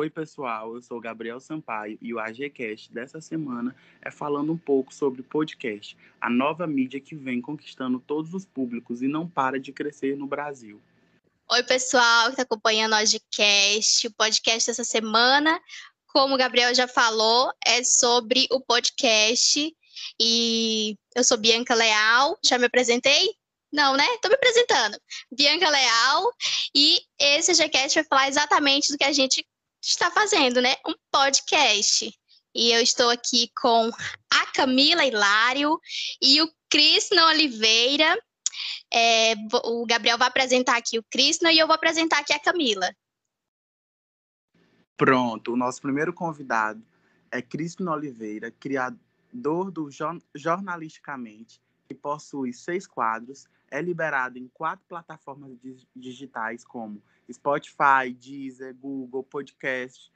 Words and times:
Oi, 0.00 0.08
pessoal, 0.08 0.74
eu 0.74 0.80
sou 0.80 0.98
Gabriel 0.98 1.38
Sampaio 1.38 1.98
e 2.00 2.14
o 2.14 2.18
AGCast 2.18 2.90
dessa 2.90 3.20
semana 3.20 3.76
é 4.00 4.10
falando 4.10 4.50
um 4.50 4.56
pouco 4.56 4.94
sobre 4.94 5.22
podcast, 5.22 5.94
a 6.18 6.30
nova 6.30 6.66
mídia 6.66 6.98
que 6.98 7.14
vem 7.14 7.38
conquistando 7.38 8.00
todos 8.00 8.32
os 8.32 8.46
públicos 8.46 9.02
e 9.02 9.06
não 9.06 9.28
para 9.28 9.60
de 9.60 9.74
crescer 9.74 10.16
no 10.16 10.26
Brasil. 10.26 10.80
Oi, 11.50 11.62
pessoal 11.64 12.28
que 12.28 12.30
está 12.30 12.44
acompanhando 12.44 12.92
o 12.92 12.94
AGCast, 12.94 14.06
o 14.06 14.12
podcast 14.12 14.70
dessa 14.70 14.84
semana, 14.84 15.60
como 16.06 16.34
o 16.34 16.38
Gabriel 16.38 16.74
já 16.74 16.88
falou, 16.88 17.52
é 17.62 17.84
sobre 17.84 18.48
o 18.50 18.58
podcast 18.58 19.70
e 20.18 20.96
eu 21.14 21.22
sou 21.22 21.36
Bianca 21.36 21.74
Leal, 21.74 22.38
já 22.42 22.56
me 22.56 22.64
apresentei? 22.64 23.34
Não, 23.70 23.94
né? 23.94 24.06
Estou 24.14 24.30
me 24.30 24.36
apresentando. 24.36 24.98
Bianca 25.30 25.68
Leal, 25.68 26.32
e 26.74 27.02
esse 27.18 27.50
AGCast 27.50 27.96
vai 27.96 28.04
falar 28.04 28.28
exatamente 28.28 28.90
do 28.90 28.96
que 28.96 29.04
a 29.04 29.12
gente 29.12 29.46
está 29.80 30.10
fazendo, 30.10 30.60
né? 30.60 30.76
Um 30.86 30.94
podcast. 31.10 32.12
E 32.54 32.72
eu 32.72 32.80
estou 32.80 33.10
aqui 33.10 33.50
com 33.60 33.90
a 34.32 34.46
Camila 34.52 35.04
Hilário 35.04 35.78
e 36.20 36.42
o 36.42 36.50
Crisno 36.68 37.22
Oliveira. 37.26 38.18
É, 38.92 39.34
o 39.64 39.86
Gabriel 39.86 40.18
vai 40.18 40.28
apresentar 40.28 40.76
aqui 40.76 40.98
o 40.98 41.04
Crisno 41.04 41.48
e 41.48 41.58
eu 41.58 41.66
vou 41.66 41.74
apresentar 41.74 42.18
aqui 42.18 42.32
a 42.32 42.40
Camila. 42.40 42.90
Pronto, 44.96 45.52
o 45.52 45.56
nosso 45.56 45.80
primeiro 45.80 46.12
convidado 46.12 46.84
é 47.30 47.40
Crisno 47.40 47.90
Oliveira, 47.92 48.50
criador 48.50 49.70
do 49.70 49.88
Jornalisticamente, 50.34 51.62
que 51.88 51.94
possui 51.94 52.52
seis 52.52 52.86
quadros, 52.86 53.46
é 53.70 53.80
liberado 53.80 54.38
em 54.38 54.48
quatro 54.48 54.84
plataformas 54.88 55.52
digitais 55.94 56.64
como 56.64 57.00
Spotify, 57.32 58.12
Deezer, 58.12 58.74
Google, 58.74 59.22
Podcast 59.22 60.10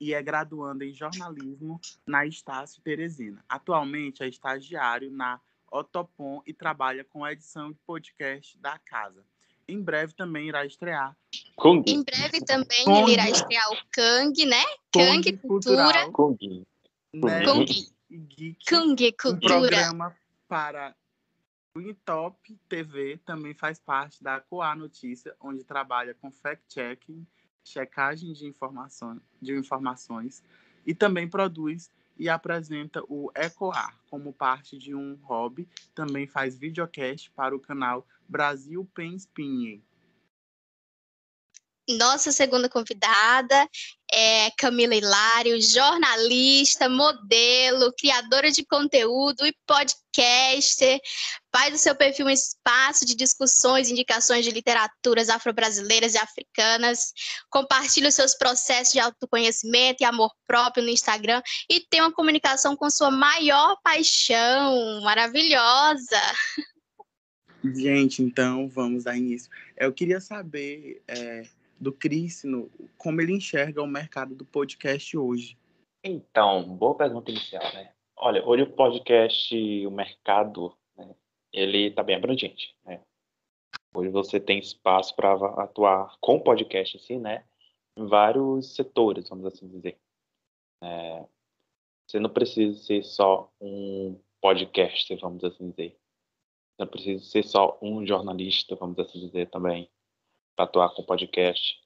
e 0.00 0.12
é 0.12 0.22
graduando 0.22 0.84
em 0.84 0.92
jornalismo 0.92 1.80
na 2.06 2.26
Estácio 2.26 2.82
Teresina. 2.82 3.44
Atualmente 3.48 4.22
é 4.22 4.28
estagiário 4.28 5.10
na 5.10 5.40
Otopom 5.70 6.42
e 6.46 6.52
trabalha 6.52 7.04
com 7.04 7.24
a 7.24 7.32
edição 7.32 7.72
de 7.72 7.78
podcast 7.86 8.58
da 8.58 8.78
casa. 8.78 9.24
Em 9.68 9.82
breve 9.82 10.12
também 10.14 10.48
irá 10.48 10.64
estrear. 10.64 11.16
Kung. 11.56 11.82
Em 11.86 12.02
breve 12.02 12.40
também 12.44 12.84
Kung. 12.84 13.02
ele 13.02 13.12
irá 13.12 13.28
estrear 13.28 13.68
o 13.72 13.76
Kang, 13.90 14.46
né? 14.46 14.62
Kang, 14.92 15.22
Kang 15.22 15.36
Cultura. 15.38 16.10
Kung. 16.12 16.36
Né? 17.12 17.44
Kung. 17.44 17.64
Geek, 18.08 18.64
Kung 18.68 18.96
Cultura. 19.20 19.56
Um 19.56 19.60
programa 19.60 20.16
para 20.46 20.94
o 21.76 21.80
Intop 21.80 22.58
TV 22.70 23.18
também 23.18 23.52
faz 23.52 23.78
parte 23.78 24.24
da 24.24 24.40
Coa 24.40 24.74
Notícia, 24.74 25.36
onde 25.38 25.62
trabalha 25.62 26.14
com 26.14 26.32
fact-checking, 26.32 27.26
checagem 27.62 28.32
de, 28.32 28.46
informação, 28.46 29.20
de 29.42 29.54
informações 29.54 30.42
e 30.86 30.94
também 30.94 31.28
produz 31.28 31.90
e 32.18 32.30
apresenta 32.30 33.02
o 33.06 33.30
Ecoar 33.34 33.94
como 34.08 34.32
parte 34.32 34.78
de 34.78 34.94
um 34.94 35.16
hobby. 35.16 35.68
Também 35.94 36.26
faz 36.26 36.56
videocast 36.56 37.30
para 37.32 37.54
o 37.54 37.60
canal 37.60 38.06
Brasil 38.26 38.88
Pen 38.94 39.14
Spinning. 39.14 39.82
Nossa 41.88 42.32
segunda 42.32 42.68
convidada 42.68 43.68
é 44.10 44.50
Camila 44.58 44.94
Hilário, 44.94 45.60
jornalista, 45.62 46.88
modelo, 46.88 47.92
criadora 47.96 48.50
de 48.50 48.64
conteúdo 48.66 49.46
e 49.46 49.54
podcaster. 49.64 51.00
Faz 51.54 51.72
do 51.72 51.78
seu 51.78 51.94
perfil 51.94 52.26
um 52.26 52.30
espaço 52.30 53.06
de 53.06 53.14
discussões 53.14 53.88
indicações 53.88 54.44
de 54.44 54.50
literaturas 54.50 55.28
afro-brasileiras 55.28 56.14
e 56.14 56.18
africanas. 56.18 57.12
Compartilha 57.48 58.08
os 58.08 58.14
seus 58.16 58.34
processos 58.34 58.92
de 58.92 58.98
autoconhecimento 58.98 60.02
e 60.02 60.04
amor 60.04 60.32
próprio 60.44 60.82
no 60.82 60.90
Instagram 60.90 61.40
e 61.70 61.80
tem 61.88 62.00
uma 62.00 62.12
comunicação 62.12 62.74
com 62.74 62.90
sua 62.90 63.12
maior 63.12 63.76
paixão. 63.84 65.02
Maravilhosa! 65.02 66.20
Gente, 67.62 68.22
então 68.22 68.68
vamos 68.68 69.04
dar 69.04 69.16
início. 69.16 69.50
Eu 69.76 69.92
queria 69.92 70.20
saber. 70.20 71.02
É 71.06 71.44
do 71.78 71.92
Crisno, 71.92 72.70
como 72.96 73.20
ele 73.20 73.32
enxerga 73.32 73.82
o 73.82 73.86
mercado 73.86 74.34
do 74.34 74.44
podcast 74.44 75.16
hoje? 75.16 75.58
Então, 76.02 76.76
boa 76.76 76.96
pergunta 76.96 77.30
inicial, 77.30 77.62
né? 77.74 77.92
Olha, 78.16 78.44
hoje 78.46 78.62
o 78.62 78.72
podcast, 78.72 79.86
o 79.86 79.90
mercado, 79.90 80.76
né, 80.96 81.14
ele 81.52 81.88
está 81.88 82.02
bem 82.02 82.16
abrangente, 82.16 82.74
né? 82.84 83.02
Hoje 83.94 84.10
você 84.10 84.38
tem 84.40 84.58
espaço 84.58 85.14
para 85.14 85.34
atuar 85.62 86.16
com 86.20 86.40
podcast, 86.40 86.96
assim, 86.96 87.18
né? 87.18 87.44
Em 87.96 88.06
vários 88.06 88.74
setores, 88.74 89.28
vamos 89.28 89.46
assim 89.46 89.68
dizer. 89.68 89.98
É, 90.82 91.26
você 92.06 92.20
não 92.20 92.30
precisa 92.30 92.78
ser 92.78 93.02
só 93.02 93.50
um 93.60 94.18
podcaster, 94.40 95.18
vamos 95.18 95.42
assim 95.44 95.70
dizer. 95.70 95.90
Você 95.90 96.84
não 96.84 96.86
precisa 96.86 97.24
ser 97.24 97.42
só 97.42 97.78
um 97.82 98.06
jornalista, 98.06 98.76
vamos 98.76 98.98
assim 98.98 99.18
dizer 99.18 99.50
também 99.50 99.90
atuar 100.64 100.94
com 100.94 101.02
podcast. 101.02 101.76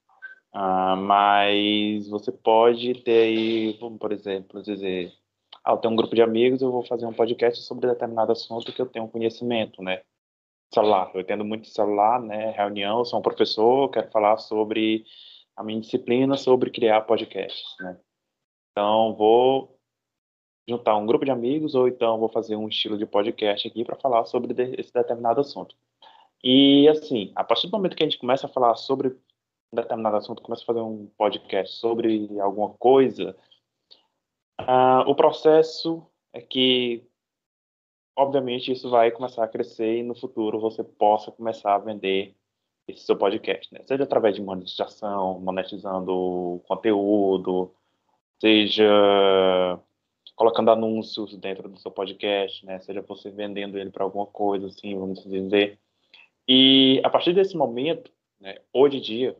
Uh, 0.53 0.97
mas 0.97 2.07
você 2.09 2.31
pode 2.31 2.95
ter 3.03 3.23
aí, 3.23 3.79
por 3.99 4.11
exemplo, 4.11 4.61
dizer, 4.61 5.13
ah, 5.63 5.71
eu 5.71 5.77
tenho 5.77 5.93
um 5.93 5.95
grupo 5.97 6.15
de 6.15 6.21
amigos, 6.21 6.61
eu 6.61 6.71
vou 6.71 6.83
fazer 6.83 7.05
um 7.05 7.13
podcast 7.13 7.63
sobre 7.63 7.87
determinado 7.87 8.31
assunto 8.31 8.73
que 8.73 8.81
eu 8.81 8.85
tenho 8.85 9.07
conhecimento, 9.07 9.81
né? 9.81 10.01
Celular, 10.73 11.11
eu 11.13 11.21
entendo 11.21 11.45
muito 11.45 11.67
celular, 11.67 12.21
né? 12.21 12.51
Reunião, 12.51 12.99
eu 12.99 13.05
sou 13.05 13.19
um 13.19 13.21
professor, 13.21 13.89
quero 13.89 14.09
falar 14.11 14.37
sobre 14.37 15.05
a 15.55 15.63
minha 15.63 15.79
disciplina 15.79 16.37
sobre 16.37 16.71
criar 16.71 17.01
podcasts, 17.01 17.75
né? 17.79 17.97
Então, 18.71 19.13
vou 19.15 19.77
juntar 20.67 20.95
um 20.97 21.05
grupo 21.05 21.25
de 21.25 21.31
amigos 21.31 21.75
ou 21.75 21.87
então 21.87 22.19
vou 22.19 22.29
fazer 22.29 22.55
um 22.55 22.67
estilo 22.67 22.97
de 22.97 23.05
podcast 23.05 23.67
aqui 23.67 23.83
para 23.83 23.97
falar 23.97 24.25
sobre 24.25 24.53
esse 24.79 24.93
determinado 24.93 25.41
assunto. 25.41 25.75
E, 26.43 26.87
assim, 26.89 27.31
a 27.35 27.43
partir 27.43 27.67
do 27.67 27.71
momento 27.71 27.95
que 27.95 28.03
a 28.03 28.05
gente 28.05 28.19
começa 28.19 28.47
a 28.47 28.49
falar 28.49 28.75
sobre 28.75 29.09
um 29.09 29.75
determinado 29.75 30.17
assunto, 30.17 30.41
começa 30.41 30.63
a 30.63 30.65
fazer 30.65 30.81
um 30.81 31.07
podcast 31.17 31.75
sobre 31.77 32.39
alguma 32.39 32.69
coisa, 32.69 33.35
uh, 34.61 35.07
o 35.07 35.15
processo 35.15 36.05
é 36.33 36.41
que, 36.41 37.03
obviamente, 38.15 38.71
isso 38.71 38.89
vai 38.89 39.11
começar 39.11 39.43
a 39.43 39.47
crescer 39.47 39.97
e 39.97 40.03
no 40.03 40.15
futuro 40.15 40.59
você 40.59 40.83
possa 40.83 41.31
começar 41.31 41.75
a 41.75 41.79
vender 41.79 42.35
esse 42.87 43.05
seu 43.05 43.15
podcast, 43.15 43.71
né? 43.73 43.81
Seja 43.83 44.03
através 44.03 44.35
de 44.35 44.41
monetização, 44.41 45.39
monetizando 45.39 46.61
conteúdo, 46.67 47.73
seja 48.39 49.79
colocando 50.35 50.71
anúncios 50.71 51.37
dentro 51.37 51.69
do 51.69 51.77
seu 51.77 51.91
podcast, 51.91 52.65
né? 52.65 52.79
Seja 52.79 53.01
você 53.01 53.29
vendendo 53.29 53.77
ele 53.77 53.91
para 53.91 54.03
alguma 54.03 54.25
coisa, 54.25 54.67
assim, 54.67 54.97
vamos 54.97 55.23
dizer. 55.23 55.79
E 56.47 57.01
a 57.03 57.09
partir 57.09 57.33
desse 57.33 57.55
momento, 57.55 58.11
né, 58.39 58.57
hoje 58.73 58.97
em 58.97 59.01
dia, 59.01 59.37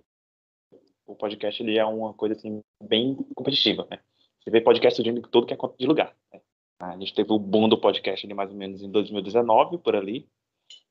o 1.05 1.15
podcast 1.15 1.61
ele 1.61 1.77
é 1.77 1.85
uma 1.85 2.13
coisa 2.13 2.35
assim, 2.35 2.61
bem 2.81 3.15
competitiva. 3.35 3.87
Né? 3.89 3.99
Você 4.39 4.49
vê 4.49 4.61
podcast 4.61 4.95
surgindo 4.95 5.21
todo 5.21 5.45
que 5.45 5.53
é 5.53 5.57
de 5.77 5.85
lugar. 5.85 6.15
Né? 6.31 6.41
A 6.79 6.97
gente 6.97 7.13
teve 7.13 7.31
o 7.31 7.39
boom 7.39 7.69
do 7.69 7.79
podcast 7.79 8.25
ali 8.25 8.33
mais 8.33 8.49
ou 8.49 8.57
menos 8.57 8.81
em 8.81 8.89
2019, 8.89 9.77
por 9.79 9.95
ali. 9.95 10.27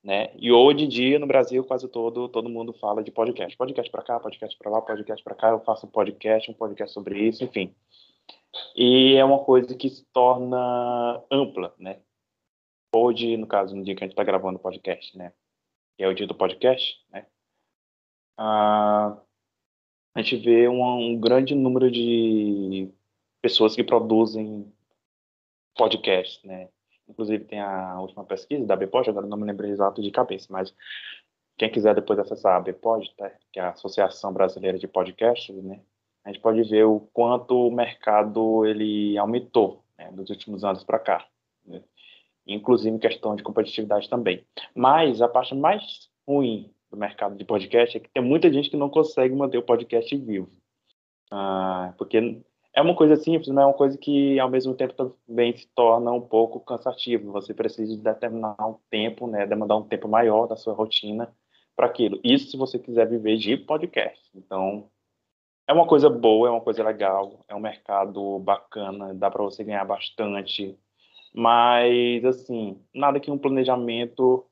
Né? 0.03 0.31
E 0.37 0.53
hoje 0.53 0.85
em 0.85 0.89
dia, 0.89 1.19
no 1.19 1.27
Brasil, 1.27 1.65
quase 1.65 1.89
todo, 1.89 2.29
todo 2.29 2.49
mundo 2.49 2.73
fala 2.73 3.03
de 3.03 3.11
podcast. 3.11 3.57
Podcast 3.57 3.91
para 3.91 4.03
cá, 4.03 4.21
podcast 4.21 4.57
para 4.59 4.71
lá, 4.71 4.83
podcast 4.83 5.25
para 5.25 5.35
cá. 5.35 5.51
Eu 5.51 5.61
faço 5.61 5.87
um 5.87 5.91
podcast, 5.91 6.51
um 6.51 6.55
podcast 6.55 6.95
sobre 6.95 7.21
isso, 7.27 7.45
enfim. 7.45 7.75
E 8.75 9.15
é 9.15 9.25
uma 9.25 9.45
coisa 9.45 9.75
que 9.75 9.89
se 9.89 10.05
torna 10.13 11.23
ampla, 11.31 11.75
né? 11.79 12.01
Hoje, 12.95 13.37
no 13.37 13.47
caso, 13.47 13.77
no 13.77 13.85
dia 13.85 13.95
que 13.95 14.03
a 14.03 14.07
gente 14.07 14.13
está 14.13 14.25
gravando 14.25 14.59
o 14.59 14.63
podcast, 14.63 15.17
né? 15.17 15.33
Que 16.01 16.05
é 16.05 16.09
o 16.09 16.15
dia 16.15 16.27
do 16.27 16.35
podcast, 16.35 16.99
né? 17.13 17.27
Ah, 18.39 19.19
a 20.15 20.23
gente 20.23 20.39
vê 20.39 20.67
um, 20.67 20.83
um, 20.83 21.21
grande 21.21 21.55
número 21.55 21.91
de 21.91 22.91
pessoas 23.43 23.77
que 23.77 23.85
produzem 23.85 24.73
podcasts, 25.77 26.43
né? 26.43 26.71
Inclusive 27.07 27.45
tem 27.45 27.61
a 27.61 28.01
última 28.01 28.25
pesquisa 28.25 28.65
da 28.65 28.77
BPOD, 28.77 29.11
agora 29.11 29.27
não 29.27 29.37
me 29.37 29.45
lembro 29.45 29.67
exato 29.67 30.01
de 30.01 30.11
cabeça, 30.11 30.47
mas 30.49 30.75
quem 31.59 31.71
quiser 31.71 31.95
depois 31.95 32.19
acessar 32.19 32.57
a 32.57 32.61
BPOD, 32.61 33.15
tá? 33.15 33.31
que 33.53 33.61
é 33.61 33.65
a 33.65 33.73
Associação 33.73 34.33
Brasileira 34.33 34.79
de 34.79 34.89
Podcasts, 34.89 35.55
né? 35.63 35.83
A 36.25 36.33
gente 36.33 36.41
pode 36.41 36.63
ver 36.63 36.85
o 36.85 37.01
quanto 37.13 37.69
o 37.69 37.71
mercado 37.71 38.65
ele 38.65 39.19
aumentou 39.19 39.85
né, 39.99 40.11
nos 40.13 40.31
últimos 40.31 40.65
anos 40.65 40.83
para 40.83 40.99
cá. 40.99 41.29
Inclusive 42.55 42.99
questão 42.99 43.35
de 43.35 43.43
competitividade 43.43 44.09
também. 44.09 44.45
Mas 44.75 45.23
a 45.23 45.29
parte 45.29 45.55
mais 45.55 46.11
ruim 46.27 46.73
do 46.91 46.97
mercado 46.97 47.37
de 47.37 47.45
podcast 47.45 47.97
é 47.97 48.01
que 48.01 48.11
tem 48.11 48.23
muita 48.23 48.53
gente 48.53 48.69
que 48.69 48.77
não 48.77 48.91
consegue 48.91 49.35
manter 49.35 49.59
o 49.59 49.63
podcast 49.63 50.17
vivo. 50.17 50.51
Ah, 51.31 51.95
porque 51.97 52.43
é 52.73 52.83
uma 52.83 52.95
coisa 52.95 53.17
simples, 53.17 53.49
mas 53.49 53.63
é 53.63 53.67
uma 53.67 53.75
coisa 53.75 53.99
que 53.99 54.39
ao 54.39 54.49
mesmo 54.49 54.75
tempo 54.75 54.95
também 54.95 55.57
se 55.57 55.69
torna 55.75 56.13
um 56.13 56.21
pouco 56.21 56.61
cansativo. 56.61 57.33
Você 57.33 57.55
precisa 57.55 57.97
de 57.97 58.03
determinar 58.03 58.57
um 58.61 58.77
tempo, 58.91 59.27
né, 59.27 59.47
demandar 59.47 59.77
um 59.77 59.87
tempo 59.87 60.09
maior 60.09 60.47
da 60.47 60.57
sua 60.57 60.75
rotina 60.75 61.33
para 61.77 61.87
aquilo. 61.87 62.21
Isso 62.23 62.51
se 62.51 62.57
você 62.57 62.79
quiser 62.79 63.09
viver 63.09 63.37
de 63.39 63.57
podcast. 63.57 64.21
Então, 64.35 64.89
é 65.67 65.73
uma 65.73 65.87
coisa 65.87 66.11
boa, 66.11 66.49
é 66.49 66.51
uma 66.51 66.61
coisa 66.61 66.83
legal, 66.83 67.45
é 67.49 67.55
um 67.55 67.61
mercado 67.61 68.39
bacana, 68.41 69.15
dá 69.15 69.31
para 69.31 69.43
você 69.43 69.63
ganhar 69.65 69.85
bastante, 69.85 70.77
mas 71.35 72.25
assim, 72.25 72.81
nada 72.95 73.21
que 73.21 73.31
um 73.31 73.39
planejamento 73.39 74.47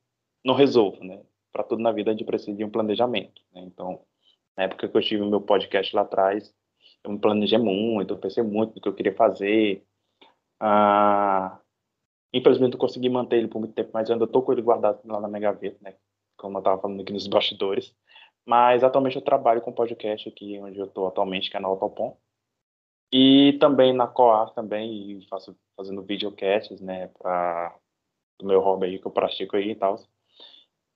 não 0.45 0.55
resolva, 0.55 1.05
né? 1.05 1.23
Para 1.53 1.65
tudo 1.65 1.83
na 1.83 1.93
vida 1.93 2.11
a 2.11 2.15
gente 2.15 2.25
precisa 2.25 2.57
de 2.57 2.65
um 2.65 2.71
planejamento, 2.71 3.43
né? 3.53 3.63
Então, 3.63 4.01
na 4.57 4.65
época 4.65 4.89
que 4.89 4.97
eu 4.97 5.03
tive 5.03 5.23
o 5.23 5.31
meu 5.31 5.41
podcast 5.41 5.95
lá 5.95 6.03
atrás, 6.03 6.55
eu 7.05 7.13
me 7.13 7.19
planejei 7.19 7.59
muito, 7.59 8.15
eu 8.15 8.19
pensei 8.19 8.43
muito 8.43 8.75
no 8.75 8.81
que 8.81 8.89
eu 8.89 8.95
queria 8.95 9.15
fazer. 9.15 9.85
Ah, 10.61 11.61
infelizmente 12.33 12.73
não 12.73 12.79
consegui 12.79 13.09
manter 13.09 13.37
ele 13.37 13.49
por 13.49 13.61
muito 13.61 13.75
tempo, 13.75 13.91
mas 13.95 14.09
eu 14.09 14.15
ainda 14.15 14.25
estou 14.25 14.43
com 14.43 14.53
ele 14.53 14.63
guardado 14.63 15.01
lá 15.07 15.21
na 15.21 15.29
minha 15.29 15.41
gaveta, 15.41 15.79
né? 15.81 15.95
Como 16.37 16.57
eu 16.57 16.61
estava 16.61 16.81
falando 16.81 17.01
aqui 17.01 17.13
nos 17.13 17.27
bastidores. 17.27 17.95
Mas 18.47 18.83
atualmente 18.83 19.17
eu 19.17 19.23
trabalho 19.23 19.61
com 19.61 19.73
podcast 19.73 20.29
aqui 20.29 20.59
onde 20.59 20.79
eu 20.79 20.87
estou 20.87 21.07
atualmente, 21.07 21.51
que 21.51 21.57
é 21.57 21.61
na 21.61 21.69
Autopom. 21.69 22.17
E 23.13 23.55
também 23.59 23.93
na 23.93 24.07
Coar 24.07 24.51
também, 24.53 25.21
faço 25.31 25.57
fazendo 25.77 26.03
videocasts, 26.03 26.81
né, 26.81 27.09
para 27.19 27.75
do 28.39 28.47
meu 28.47 28.61
hobby 28.61 28.87
aí 28.87 28.99
que 28.99 29.07
eu 29.07 29.11
pratico 29.11 29.57
aí 29.57 29.71
e 29.71 29.75
tal. 29.75 29.99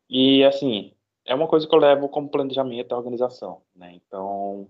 E 0.09 0.45
assim, 0.45 0.95
é 1.25 1.35
uma 1.35 1.49
coisa 1.49 1.67
que 1.67 1.75
eu 1.75 1.79
levo 1.79 2.09
como 2.09 2.31
planejamento 2.31 2.93
e 2.93 2.95
organização, 2.95 3.63
né? 3.75 3.95
Então, 3.95 4.69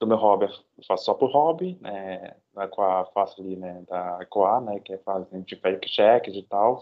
do 0.00 0.06
meu 0.06 0.16
hobby, 0.16 0.46
eu 0.46 0.84
faço 0.86 1.06
só 1.06 1.14
por 1.14 1.30
hobby, 1.30 1.76
né? 1.80 2.36
Na 2.54 2.68
Coa 2.68 3.04
faço 3.12 3.40
ali, 3.42 3.56
né, 3.56 3.82
da 3.88 4.24
Coa, 4.30 4.60
né, 4.60 4.80
que 4.80 4.92
é 4.92 4.98
fazendo 4.98 5.44
de 5.44 5.56
fact 5.56 5.88
checks 5.88 6.34
e 6.34 6.42
tal. 6.42 6.80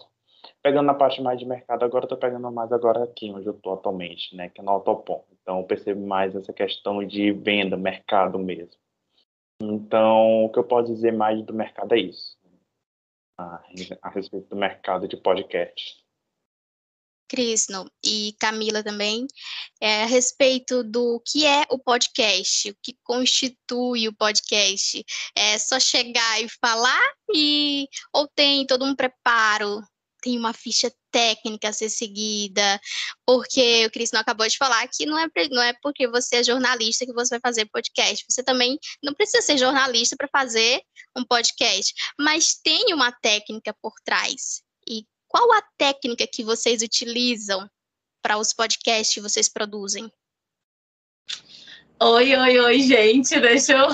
Pegando 0.63 0.87
na 0.87 0.95
parte 0.95 1.23
mais 1.23 1.39
de 1.39 1.47
mercado 1.47 1.85
agora, 1.85 2.05
eu 2.05 2.09
tô 2.09 2.17
pegando 2.17 2.51
mais 2.53 2.71
agora 2.73 3.05
aqui 3.05 3.31
onde 3.33 3.47
eu 3.47 3.55
tô 3.55 3.73
atualmente, 3.73 4.37
né, 4.37 4.51
que 4.51 4.61
é 4.61 4.65
no 4.65 4.71
Autopom. 4.73 5.25
Então, 5.43 5.59
eu 5.61 5.65
percebo 5.65 6.07
mais 6.07 6.35
essa 6.37 6.53
questão 6.53 7.05
de 7.05 7.33
venda, 7.33 7.77
mercado 7.77 8.39
mesmo. 8.39 8.84
Então, 9.61 10.45
o 10.45 10.53
que 10.53 10.59
eu 10.59 10.65
posso 10.65 10.93
dizer 10.93 11.13
mais 11.13 11.45
do 11.45 11.55
mercado 11.55 11.95
é 11.95 11.99
isso. 11.99 12.37
A, 13.39 13.63
a 14.03 14.11
respeito 14.11 14.49
do 14.49 14.57
mercado 14.57 15.09
de 15.09 15.17
podcast. 15.17 16.05
Crisno 17.29 17.91
e 18.05 18.35
Camila 18.39 18.83
também, 18.83 19.27
é, 19.81 20.03
a 20.03 20.07
respeito 20.07 20.85
do 20.85 21.21
que 21.27 21.45
é 21.47 21.65
o 21.71 21.79
podcast, 21.79 22.71
o 22.71 22.77
que 22.83 22.97
constitui 23.03 24.07
o 24.09 24.15
podcast. 24.15 25.05
É 25.37 25.59
só 25.59 25.81
chegar 25.81 26.43
e 26.43 26.49
falar 26.49 27.13
e 27.35 27.89
ou 28.13 28.29
tem 28.29 28.67
todo 28.67 28.85
um 28.85 28.95
preparo, 28.95 29.83
tem 30.25 30.39
uma 30.39 30.55
ficha 30.55 30.91
técnica 31.11 31.69
a 31.69 31.73
ser 31.73 31.91
seguida, 31.91 32.81
porque 33.27 33.85
o 33.85 33.91
Crisno 33.91 34.19
acabou 34.19 34.49
de 34.49 34.57
falar 34.57 34.89
que 34.89 35.05
não 35.05 35.19
é, 35.19 35.27
não 35.51 35.63
é 35.63 35.75
porque 35.83 36.09
você 36.09 36.37
é 36.37 36.43
jornalista 36.45 37.05
que 37.05 37.13
você 37.13 37.35
vai 37.35 37.41
fazer 37.41 37.67
podcast. 37.67 38.25
Você 38.27 38.43
também 38.43 38.79
não 39.03 39.13
precisa 39.13 39.43
ser 39.43 39.59
jornalista 39.59 40.17
para 40.17 40.27
fazer 40.29 40.81
um 41.15 41.23
podcast, 41.25 41.93
mas 42.19 42.55
tem 42.55 42.95
uma 42.95 43.13
técnica 43.13 43.77
por 43.83 43.93
trás. 44.03 44.63
E 44.89 45.05
qual 45.29 45.53
a 45.53 45.63
técnica 45.77 46.27
que 46.27 46.43
vocês 46.43 46.81
utilizam 46.81 47.69
para 48.23 48.39
os 48.39 48.55
podcasts 48.55 49.13
que 49.13 49.21
vocês 49.21 49.47
produzem? 49.51 50.11
Oi, 52.01 52.35
oi, 52.35 52.59
oi, 52.61 52.81
gente. 52.81 53.39
Deixa 53.39 53.75
eu 53.75 53.89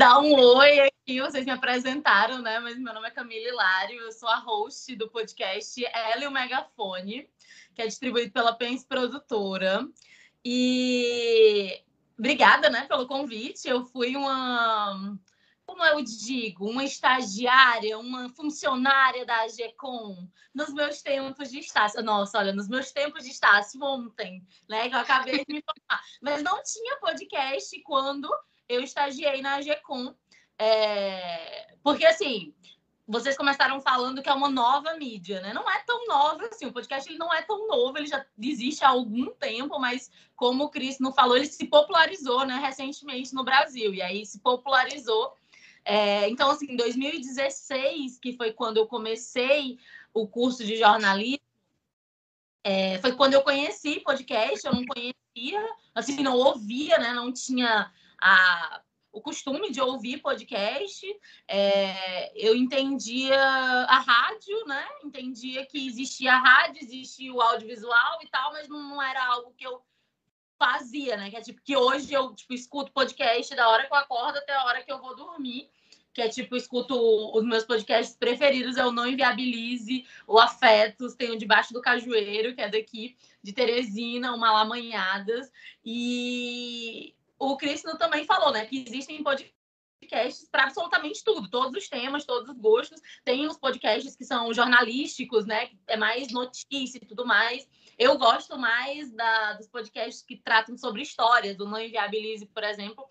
dar 0.00 0.18
um 0.18 0.32
oi 0.32 0.80
aqui. 0.80 1.20
Vocês 1.20 1.44
me 1.44 1.50
apresentaram, 1.50 2.40
né? 2.40 2.58
Mas 2.58 2.78
meu 2.78 2.94
nome 2.94 3.06
é 3.06 3.10
Camila 3.10 3.48
Hilário, 3.48 4.00
eu 4.00 4.10
sou 4.12 4.30
a 4.30 4.38
host 4.38 4.96
do 4.96 5.10
podcast 5.10 5.84
Ela 5.84 6.24
e 6.24 6.26
o 6.26 6.30
Megafone, 6.30 7.28
que 7.74 7.82
é 7.82 7.86
distribuído 7.86 8.32
pela 8.32 8.54
Pens 8.54 8.82
Produtora. 8.82 9.86
E 10.42 11.82
obrigada, 12.18 12.70
né, 12.70 12.86
pelo 12.86 13.06
convite. 13.06 13.68
Eu 13.68 13.84
fui 13.84 14.16
uma 14.16 15.18
como 15.66 15.84
eu 15.84 16.02
digo, 16.02 16.68
uma 16.68 16.82
estagiária, 16.82 17.96
uma 17.98 18.28
funcionária 18.30 19.24
da 19.24 19.42
AGCOM, 19.42 20.28
nos 20.52 20.72
meus 20.72 21.00
tempos 21.00 21.48
de 21.50 21.60
estágio. 21.60 22.02
Nossa, 22.02 22.38
olha, 22.38 22.52
nos 22.52 22.68
meus 22.68 22.90
tempos 22.90 23.22
de 23.22 23.30
estágio 23.30 23.80
ontem, 23.82 24.44
né? 24.68 24.88
Que 24.88 24.96
eu 24.96 25.00
acabei 25.00 25.44
de 25.44 25.54
me 25.54 25.62
formar. 25.62 26.02
Mas 26.20 26.42
não 26.42 26.60
tinha 26.64 26.98
podcast 26.98 27.80
quando 27.82 28.28
eu 28.70 28.82
estagiei 28.82 29.42
na 29.42 29.56
AGCOM. 29.56 30.14
É... 30.58 31.74
Porque, 31.82 32.04
assim, 32.04 32.54
vocês 33.06 33.36
começaram 33.36 33.80
falando 33.80 34.22
que 34.22 34.28
é 34.28 34.32
uma 34.32 34.48
nova 34.48 34.94
mídia, 34.94 35.40
né? 35.40 35.52
Não 35.52 35.68
é 35.68 35.82
tão 35.84 36.06
nova 36.06 36.46
assim, 36.46 36.66
o 36.66 36.72
podcast 36.72 37.08
ele 37.08 37.18
não 37.18 37.32
é 37.32 37.42
tão 37.42 37.66
novo, 37.66 37.98
ele 37.98 38.06
já 38.06 38.24
existe 38.38 38.84
há 38.84 38.90
algum 38.90 39.30
tempo, 39.32 39.78
mas 39.78 40.10
como 40.36 40.64
o 40.64 40.68
Cris 40.68 40.98
não 40.98 41.12
falou, 41.12 41.36
ele 41.36 41.46
se 41.46 41.66
popularizou, 41.66 42.46
né, 42.46 42.56
recentemente 42.56 43.34
no 43.34 43.42
Brasil. 43.42 43.92
E 43.92 44.00
aí 44.00 44.24
se 44.24 44.38
popularizou 44.38 45.34
é, 45.84 46.28
então, 46.28 46.50
assim, 46.50 46.66
em 46.72 46.76
2016, 46.76 48.18
que 48.18 48.36
foi 48.36 48.52
quando 48.52 48.76
eu 48.76 48.86
comecei 48.86 49.78
o 50.12 50.26
curso 50.26 50.64
de 50.64 50.76
jornalismo, 50.76 51.40
é, 52.62 52.98
foi 52.98 53.12
quando 53.12 53.34
eu 53.34 53.42
conheci 53.42 54.00
podcast, 54.00 54.66
eu 54.66 54.74
não 54.74 54.84
conhecia, 54.84 55.66
assim, 55.94 56.22
não 56.22 56.36
ouvia, 56.36 56.98
né? 56.98 57.12
Não 57.14 57.32
tinha 57.32 57.90
a, 58.20 58.82
o 59.12 59.20
costume 59.20 59.70
de 59.70 59.80
ouvir 59.80 60.18
podcast. 60.18 61.06
É, 61.48 62.32
eu 62.34 62.54
entendia 62.54 63.40
a 63.40 63.98
rádio, 63.98 64.64
né? 64.66 64.86
Entendia 65.04 65.66
que 65.66 65.86
existia 65.86 66.32
a 66.32 66.38
rádio, 66.38 66.82
existia 66.82 67.32
o 67.32 67.40
audiovisual 67.40 68.18
e 68.22 68.28
tal, 68.28 68.52
mas 68.52 68.68
não, 68.68 68.82
não 68.82 69.02
era 69.02 69.24
algo 69.26 69.54
que 69.56 69.66
eu 69.66 69.82
fazia, 70.58 71.16
né? 71.16 71.30
Que 71.30 71.36
é 71.36 71.40
tipo 71.40 71.60
que 71.62 71.76
hoje 71.76 72.12
eu 72.12 72.34
tipo, 72.34 72.52
escuto 72.52 72.92
podcast 72.92 73.54
da 73.54 73.68
hora 73.68 73.86
que 73.86 73.92
eu 73.92 73.98
acordo 73.98 74.38
até 74.38 74.54
a 74.54 74.64
hora 74.64 74.82
que 74.82 74.92
eu 74.92 75.00
vou 75.00 75.16
dormir. 75.16 75.70
Que 76.12 76.22
é 76.22 76.28
tipo, 76.28 76.56
escuto 76.56 76.96
os 77.36 77.44
meus 77.44 77.62
podcasts 77.62 78.16
preferidos, 78.16 78.76
o 78.76 78.90
Não 78.90 79.06
Inviabilize, 79.06 80.04
o 80.26 80.40
Afetos, 80.40 81.14
tem 81.14 81.30
o 81.30 81.38
Debaixo 81.38 81.72
do 81.72 81.80
Cajueiro, 81.80 82.52
que 82.52 82.60
é 82.60 82.68
daqui 82.68 83.16
de 83.40 83.52
Teresina, 83.52 84.34
o 84.34 84.38
Malamanhadas. 84.38 85.52
E 85.84 87.14
o 87.40 87.56
Cristiano 87.56 87.98
também 87.98 88.26
falou, 88.26 88.52
né, 88.52 88.66
que 88.66 88.84
existem 88.86 89.22
podcasts 89.22 90.46
para 90.52 90.64
absolutamente 90.64 91.24
tudo, 91.24 91.48
todos 91.48 91.74
os 91.74 91.88
temas, 91.88 92.26
todos 92.26 92.50
os 92.50 92.58
gostos. 92.58 93.00
Tem 93.24 93.46
os 93.46 93.56
podcasts 93.56 94.14
que 94.14 94.24
são 94.24 94.52
jornalísticos, 94.52 95.46
né? 95.46 95.70
É 95.86 95.96
mais 95.96 96.30
notícia 96.30 96.98
e 97.02 97.06
tudo 97.06 97.26
mais. 97.26 97.66
Eu 97.98 98.18
gosto 98.18 98.58
mais 98.58 99.10
da, 99.12 99.54
dos 99.54 99.68
podcasts 99.68 100.22
que 100.22 100.36
tratam 100.36 100.76
sobre 100.76 101.00
histórias, 101.00 101.56
do 101.56 101.66
Não 101.66 101.80
Inviabilize, 101.80 102.44
por 102.46 102.62
exemplo. 102.62 103.06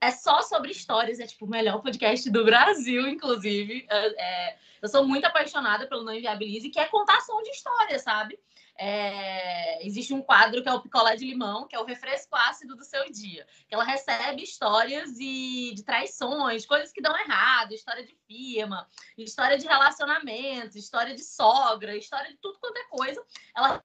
É 0.00 0.10
só 0.10 0.42
sobre 0.42 0.72
histórias, 0.72 1.20
é 1.20 1.26
tipo 1.26 1.44
o 1.44 1.50
melhor 1.50 1.80
podcast 1.80 2.28
do 2.30 2.44
Brasil, 2.44 3.06
inclusive. 3.06 3.86
É, 3.88 4.22
é 4.22 4.58
eu 4.80 4.88
sou 4.88 5.06
muito 5.06 5.24
apaixonada 5.24 5.86
pelo 5.86 6.04
Não 6.04 6.14
Inviabilize, 6.14 6.70
que 6.70 6.78
é 6.80 6.84
contação 6.86 7.42
de 7.42 7.50
histórias, 7.50 8.02
sabe? 8.02 8.38
É, 8.80 9.84
existe 9.84 10.14
um 10.14 10.22
quadro 10.22 10.62
que 10.62 10.68
é 10.68 10.72
o 10.72 10.80
picolé 10.80 11.16
de 11.16 11.26
limão, 11.26 11.66
que 11.66 11.74
é 11.74 11.80
o 11.80 11.84
refresco 11.84 12.36
ácido 12.36 12.76
do 12.76 12.84
seu 12.84 13.10
dia. 13.10 13.44
Que 13.68 13.74
ela 13.74 13.82
recebe 13.82 14.42
histórias 14.42 15.14
de, 15.14 15.72
de 15.74 15.82
traições, 15.82 16.64
coisas 16.64 16.92
que 16.92 17.02
dão 17.02 17.16
errado, 17.18 17.74
história 17.74 18.04
de 18.04 18.16
firma, 18.28 18.88
história 19.16 19.58
de 19.58 19.66
relacionamento, 19.66 20.78
história 20.78 21.12
de 21.12 21.24
sogra, 21.24 21.96
história 21.96 22.30
de 22.30 22.36
tudo 22.36 22.60
quanto 22.60 22.76
é 22.76 22.84
coisa. 22.84 23.20
Ela 23.56 23.84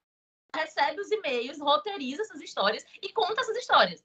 recebe 0.54 1.00
os 1.00 1.10
e-mails, 1.10 1.58
roteiriza 1.58 2.22
essas 2.22 2.40
histórias 2.40 2.84
e 3.02 3.12
conta 3.12 3.40
essas 3.40 3.56
histórias. 3.56 4.04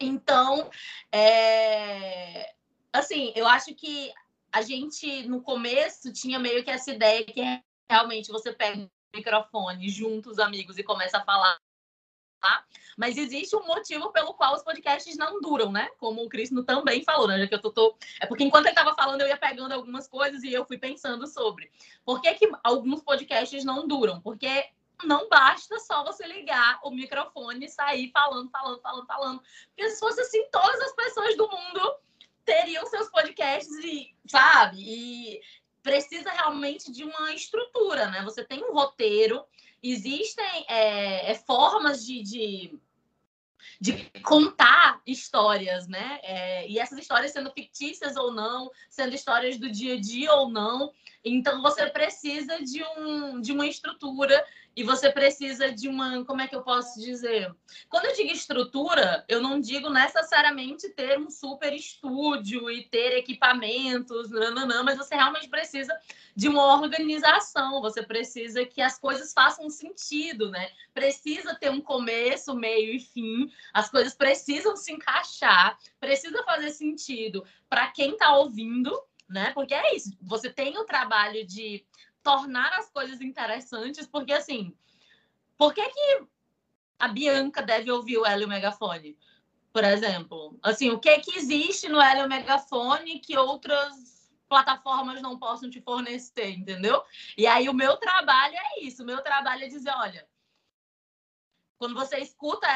Então, 0.00 0.68
é... 1.12 2.52
assim, 2.92 3.32
eu 3.36 3.46
acho 3.46 3.72
que 3.76 4.12
a 4.52 4.60
gente 4.60 5.26
no 5.28 5.40
começo 5.40 6.12
tinha 6.12 6.38
meio 6.38 6.64
que 6.64 6.70
essa 6.70 6.90
ideia 6.90 7.24
que 7.24 7.42
realmente 7.88 8.32
você 8.32 8.52
pega 8.52 8.90
microfone 9.14 9.88
junto 9.88 10.30
os 10.30 10.38
amigos 10.38 10.78
e 10.78 10.82
começa 10.82 11.18
a 11.18 11.24
falar. 11.24 11.58
Tá? 12.40 12.64
Mas 12.96 13.16
existe 13.16 13.56
um 13.56 13.66
motivo 13.66 14.12
pelo 14.12 14.34
qual 14.34 14.54
os 14.54 14.62
podcasts 14.62 15.16
não 15.16 15.40
duram, 15.40 15.72
né? 15.72 15.88
Como 15.98 16.22
o 16.22 16.28
Cristo 16.28 16.62
também 16.64 17.02
falou, 17.02 17.26
né? 17.26 17.46
Que 17.46 17.54
eu 17.54 17.60
tô, 17.60 17.70
tô... 17.70 17.96
É 18.20 18.26
porque 18.26 18.44
enquanto 18.44 18.66
ele 18.66 18.72
estava 18.72 18.94
falando, 18.94 19.22
eu 19.22 19.28
ia 19.28 19.36
pegando 19.36 19.72
algumas 19.72 20.06
coisas 20.06 20.42
e 20.42 20.52
eu 20.52 20.64
fui 20.64 20.78
pensando 20.78 21.26
sobre. 21.26 21.70
Por 22.04 22.20
que, 22.20 22.34
que 22.34 22.50
alguns 22.62 23.02
podcasts 23.02 23.64
não 23.64 23.88
duram? 23.88 24.20
Porque 24.20 24.68
não 25.04 25.28
basta 25.28 25.78
só 25.80 26.04
você 26.04 26.26
ligar 26.26 26.80
o 26.82 26.90
microfone 26.90 27.66
e 27.66 27.68
sair 27.68 28.10
falando, 28.12 28.50
falando, 28.50 28.80
falando, 28.80 29.06
falando. 29.06 29.42
Porque 29.68 29.90
se 29.90 30.00
fosse 30.00 30.20
assim, 30.20 30.46
todas 30.50 30.80
as 30.80 30.94
pessoas 30.94 31.36
do 31.36 31.48
mundo 31.48 31.96
teriam 32.44 32.86
seus 32.86 33.10
podcasts 33.10 33.76
e, 33.84 34.14
sabe? 34.26 34.78
E 34.78 35.40
precisa 35.86 36.32
realmente 36.32 36.90
de 36.90 37.04
uma 37.04 37.32
estrutura, 37.32 38.10
né? 38.10 38.20
Você 38.24 38.44
tem 38.44 38.60
um 38.64 38.72
roteiro, 38.72 39.44
existem 39.80 40.66
é, 40.68 41.30
é, 41.30 41.34
formas 41.36 42.04
de, 42.04 42.24
de, 42.24 42.80
de, 43.80 44.10
contar 44.20 45.00
histórias, 45.06 45.86
né? 45.86 46.18
É, 46.24 46.68
e 46.68 46.80
essas 46.80 46.98
histórias 46.98 47.30
sendo 47.30 47.52
fictícias 47.52 48.16
ou 48.16 48.32
não, 48.32 48.68
sendo 48.90 49.14
histórias 49.14 49.58
do 49.58 49.70
dia 49.70 49.94
a 49.94 50.00
dia 50.00 50.34
ou 50.34 50.50
não. 50.50 50.92
Então, 51.28 51.60
você 51.60 51.90
precisa 51.90 52.62
de, 52.62 52.84
um, 52.96 53.40
de 53.40 53.50
uma 53.50 53.66
estrutura 53.66 54.46
e 54.76 54.84
você 54.84 55.10
precisa 55.10 55.72
de 55.72 55.88
uma, 55.88 56.24
como 56.24 56.40
é 56.40 56.46
que 56.46 56.54
eu 56.54 56.62
posso 56.62 57.00
dizer? 57.00 57.52
Quando 57.88 58.04
eu 58.04 58.14
digo 58.14 58.30
estrutura, 58.30 59.24
eu 59.26 59.40
não 59.42 59.58
digo 59.58 59.90
necessariamente 59.90 60.88
ter 60.90 61.18
um 61.18 61.28
super 61.28 61.72
estúdio 61.72 62.70
e 62.70 62.84
ter 62.84 63.16
equipamentos, 63.16 64.30
nananã, 64.30 64.84
mas 64.84 64.98
você 64.98 65.16
realmente 65.16 65.48
precisa 65.48 65.92
de 66.36 66.46
uma 66.48 66.80
organização, 66.80 67.80
você 67.80 68.04
precisa 68.04 68.64
que 68.64 68.80
as 68.80 68.96
coisas 68.96 69.32
façam 69.32 69.68
sentido, 69.68 70.48
né? 70.48 70.70
Precisa 70.94 71.56
ter 71.56 71.70
um 71.70 71.80
começo, 71.80 72.54
meio 72.54 72.94
e 72.94 73.00
fim, 73.00 73.50
as 73.74 73.90
coisas 73.90 74.14
precisam 74.14 74.76
se 74.76 74.92
encaixar, 74.92 75.76
precisa 75.98 76.44
fazer 76.44 76.70
sentido 76.70 77.44
para 77.68 77.88
quem 77.88 78.12
está 78.12 78.36
ouvindo, 78.36 78.96
né? 79.28 79.52
Porque 79.52 79.74
é 79.74 79.94
isso, 79.94 80.16
você 80.20 80.50
tem 80.50 80.76
o 80.78 80.84
trabalho 80.84 81.46
de 81.46 81.84
tornar 82.22 82.72
as 82.74 82.90
coisas 82.90 83.20
interessantes, 83.20 84.06
porque 84.06 84.32
assim, 84.32 84.76
por 85.56 85.72
que, 85.72 85.88
que 85.88 86.26
a 86.98 87.08
Bianca 87.08 87.62
deve 87.62 87.90
ouvir 87.90 88.18
o 88.18 88.26
Hélio 88.26 88.48
Megafone? 88.48 89.16
Por 89.72 89.84
exemplo, 89.84 90.58
assim, 90.62 90.90
o 90.90 90.98
que 90.98 91.18
que 91.20 91.36
existe 91.36 91.88
no 91.88 92.00
Hélio 92.00 92.28
Megafone 92.28 93.20
que 93.20 93.36
outras 93.36 94.16
plataformas 94.48 95.20
não 95.20 95.38
possam 95.38 95.68
te 95.68 95.80
fornecer, 95.80 96.50
entendeu? 96.50 97.02
E 97.36 97.46
aí 97.46 97.68
o 97.68 97.74
meu 97.74 97.96
trabalho 97.96 98.54
é 98.56 98.80
isso, 98.82 99.02
o 99.02 99.06
meu 99.06 99.22
trabalho 99.22 99.64
é 99.64 99.68
dizer, 99.68 99.90
olha, 99.90 100.26
quando 101.78 101.94
você 101.94 102.18
escuta 102.18 102.66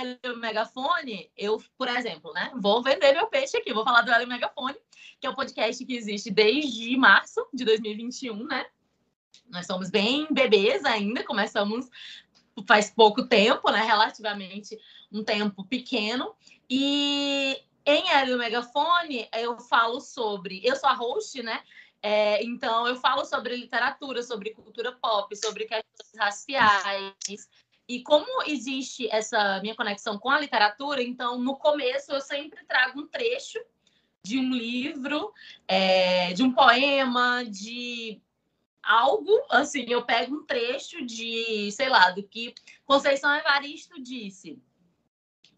Hélio 0.00 0.36
Megafone, 0.38 1.30
eu, 1.36 1.62
por 1.76 1.88
exemplo, 1.88 2.32
né, 2.32 2.50
vou 2.56 2.82
vender 2.82 3.12
meu 3.12 3.26
peixe 3.26 3.56
aqui, 3.56 3.72
vou 3.72 3.84
falar 3.84 4.02
do 4.02 4.10
Hélio 4.10 4.26
Megafone, 4.26 4.76
que 5.20 5.26
é 5.26 5.30
um 5.30 5.34
podcast 5.34 5.84
que 5.84 5.94
existe 5.94 6.30
desde 6.30 6.96
março 6.96 7.46
de 7.52 7.64
2021, 7.64 8.46
né? 8.46 8.66
Nós 9.48 9.66
somos 9.66 9.90
bem 9.90 10.26
bebês 10.30 10.84
ainda, 10.84 11.24
começamos 11.24 11.88
faz 12.66 12.90
pouco 12.90 13.26
tempo, 13.26 13.70
né? 13.70 13.82
Relativamente 13.82 14.78
um 15.10 15.24
tempo 15.24 15.64
pequeno. 15.64 16.34
E 16.68 17.58
em 17.84 18.10
Hélio 18.10 18.38
Megafone 18.38 19.28
eu 19.34 19.58
falo 19.58 20.00
sobre. 20.00 20.60
Eu 20.64 20.76
sou 20.76 20.88
a 20.88 20.94
host, 20.94 21.42
né? 21.42 21.62
É, 22.02 22.42
então 22.42 22.86
eu 22.86 22.96
falo 22.96 23.24
sobre 23.24 23.56
literatura, 23.56 24.22
sobre 24.22 24.50
cultura 24.50 24.92
pop, 24.92 25.34
sobre 25.36 25.64
questões 25.64 26.18
raciais. 26.18 27.48
E 27.90 28.04
como 28.04 28.44
existe 28.46 29.08
essa 29.10 29.58
minha 29.62 29.74
conexão 29.74 30.16
com 30.16 30.30
a 30.30 30.38
literatura, 30.38 31.02
então 31.02 31.36
no 31.40 31.56
começo 31.56 32.12
eu 32.12 32.20
sempre 32.20 32.64
trago 32.64 33.00
um 33.00 33.06
trecho 33.08 33.58
de 34.22 34.38
um 34.38 34.52
livro, 34.52 35.34
é, 35.66 36.32
de 36.32 36.40
um 36.44 36.52
poema, 36.52 37.44
de 37.44 38.22
algo, 38.80 39.32
assim, 39.50 39.86
eu 39.88 40.04
pego 40.04 40.36
um 40.36 40.46
trecho 40.46 41.04
de, 41.04 41.68
sei 41.72 41.88
lá, 41.88 42.12
do 42.12 42.22
que 42.22 42.54
Conceição 42.84 43.34
Evaristo 43.34 44.00
disse. 44.00 44.62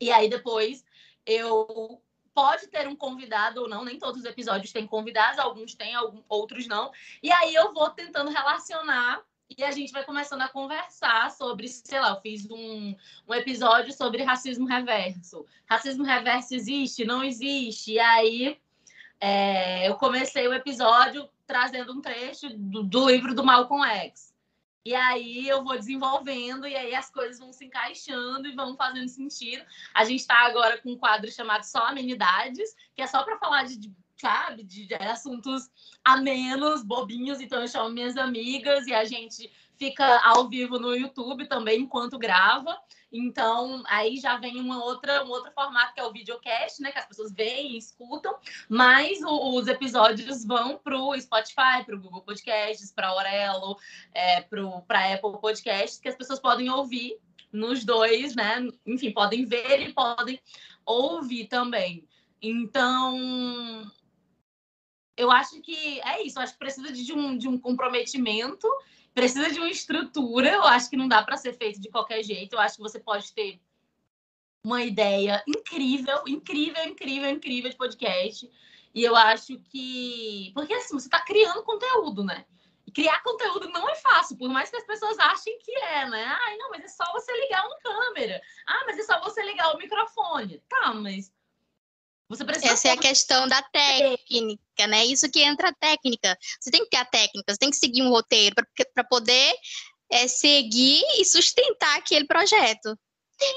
E 0.01 0.11
aí 0.11 0.27
depois 0.31 0.87
eu 1.27 2.03
pode 2.33 2.67
ter 2.69 2.89
um 2.89 2.97
convidado 2.97 3.61
ou 3.61 3.69
não, 3.69 3.85
nem 3.85 3.99
todos 3.99 4.23
os 4.23 4.27
episódios 4.27 4.73
têm 4.73 4.87
convidados, 4.87 5.39
alguns 5.39 5.75
têm, 5.75 5.93
outros 6.31 6.67
não. 6.67 6.91
E 7.23 7.31
aí 7.31 7.55
eu 7.55 7.75
vou 7.75 7.91
tentando 7.91 8.31
relacionar 8.31 9.23
e 9.59 9.65
a 9.65 9.71
gente 9.71 9.93
vai 9.93 10.05
começando 10.05 10.43
a 10.43 10.49
conversar 10.49 11.31
sobre, 11.31 11.69
sei 11.69 12.01
lá, 12.01 12.11
eu 12.11 12.21
fiz 12.21 12.49
um, 12.51 12.95
um 13.29 13.35
episódio 13.35 13.93
sobre 13.93 14.23
racismo 14.23 14.67
reverso. 14.67 15.47
Racismo 15.67 16.05
reverso 16.05 16.55
existe? 16.55 17.05
Não 17.05 17.23
existe? 17.23 17.93
E 17.93 17.99
aí 17.99 18.59
é, 19.21 19.89
eu 19.89 19.95
comecei 19.97 20.49
o 20.49 20.55
episódio 20.55 21.29
trazendo 21.47 21.93
um 21.93 22.01
trecho 22.01 22.49
do, 22.51 22.83
do, 22.83 23.09
livro 23.09 23.35
do 23.35 23.45
Malcolm 23.45 23.85
X. 23.87 24.33
E 24.85 24.95
aí 24.95 25.49
eu 25.49 25.63
vou 25.63 25.79
desenvolvendo 25.79 26.67
e 26.67 26.75
aí 26.75 26.93
as 26.93 27.09
coisas 27.09 27.39
vão 27.39 27.53
se 27.53 27.67
encaixando 27.67 28.49
e 28.49 28.55
vão 28.55 28.77
fazendo 28.77 29.09
sentido. 29.09 29.65
A 29.95 30.05
gente 30.05 30.21
está 30.21 30.45
agora 30.47 30.79
com 30.79 30.91
um 30.91 30.99
quadro 30.99 31.31
chamado 31.31 31.63
Só 31.63 31.87
Amenidades, 31.87 32.75
que 32.95 33.03
é 33.03 33.07
só 33.07 33.23
para 33.23 33.39
falar 33.39 33.65
de, 33.65 33.77
de 33.77 33.93
sabe, 34.23 34.63
de, 34.63 34.87
de 34.87 34.95
assuntos 34.95 35.69
amenos, 36.05 36.85
bobinhos. 36.85 37.41
Então 37.41 37.61
eu 37.61 37.67
chamo 37.67 37.91
minhas 37.91 38.17
amigas 38.17 38.87
e 38.87 38.95
a 38.95 39.05
gente 39.05 39.51
fica 39.77 40.21
ao 40.25 40.49
vivo 40.49 40.79
no 40.79 40.95
YouTube 40.95 41.49
também 41.49 41.81
enquanto 41.81 42.19
grava. 42.19 42.79
Então, 43.13 43.83
aí 43.87 44.17
já 44.17 44.39
vem 44.39 44.59
uma 44.59 44.83
outra, 44.83 45.25
um 45.25 45.29
outro 45.29 45.53
formato 45.53 45.93
que 45.93 46.01
é 46.01 46.05
o 46.05 46.13
videocast, 46.13 46.81
né? 46.81 46.93
Que 46.93 47.01
as 47.01 47.05
pessoas 47.05 47.33
veem 47.33 47.73
e 47.73 47.79
escutam, 47.79 48.35
mas 48.69 49.21
o, 49.23 49.59
os 49.59 49.67
episódios 49.67 50.45
vão 50.47 50.79
para 50.79 50.97
o 50.97 51.21
Spotify, 51.21 51.85
para 51.85 51.97
o 51.97 52.01
Google 52.01 52.23
Podcasts, 52.23 52.93
para 52.93 53.09
a 53.09 53.15
Orelo, 53.15 53.77
é, 54.15 54.41
para 54.41 55.01
a 55.01 55.15
Apple 55.15 55.41
Podcasts, 55.41 55.99
que 55.99 56.09
as 56.09 56.15
pessoas 56.15 56.39
podem 56.39 56.71
ouvir 56.71 57.19
nos 57.53 57.85
dois, 57.85 58.35
né? 58.35 58.67
Enfim, 58.87 59.11
podem 59.11 59.45
ver 59.45 59.83
e 59.83 59.93
podem 59.93 60.41
ouvir 60.87 61.49
também. 61.49 62.09
Então, 62.41 63.93
eu 65.17 65.31
acho 65.31 65.61
que 65.61 66.01
é 66.01 66.23
isso, 66.23 66.39
eu 66.39 66.43
acho 66.43 66.53
que 66.55 66.59
precisa 66.59 66.93
de 66.93 67.13
um, 67.13 67.37
de 67.37 67.49
um 67.49 67.59
comprometimento 67.59 68.69
precisa 69.15 69.51
de 69.51 69.59
uma 69.59 69.69
estrutura. 69.69 70.49
Eu 70.49 70.65
acho 70.65 70.91
que 70.91 70.97
não 70.97 71.09
dá 71.09 71.23
para 71.23 71.37
ser 71.37 71.53
feito 71.53 71.81
de 71.81 71.91
qualquer 71.91 72.23
jeito. 72.23 72.55
Eu 72.55 72.61
acho 72.61 72.77
que 72.77 72.83
você 72.83 72.99
pode 72.99 73.33
ter 73.33 73.61
uma 74.65 74.83
ideia 74.83 75.43
incrível, 75.47 76.23
incrível, 76.27 76.85
incrível, 76.85 77.31
incrível 77.31 77.71
de 77.71 77.77
podcast. 77.77 78.51
E 78.95 79.03
eu 79.03 79.17
acho 79.17 79.59
que. 79.59 80.51
Porque 80.55 80.75
assim, 80.75 80.95
você 80.95 81.07
está 81.07 81.21
criando 81.21 81.63
conteúdo, 81.63 82.25
né? 82.25 82.45
Criar 82.95 83.23
conteúdo 83.23 83.71
não 83.71 83.89
é 83.89 83.95
fácil, 83.95 84.37
por 84.37 84.51
mais 84.51 84.69
que 84.69 84.77
as 84.77 84.85
pessoas 84.85 85.19
achem 85.19 85.59
que 85.61 85.75
é, 85.79 86.07
né? 86.11 86.25
Ai, 86.25 86.59
não, 86.59 86.69
mas 86.69 86.85
é 86.85 86.89
só 86.89 87.11
você 87.13 87.33
ligar 87.41 87.65
uma 87.65 87.79
câmera. 87.79 88.41
Ah, 88.67 88.85
mas 88.87 88.99
é 88.99 89.03
só 89.03 89.19
você 89.21 89.43
ligar 89.45 89.75
o 89.75 89.79
microfone. 89.79 90.63
Tá, 90.69 90.93
mas 90.93 91.33
essa 92.63 92.89
é 92.89 92.91
a 92.93 92.97
questão 92.97 93.47
da 93.47 93.63
técnica, 93.63 94.87
né? 94.89 95.05
Isso 95.07 95.31
que 95.31 95.41
entra 95.41 95.69
a 95.69 95.75
técnica. 95.75 96.37
Você 96.61 96.71
tem 96.71 96.85
que 96.85 96.91
ter 96.91 96.97
a 96.99 97.05
técnica, 97.05 97.53
você 97.53 97.59
tem 97.59 97.71
que 97.71 97.77
seguir 97.77 98.03
um 98.03 98.11
roteiro 98.11 98.55
para 98.95 99.05
poder 99.05 99.55
é, 100.11 100.29
seguir 100.29 101.03
e 101.19 101.25
sustentar 101.25 101.97
aquele 101.97 102.27
projeto. 102.27 102.97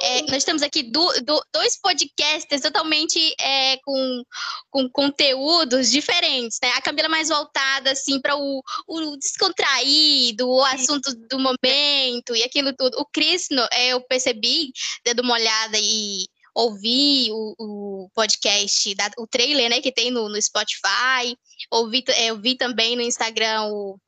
É, 0.02 0.22
nós 0.32 0.44
temos 0.44 0.64
aqui 0.64 0.84
do, 0.84 1.06
do, 1.22 1.46
dois 1.54 1.80
podcasts 1.80 2.62
totalmente 2.62 3.36
é, 3.40 3.78
com, 3.78 4.24
com 4.72 4.90
conteúdos 4.90 5.92
diferentes, 5.92 6.58
né? 6.62 6.72
A 6.72 6.82
Camila 6.82 7.08
mais 7.08 7.30
voltada 7.30 7.92
assim 7.92 8.20
para 8.20 8.36
o, 8.36 8.64
o, 8.88 9.18
descontraído, 9.18 10.50
o 10.50 10.64
assunto 10.66 11.14
do 11.30 11.38
momento 11.38 12.36
e 12.36 12.44
aquilo 12.44 12.74
tudo. 12.76 13.00
O 13.00 13.06
Cris, 13.06 13.48
é, 13.74 13.90
eu 13.90 14.02
percebi, 14.02 14.72
dando 15.06 15.22
uma 15.22 15.36
olhada 15.36 15.78
e 15.80 16.26
ouvir 16.56 17.32
o, 17.34 17.56
o 17.60 18.10
podcast, 18.16 18.96
da, 18.96 19.12
o 19.18 19.28
trailer, 19.28 19.70
né, 19.70 19.82
que 19.82 19.92
tem 19.92 20.10
no, 20.10 20.30
no 20.30 20.42
Spotify, 20.42 21.38
ouvi, 21.70 22.04
é, 22.08 22.56
também 22.58 22.96
no 22.96 23.02
Instagram 23.02 23.64
o 23.66 24.00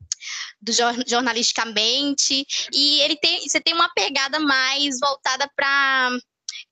do 0.62 0.72
jornalisticamente. 1.06 2.46
E 2.74 3.02
ele 3.02 3.18
tem 3.18 3.48
você 3.48 3.60
tem 3.60 3.74
uma 3.74 3.90
pegada 3.94 4.40
mais 4.40 4.98
voltada 5.00 5.50
para 5.56 6.18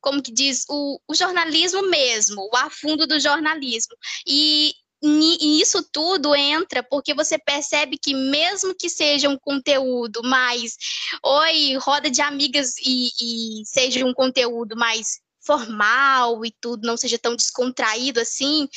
como 0.01 0.21
que 0.21 0.31
diz 0.31 0.63
o, 0.69 0.99
o, 1.07 1.13
jornalismo 1.13 1.81
mesmo 1.83 2.49
o 2.51 2.57
afundo 2.57 3.05
do 3.05 3.19
jornalismo. 3.19 3.95
E, 4.27 4.73
e 5.03 5.61
isso 5.61 5.83
tudo 5.91 6.35
entra 6.35 6.81
porque 6.81 7.13
você 7.13 7.37
percebe 7.37 7.97
que 7.97 8.13
mesmo 8.13 8.73
que 8.73 8.89
seja 8.89 9.29
um 9.29 9.37
conteúdo 9.37 10.21
mais 10.23 10.75
oi 11.23 11.75
roda 11.77 12.09
de 12.09 12.21
amigas 12.21 12.75
e, 12.77 13.09
e 13.19 13.65
seja 13.65 14.05
um 14.05 14.13
conteúdo 14.13 14.75
mais 14.75 15.19
formal 15.45 16.45
e 16.45 16.53
tudo, 16.59 16.87
não 16.87 16.97
seja 16.97 17.19
tão 17.19 17.35
descontraído 17.35 18.19
assim, 18.19 18.67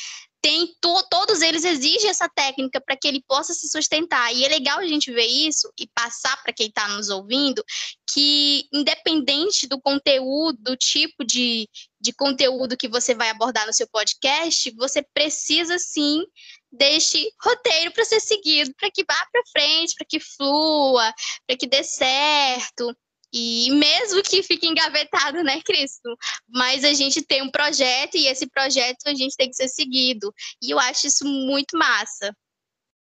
tem 0.41 0.73
to, 0.79 1.03
todos 1.09 1.41
eles 1.41 1.65
exigem 1.65 2.09
essa 2.09 2.29
técnica 2.29 2.79
para 2.79 2.95
que 2.95 3.07
ele 3.07 3.21
possa 3.27 3.53
se 3.53 3.67
sustentar. 3.67 4.33
E 4.33 4.45
é 4.45 4.47
legal 4.47 4.79
a 4.79 4.87
gente 4.87 5.11
ver 5.11 5.25
isso 5.25 5.71
e 5.77 5.87
passar 5.93 6.41
para 6.41 6.53
quem 6.53 6.67
está 6.67 6.87
nos 6.89 7.09
ouvindo 7.09 7.63
que, 8.09 8.67
independente 8.71 9.67
do 9.67 9.81
conteúdo, 9.81 10.57
do 10.61 10.77
tipo 10.77 11.25
de, 11.25 11.67
de 11.99 12.13
conteúdo 12.13 12.77
que 12.77 12.87
você 12.87 13.13
vai 13.13 13.29
abordar 13.29 13.67
no 13.67 13.73
seu 13.73 13.87
podcast, 13.87 14.71
você 14.71 15.01
precisa 15.13 15.77
sim 15.77 16.23
deste 16.71 17.29
roteiro 17.41 17.91
para 17.91 18.05
ser 18.05 18.19
seguido, 18.19 18.73
para 18.75 18.91
que 18.91 19.03
vá 19.03 19.27
para 19.31 19.43
frente, 19.51 19.95
para 19.95 20.07
que 20.07 20.19
flua, 20.19 21.13
para 21.45 21.57
que 21.57 21.67
dê 21.67 21.83
certo. 21.83 22.95
E 23.31 23.69
mesmo 23.71 24.23
que 24.23 24.41
fique 24.41 24.67
engavetado, 24.67 25.43
né, 25.43 25.61
Cristo? 25.61 26.17
Mas 26.47 26.83
a 26.83 26.93
gente 26.93 27.21
tem 27.21 27.41
um 27.41 27.51
projeto 27.51 28.15
e 28.15 28.27
esse 28.27 28.47
projeto 28.47 29.05
a 29.05 29.13
gente 29.13 29.35
tem 29.35 29.49
que 29.49 29.55
ser 29.55 29.67
seguido. 29.67 30.33
E 30.61 30.71
eu 30.71 30.79
acho 30.79 31.07
isso 31.07 31.25
muito 31.25 31.77
massa. 31.77 32.35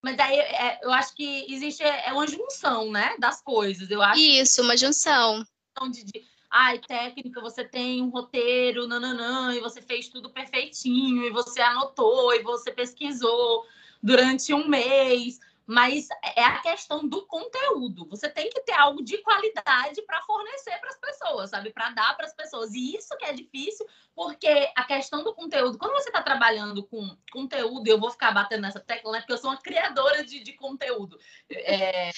Mas 0.02 0.20
aí 0.20 0.38
é, 0.38 0.80
eu 0.82 0.92
acho 0.92 1.16
que 1.16 1.46
existe 1.50 1.82
é 1.82 2.12
uma 2.12 2.28
junção, 2.28 2.92
né, 2.92 3.16
das 3.20 3.42
coisas. 3.42 3.90
Eu 3.90 4.02
acho. 4.02 4.20
Isso, 4.20 4.62
uma 4.62 4.76
junção. 4.76 5.44
De, 5.92 6.04
de, 6.04 6.26
ai, 6.52 6.78
técnica, 6.80 7.42
você 7.42 7.64
tem 7.64 8.02
um 8.02 8.10
roteiro, 8.10 8.88
nananã, 8.88 9.56
e 9.56 9.62
você 9.62 9.82
fez 9.82 10.10
tudo 10.10 10.30
perfeitinho, 10.30 11.26
e 11.26 11.32
você 11.32 11.62
anotou, 11.62 12.34
e 12.34 12.44
você 12.44 12.72
pesquisou 12.72 13.66
durante 14.02 14.54
um 14.54 14.68
mês 14.68 15.40
mas 15.66 16.08
é 16.36 16.44
a 16.44 16.62
questão 16.62 17.08
do 17.08 17.26
conteúdo. 17.26 18.08
Você 18.10 18.30
tem 18.30 18.50
que 18.50 18.62
ter 18.62 18.74
algo 18.74 19.04
de 19.04 19.18
qualidade 19.20 20.02
para 20.06 20.22
fornecer 20.24 20.78
para 20.80 20.90
as 20.90 20.98
pessoas, 21.00 21.50
sabe? 21.50 21.72
Para 21.72 21.92
dar 21.92 22.16
para 22.16 22.26
as 22.26 22.34
pessoas. 22.34 22.74
E 22.74 22.96
isso 22.96 23.16
que 23.18 23.26
é 23.26 23.34
difícil, 23.34 23.86
porque 24.14 24.72
a 24.76 24.84
questão 24.84 25.24
do 25.24 25.34
conteúdo, 25.34 25.78
quando 25.78 25.94
você 25.94 26.10
está 26.10 26.22
trabalhando 26.22 26.86
com 26.86 27.18
conteúdo, 27.32 27.88
eu 27.88 28.00
vou 28.00 28.12
ficar 28.12 28.32
batendo 28.32 28.62
nessa 28.62 28.80
tecla, 28.80 29.14
né? 29.14 29.20
Porque 29.20 29.34
eu 29.34 29.38
sou 29.38 29.52
uma 29.52 29.62
criadora 29.62 30.24
de, 30.24 30.44
de 30.44 30.54
conteúdo. 30.54 31.18
É, 31.50 32.12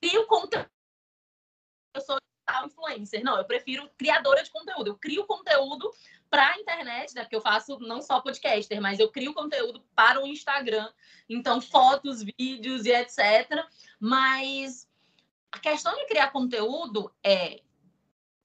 crio 0.00 0.26
conteúdo. 0.26 0.73
Influencer. 2.64 3.24
Não, 3.24 3.36
eu 3.38 3.44
prefiro 3.44 3.90
criadora 3.96 4.42
de 4.42 4.50
conteúdo. 4.50 4.88
Eu 4.88 4.98
crio 4.98 5.26
conteúdo 5.26 5.90
para 6.30 6.50
a 6.50 6.58
internet, 6.58 7.14
né? 7.14 7.22
Porque 7.22 7.36
eu 7.36 7.40
faço 7.40 7.78
não 7.80 8.02
só 8.02 8.20
podcaster, 8.20 8.80
mas 8.80 8.98
eu 8.98 9.10
crio 9.10 9.32
conteúdo 9.32 9.84
para 9.94 10.22
o 10.22 10.26
Instagram. 10.26 10.90
Então, 11.28 11.60
fotos, 11.60 12.22
vídeos 12.22 12.84
e 12.86 12.90
etc. 12.90 13.64
Mas 13.98 14.88
a 15.52 15.58
questão 15.58 15.94
de 15.94 16.06
criar 16.06 16.32
conteúdo 16.32 17.14
é 17.22 17.62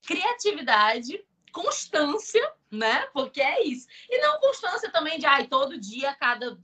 criatividade, 0.04 1.26
constância, 1.52 2.54
né? 2.72 3.08
Porque 3.08 3.42
é 3.42 3.64
isso. 3.64 3.88
E 4.10 4.22
não 4.22 4.40
constância 4.40 4.92
também 4.92 5.18
de, 5.18 5.26
ai, 5.26 5.48
todo 5.48 5.80
dia, 5.80 6.16
cada, 6.16 6.58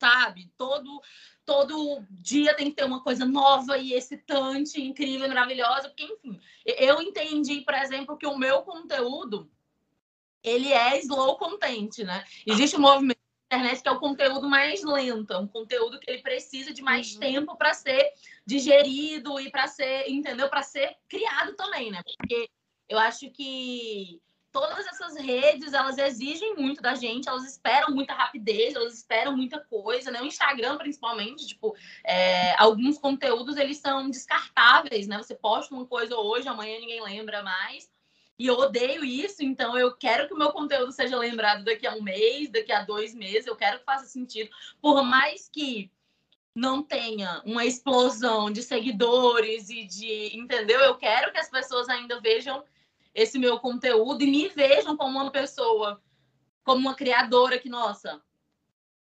sabe? 0.00 0.52
Todo 0.56 1.00
todo 1.48 2.04
dia 2.10 2.52
tem 2.52 2.68
que 2.68 2.76
ter 2.76 2.84
uma 2.84 3.02
coisa 3.02 3.24
nova 3.24 3.78
e 3.78 3.94
excitante, 3.94 4.82
incrível, 4.82 5.26
maravilhosa, 5.28 5.88
porque 5.88 6.04
enfim, 6.04 6.38
eu 6.66 7.00
entendi, 7.00 7.62
por 7.62 7.72
exemplo, 7.72 8.18
que 8.18 8.26
o 8.26 8.36
meu 8.36 8.60
conteúdo 8.60 9.50
ele 10.44 10.70
é 10.70 10.98
slow 10.98 11.38
content, 11.38 12.00
né? 12.00 12.22
Existe 12.46 12.76
um 12.76 12.80
movimento 12.80 13.18
na 13.50 13.56
internet 13.56 13.82
que 13.82 13.88
é 13.88 13.92
o 13.92 13.98
conteúdo 13.98 14.46
mais 14.46 14.84
lento, 14.84 15.32
é 15.32 15.38
um 15.38 15.48
conteúdo 15.48 15.98
que 15.98 16.10
ele 16.10 16.20
precisa 16.20 16.70
de 16.70 16.82
mais 16.82 17.14
uhum. 17.14 17.20
tempo 17.20 17.56
para 17.56 17.72
ser 17.72 18.12
digerido 18.44 19.40
e 19.40 19.50
para 19.50 19.66
ser, 19.66 20.06
entendeu? 20.06 20.50
Para 20.50 20.62
ser 20.62 20.98
criado 21.08 21.56
também, 21.56 21.90
né? 21.90 22.02
Porque 22.04 22.50
eu 22.90 22.98
acho 22.98 23.30
que 23.30 24.20
todas 24.60 24.86
essas 24.88 25.16
redes, 25.16 25.72
elas 25.72 25.98
exigem 25.98 26.56
muito 26.56 26.82
da 26.82 26.94
gente, 26.94 27.28
elas 27.28 27.44
esperam 27.44 27.94
muita 27.94 28.12
rapidez, 28.12 28.74
elas 28.74 28.94
esperam 28.94 29.36
muita 29.36 29.60
coisa, 29.60 30.10
né? 30.10 30.20
O 30.20 30.26
Instagram, 30.26 30.76
principalmente, 30.76 31.46
tipo, 31.46 31.76
é, 32.04 32.54
alguns 32.60 32.98
conteúdos, 32.98 33.56
eles 33.56 33.78
são 33.78 34.10
descartáveis, 34.10 35.06
né? 35.06 35.16
Você 35.18 35.34
posta 35.34 35.72
uma 35.72 35.86
coisa 35.86 36.16
hoje, 36.16 36.48
amanhã 36.48 36.80
ninguém 36.80 37.00
lembra 37.00 37.42
mais. 37.42 37.88
E 38.36 38.46
eu 38.46 38.54
odeio 38.54 39.04
isso, 39.04 39.44
então 39.44 39.78
eu 39.78 39.94
quero 39.96 40.26
que 40.26 40.34
o 40.34 40.38
meu 40.38 40.50
conteúdo 40.50 40.90
seja 40.92 41.16
lembrado 41.16 41.64
daqui 41.64 41.86
a 41.86 41.94
um 41.94 42.02
mês, 42.02 42.50
daqui 42.50 42.72
a 42.72 42.82
dois 42.82 43.14
meses, 43.14 43.46
eu 43.46 43.56
quero 43.56 43.78
que 43.78 43.84
faça 43.84 44.06
sentido. 44.06 44.50
Por 44.80 45.02
mais 45.04 45.48
que 45.48 45.90
não 46.54 46.82
tenha 46.82 47.40
uma 47.44 47.64
explosão 47.64 48.50
de 48.50 48.62
seguidores 48.62 49.70
e 49.70 49.84
de. 49.84 50.36
Entendeu? 50.36 50.80
Eu 50.80 50.96
quero 50.96 51.30
que 51.30 51.38
as 51.38 51.48
pessoas 51.48 51.88
ainda 51.88 52.20
vejam 52.20 52.64
esse 53.22 53.38
meu 53.38 53.58
conteúdo 53.58 54.22
e 54.22 54.30
me 54.30 54.48
vejam 54.48 54.96
como 54.96 55.18
uma 55.18 55.30
pessoa, 55.30 56.00
como 56.64 56.80
uma 56.80 56.94
criadora 56.94 57.58
que, 57.58 57.68
nossa, 57.68 58.22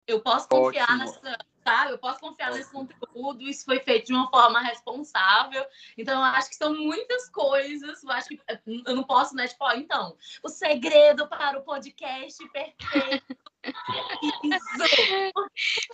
eu 0.07 0.21
posso 0.21 0.47
confiar 0.47 0.85
Ótimo. 0.85 0.99
nessa 0.99 1.37
sabe? 1.67 1.91
Eu 1.91 1.97
posso 1.97 2.21
confiar 2.21 2.53
nesse 2.53 2.71
conteúdo, 2.71 3.41
isso 3.41 3.65
foi 3.65 3.81
feito 3.81 4.07
de 4.07 4.13
uma 4.13 4.29
forma 4.29 4.61
responsável. 4.61 5.65
Então, 5.97 6.17
eu 6.17 6.23
acho 6.23 6.47
que 6.49 6.55
são 6.55 6.73
muitas 6.73 7.29
coisas. 7.29 8.01
Eu 8.01 8.11
acho 8.11 8.29
que 8.29 8.39
eu 8.85 8.95
não 8.95 9.03
posso, 9.03 9.35
né? 9.35 9.45
Tipo, 9.47 9.65
ó, 9.65 9.73
então, 9.73 10.15
o 10.41 10.47
segredo 10.47 11.27
para 11.27 11.59
o 11.59 11.63
podcast 11.63 12.41
perfeito. 12.49 13.35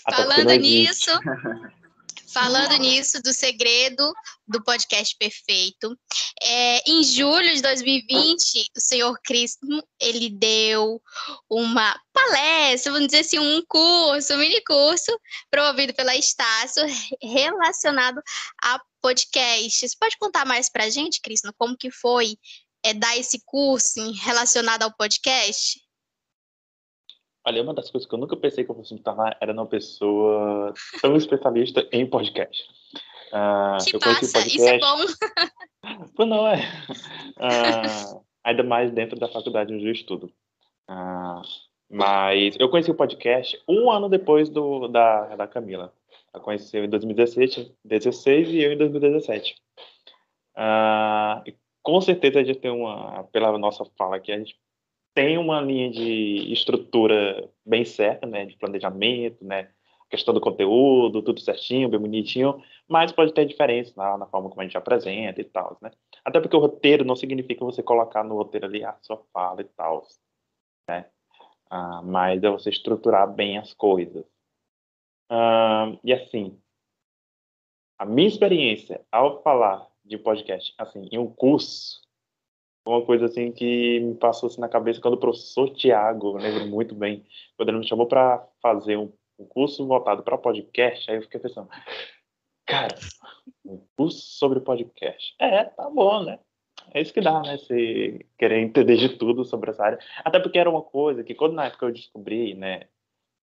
Falando 0.08 0.52
nisso, 0.52 1.10
Falando 2.34 2.76
nisso, 2.78 3.22
do 3.22 3.32
segredo 3.32 4.12
do 4.48 4.64
podcast 4.64 5.16
perfeito, 5.20 5.96
é, 6.42 6.90
em 6.90 7.04
julho 7.04 7.54
de 7.54 7.62
2020, 7.62 8.72
o 8.76 8.80
senhor 8.80 9.16
Cristo, 9.24 9.68
ele 10.02 10.32
deu 10.32 11.00
uma 11.48 11.96
palestra, 12.12 12.92
vamos 12.92 13.08
dizer 13.08 13.20
assim, 13.20 13.38
um 13.38 13.64
curso, 13.68 14.34
um 14.34 14.38
mini 14.38 14.64
curso, 14.66 15.12
promovido 15.52 15.94
pela 15.94 16.16
Estácio, 16.16 16.84
relacionado 17.22 18.20
a 18.64 18.82
podcast. 19.00 19.88
Você 19.88 19.96
pode 20.00 20.18
contar 20.18 20.44
mais 20.44 20.72
para 20.72 20.86
a 20.86 20.90
gente, 20.90 21.22
Cristo, 21.22 21.54
como 21.56 21.78
que 21.78 21.92
foi 21.92 22.36
é, 22.84 22.96
dar 22.96 23.16
esse 23.16 23.44
curso 23.46 24.12
relacionado 24.14 24.82
ao 24.82 24.96
podcast? 24.96 25.83
Olha, 27.46 27.62
uma 27.62 27.74
das 27.74 27.92
coisas 27.92 28.08
que 28.08 28.16
eu 28.16 28.20
nunca 28.20 28.38
pensei 28.38 28.64
que 28.64 28.72
eu 28.72 28.76
fosse 28.76 28.94
me 28.94 29.02
tornar 29.02 29.38
era 29.42 29.52
uma 29.52 29.66
pessoa 29.66 30.74
tão 31.02 31.16
especialista 31.16 31.86
em 31.92 32.06
podcast. 32.06 32.64
Uh, 33.34 33.84
que 33.84 34.00
passa, 34.00 34.32
podcast... 34.32 34.56
isso 34.56 34.66
é 34.66 34.80
bom. 34.80 36.24
não, 36.26 36.48
é. 36.48 36.60
Uh, 37.38 38.24
ainda 38.44 38.64
mais 38.64 38.92
dentro 38.92 39.20
da 39.20 39.28
faculdade 39.28 39.74
onde 39.74 39.86
eu 39.86 39.92
estudo. 39.92 40.32
Uh, 40.90 41.42
mas 41.90 42.56
eu 42.60 42.70
conheci 42.70 42.92
o 42.92 42.96
podcast 42.96 43.62
um 43.68 43.92
ano 43.92 44.08
depois 44.08 44.50
do, 44.50 44.88
da, 44.88 45.36
da 45.36 45.48
Camila. 45.48 45.94
Ela 46.34 46.44
conheceu 46.44 46.86
em 46.86 46.90
2017, 46.90 47.76
16 47.84 48.50
e 48.50 48.64
eu 48.64 48.72
em 48.72 48.78
2017. 48.78 49.56
Uh, 50.56 51.54
com 51.82 52.00
certeza 52.00 52.40
a 52.40 52.44
gente 52.44 52.60
tem 52.60 52.72
uma, 52.72 53.26
pela 53.26 53.58
nossa 53.58 53.84
fala 53.98 54.16
aqui, 54.16 54.32
a 54.32 54.38
gente 54.38 54.58
tem 55.14 55.38
uma 55.38 55.62
linha 55.62 55.92
de 55.92 56.52
estrutura 56.52 57.50
bem 57.66 57.86
certa, 57.86 58.26
né, 58.26 58.46
de 58.46 58.58
planejamento, 58.58 59.44
né, 59.46 59.70
questão 60.14 60.32
do 60.32 60.40
conteúdo, 60.40 61.24
tudo 61.24 61.40
certinho, 61.40 61.90
bem 61.90 62.00
bonitinho, 62.00 62.64
mas 62.88 63.12
pode 63.12 63.34
ter 63.34 63.46
diferença 63.46 63.94
na, 63.98 64.16
na, 64.16 64.28
forma 64.28 64.48
como 64.48 64.62
a 64.62 64.64
gente 64.64 64.78
apresenta 64.78 65.42
e 65.42 65.44
tal, 65.44 65.76
né? 65.82 65.90
Até 66.24 66.40
porque 66.40 66.56
o 66.56 66.60
roteiro 66.60 67.04
não 67.04 67.16
significa 67.16 67.66
você 67.66 67.82
colocar 67.82 68.24
no 68.24 68.36
roteiro 68.36 68.68
ali 68.68 68.84
a 68.86 68.96
sua 69.02 69.18
fala 69.34 69.62
e 69.62 69.64
tal, 69.64 70.04
né? 70.88 71.10
Ah, 71.68 72.04
mas 72.04 72.44
é 72.44 72.50
você 72.50 72.70
estruturar 72.70 73.28
bem 73.34 73.58
as 73.58 73.74
coisas. 73.74 74.24
Ah, 75.32 75.92
e 76.04 76.14
assim, 76.14 76.62
a 77.98 78.06
minha 78.06 78.28
experiência 78.28 79.04
ao 79.12 79.42
falar 79.42 79.88
de 80.06 80.20
podcast, 80.20 80.76
assim, 80.78 81.10
em 81.12 81.18
um 81.18 81.34
curso, 81.34 82.03
uma 82.86 83.06
coisa 83.06 83.26
assim 83.26 83.52
que 83.52 84.00
me 84.00 84.16
passou 84.16 84.48
assim 84.48 84.60
na 84.60 84.70
cabeça 84.70 85.02
quando 85.02 85.16
o 85.16 85.20
professor 85.20 85.70
Tiago, 85.70 86.38
lembro 86.38 86.68
muito 86.68 86.94
bem, 86.94 87.26
quando 87.56 87.70
ele 87.70 87.80
me 87.80 87.88
chamou 87.88 88.08
para 88.08 88.46
fazer 88.62 88.98
um, 88.98 89.12
um, 89.40 89.46
curso 89.46 89.86
voltado 89.86 90.24
para 90.24 90.38
podcast, 90.38 91.10
aí 91.10 91.18
eu 91.18 91.22
fiquei 91.22 91.40
pensando, 91.40 91.70
cara, 92.66 92.96
um 93.66 93.82
curso 93.96 94.20
sobre 94.20 94.60
podcast. 94.60 95.34
É, 95.40 95.66
tá 95.66 95.90
bom, 95.90 96.24
né? 96.24 96.40
É 96.94 97.02
isso 97.02 97.14
que 97.14 97.22
dá, 97.22 97.42
né? 97.42 97.58
Você 97.58 98.26
querer 98.38 98.60
entender 98.60 98.98
de 98.98 99.10
tudo 99.18 99.46
sobre 99.46 99.72
essa 99.72 99.84
área. 99.84 100.00
Até 100.24 100.40
porque 100.40 100.60
era 100.60 100.70
uma 100.70 100.82
coisa 100.82 101.24
que 101.24 101.34
quando 101.34 101.54
na 101.54 101.66
época 101.66 101.86
eu 101.86 101.92
descobri, 101.92 102.54
né, 102.54 102.88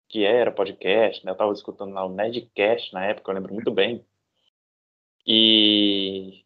que 0.10 0.25
era 0.25 0.52
podcast, 0.52 1.25
né? 1.25 1.32
Eu 1.32 1.36
tava 1.36 1.54
escutando 1.54 1.93
lá 1.93 2.06
o 2.06 2.13
Nerdcast 2.13 2.93
na 2.93 3.06
época, 3.06 3.32
eu 3.32 3.36
lembro 3.36 3.54
muito 3.54 3.71
bem. 3.71 4.06
E 5.25 6.43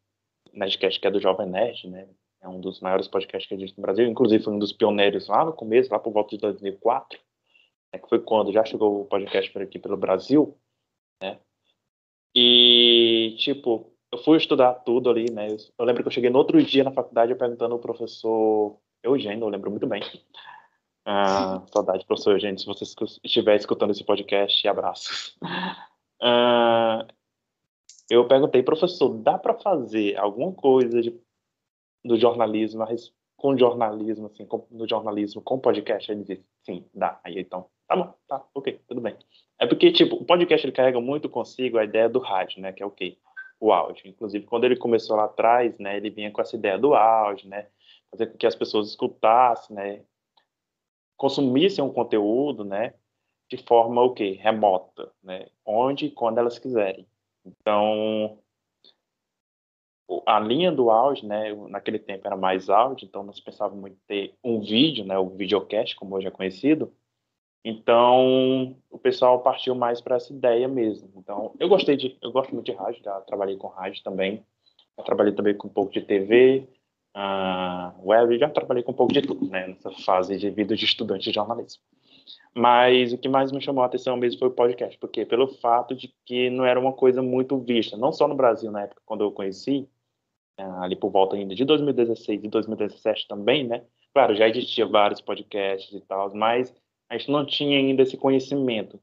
Nerdcast 0.54 1.00
que 1.00 1.08
é 1.08 1.12
do 1.12 1.20
Jovem 1.20 1.48
Nerd, 1.48 1.90
né? 1.90 2.08
É 2.44 2.48
um 2.48 2.60
dos 2.60 2.82
maiores 2.82 3.08
podcasts 3.08 3.48
que 3.48 3.56
existe 3.56 3.78
no 3.78 3.82
Brasil, 3.82 4.06
inclusive 4.06 4.44
foi 4.44 4.54
um 4.54 4.60
dos 4.60 4.74
pioneiros 4.74 5.28
lá 5.28 5.46
no 5.46 5.54
começo, 5.54 5.92
lá 5.92 5.98
por 5.98 6.12
volta 6.12 6.32
de 6.32 6.42
2004, 6.42 7.18
né, 7.92 8.00
que 8.00 8.10
foi 8.10 8.20
quando 8.20 8.52
já 8.52 8.66
chegou 8.66 9.02
o 9.02 9.06
podcast 9.06 9.50
por 9.52 9.62
aqui 9.62 9.80
pelo 9.80 9.96
Brasil, 9.96 10.58
né? 11.22 11.40
E, 12.36 13.36
tipo, 13.40 13.94
eu 14.12 14.18
fui 14.18 14.38
estudar 14.38 14.74
tudo 14.74 15.10
ali, 15.10 15.32
né? 15.32 15.48
Eu 15.78 15.86
lembro 15.86 16.04
que 16.04 16.08
eu 16.08 16.12
cheguei 16.12 16.30
no 16.30 16.40
outro 16.40 16.62
dia 16.62 16.84
na 16.84 16.92
faculdade 16.92 17.34
perguntando 17.36 17.76
ao 17.76 17.80
professor 17.80 18.78
Eugênio, 19.02 19.46
eu 19.46 19.50
lembro 19.50 19.72
muito 19.72 19.88
bem. 19.88 20.02
Ah, 21.06 21.64
saudade, 21.72 22.06
professor 22.06 22.32
Eugênio, 22.32 22.60
se 22.60 22.66
você 22.66 22.84
estiver 23.24 23.56
escutando 23.56 23.92
esse 23.92 24.04
podcast, 24.04 24.68
abraços. 24.68 25.38
Ah, 26.22 27.08
eu 28.10 28.28
perguntei, 28.28 28.62
professor, 28.64 29.10
dá 29.10 29.38
para 29.38 29.54
fazer 29.54 30.18
alguma 30.18 30.52
coisa 30.52 31.02
de 31.02 31.12
do 32.04 32.18
jornalismo, 32.18 32.84
com 33.38 33.58
jornalismo, 33.58 34.28
assim, 34.28 34.46
com, 34.46 34.66
no 34.72 34.88
jornalismo 34.88 35.42
com 35.42 35.60
podcast, 35.60 36.12
ele 36.12 36.24
disse, 36.24 36.46
sim, 36.62 36.86
dá. 36.94 37.20
Aí 37.24 37.40
então, 37.40 37.66
tá 37.88 37.96
bom, 37.96 38.14
tá, 38.28 38.42
ok, 38.54 38.80
tudo 38.88 39.02
bem. 39.02 39.16
É 39.60 39.68
porque, 39.68 39.92
tipo, 39.92 40.16
o 40.16 40.26
podcast 40.26 40.66
ele 40.66 40.72
carrega 40.72 41.00
muito 41.02 41.30
consigo 41.30 41.78
a 41.78 41.84
ideia 41.84 42.08
do 42.08 42.20
rádio, 42.20 42.62
né, 42.62 42.72
que 42.72 42.82
é 42.82 42.86
o 42.86 42.92
quê? 42.92 43.18
O 43.60 43.72
áudio. 43.72 44.08
Inclusive, 44.08 44.46
quando 44.46 44.64
ele 44.64 44.78
começou 44.78 45.16
lá 45.16 45.26
atrás, 45.26 45.78
né, 45.78 45.98
ele 45.98 46.10
vinha 46.10 46.32
com 46.32 46.42
essa 46.42 46.56
ideia 46.56 46.78
do 46.78 46.94
áudio, 46.94 47.50
né, 47.50 47.68
fazer 48.12 48.28
com 48.28 48.38
que 48.38 48.48
as 48.48 48.56
pessoas 48.56 48.88
escutassem, 48.90 49.76
né, 49.76 50.02
consumissem 51.18 51.84
um 51.84 51.92
conteúdo, 51.92 52.64
né, 52.64 52.94
de 53.50 53.58
forma 53.58 54.02
o 54.02 54.14
quê? 54.14 54.38
Remota, 54.42 55.12
né, 55.22 55.48
onde 55.66 56.06
e 56.06 56.12
quando 56.12 56.38
elas 56.38 56.58
quiserem. 56.58 57.06
Então, 57.46 58.40
a 60.26 60.40
linha 60.40 60.72
do 60.72 60.90
áudio, 60.90 61.28
né, 61.28 61.54
naquele 61.70 62.00
tempo 62.00 62.28
era 62.28 62.36
mais 62.38 62.70
áudio, 62.70 63.06
então 63.06 63.24
nós 63.24 63.40
pensávamos 63.40 63.92
em 63.92 63.96
ter 64.08 64.34
um 64.44 64.60
vídeo, 64.62 65.06
né, 65.06 65.18
o 65.18 65.30
videocast, 65.30 65.96
como 65.96 66.16
hoje 66.16 66.28
é 66.28 66.32
conhecido, 66.32 66.92
Então, 67.66 68.76
o 68.90 68.98
pessoal 69.00 69.42
partiu 69.42 69.74
mais 69.74 70.02
para 70.02 70.18
essa 70.18 70.34
ideia 70.34 70.68
mesmo. 70.68 71.10
Então, 71.16 71.54
eu 71.60 71.70
gostei 71.70 71.96
de, 71.96 72.18
eu 72.22 72.32
gosto 72.32 72.54
muito 72.54 72.66
de 72.66 72.74
rádio, 72.74 73.02
já 73.04 73.22
trabalhei 73.22 73.56
com 73.56 73.68
rádio 73.68 74.04
também. 74.04 74.46
Já 74.98 75.04
trabalhei 75.04 75.34
também 75.34 75.56
com 75.56 75.68
um 75.68 75.72
pouco 75.72 75.92
de 75.92 76.02
TV, 76.02 76.68
uh, 77.16 78.08
web, 78.08 78.38
já 78.38 78.50
trabalhei 78.50 78.84
com 78.84 78.92
um 78.92 78.96
pouco 78.96 79.14
de 79.14 79.22
tudo, 79.22 79.48
né, 79.48 79.68
nessa 79.68 79.92
fase 79.92 80.38
de 80.38 80.50
vida 80.50 80.76
de 80.76 80.86
estudante 80.86 81.24
de 81.30 81.34
jornalismo. 81.34 81.82
Mas 82.54 83.12
o 83.14 83.18
que 83.18 83.28
mais 83.28 83.52
me 83.52 83.62
chamou 83.62 83.84
a 83.84 83.88
atenção 83.88 84.16
mesmo 84.16 84.40
foi 84.40 84.48
o 84.48 84.52
podcast, 84.52 84.98
porque 85.00 85.26
pelo 85.26 85.48
fato 85.48 85.96
de 85.96 86.14
que 86.26 86.50
não 86.50 86.66
era 86.66 86.80
uma 86.80 86.94
coisa 86.94 87.22
muito 87.22 87.58
vista, 87.58 87.98
não 87.98 88.12
só 88.12 88.28
no 88.28 88.36
Brasil 88.36 88.72
na 88.72 88.84
época 88.84 89.02
quando 89.06 89.24
eu 89.24 89.32
conheci, 89.32 89.88
uh, 90.60 90.84
ali 90.84 90.96
por 90.96 91.10
volta 91.10 91.36
ainda 91.36 91.56
de 91.56 91.66
2016 91.66 92.44
e 92.44 92.48
2017 92.48 93.28
também, 93.28 93.68
né? 93.68 93.84
Claro, 94.14 94.36
já 94.36 94.48
existia 94.48 94.86
vários 94.86 95.22
podcasts 95.22 95.92
e 95.94 96.02
tal, 96.02 96.34
mas 96.36 96.74
a 97.10 97.18
gente 97.18 97.32
não 97.32 97.46
tinha 97.46 97.78
ainda 97.78 98.04
esse 98.04 98.18
conhecimento 98.18 99.00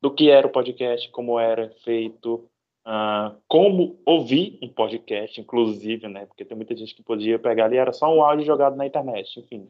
do 0.00 0.12
que 0.12 0.30
era 0.30 0.46
o 0.46 0.50
podcast, 0.50 1.08
como 1.10 1.38
era 1.38 1.70
feito, 1.84 2.48
uh, 2.86 3.36
como 3.48 4.00
ouvir 4.04 4.58
um 4.62 4.68
podcast, 4.68 5.40
inclusive, 5.40 6.08
né? 6.08 6.26
Porque 6.26 6.44
tem 6.44 6.56
muita 6.56 6.76
gente 6.76 6.94
que 6.94 7.02
podia 7.02 7.38
pegar 7.38 7.66
ali, 7.66 7.76
era 7.76 7.92
só 7.92 8.12
um 8.12 8.22
áudio 8.22 8.44
jogado 8.44 8.76
na 8.76 8.86
internet, 8.86 9.38
enfim. 9.38 9.68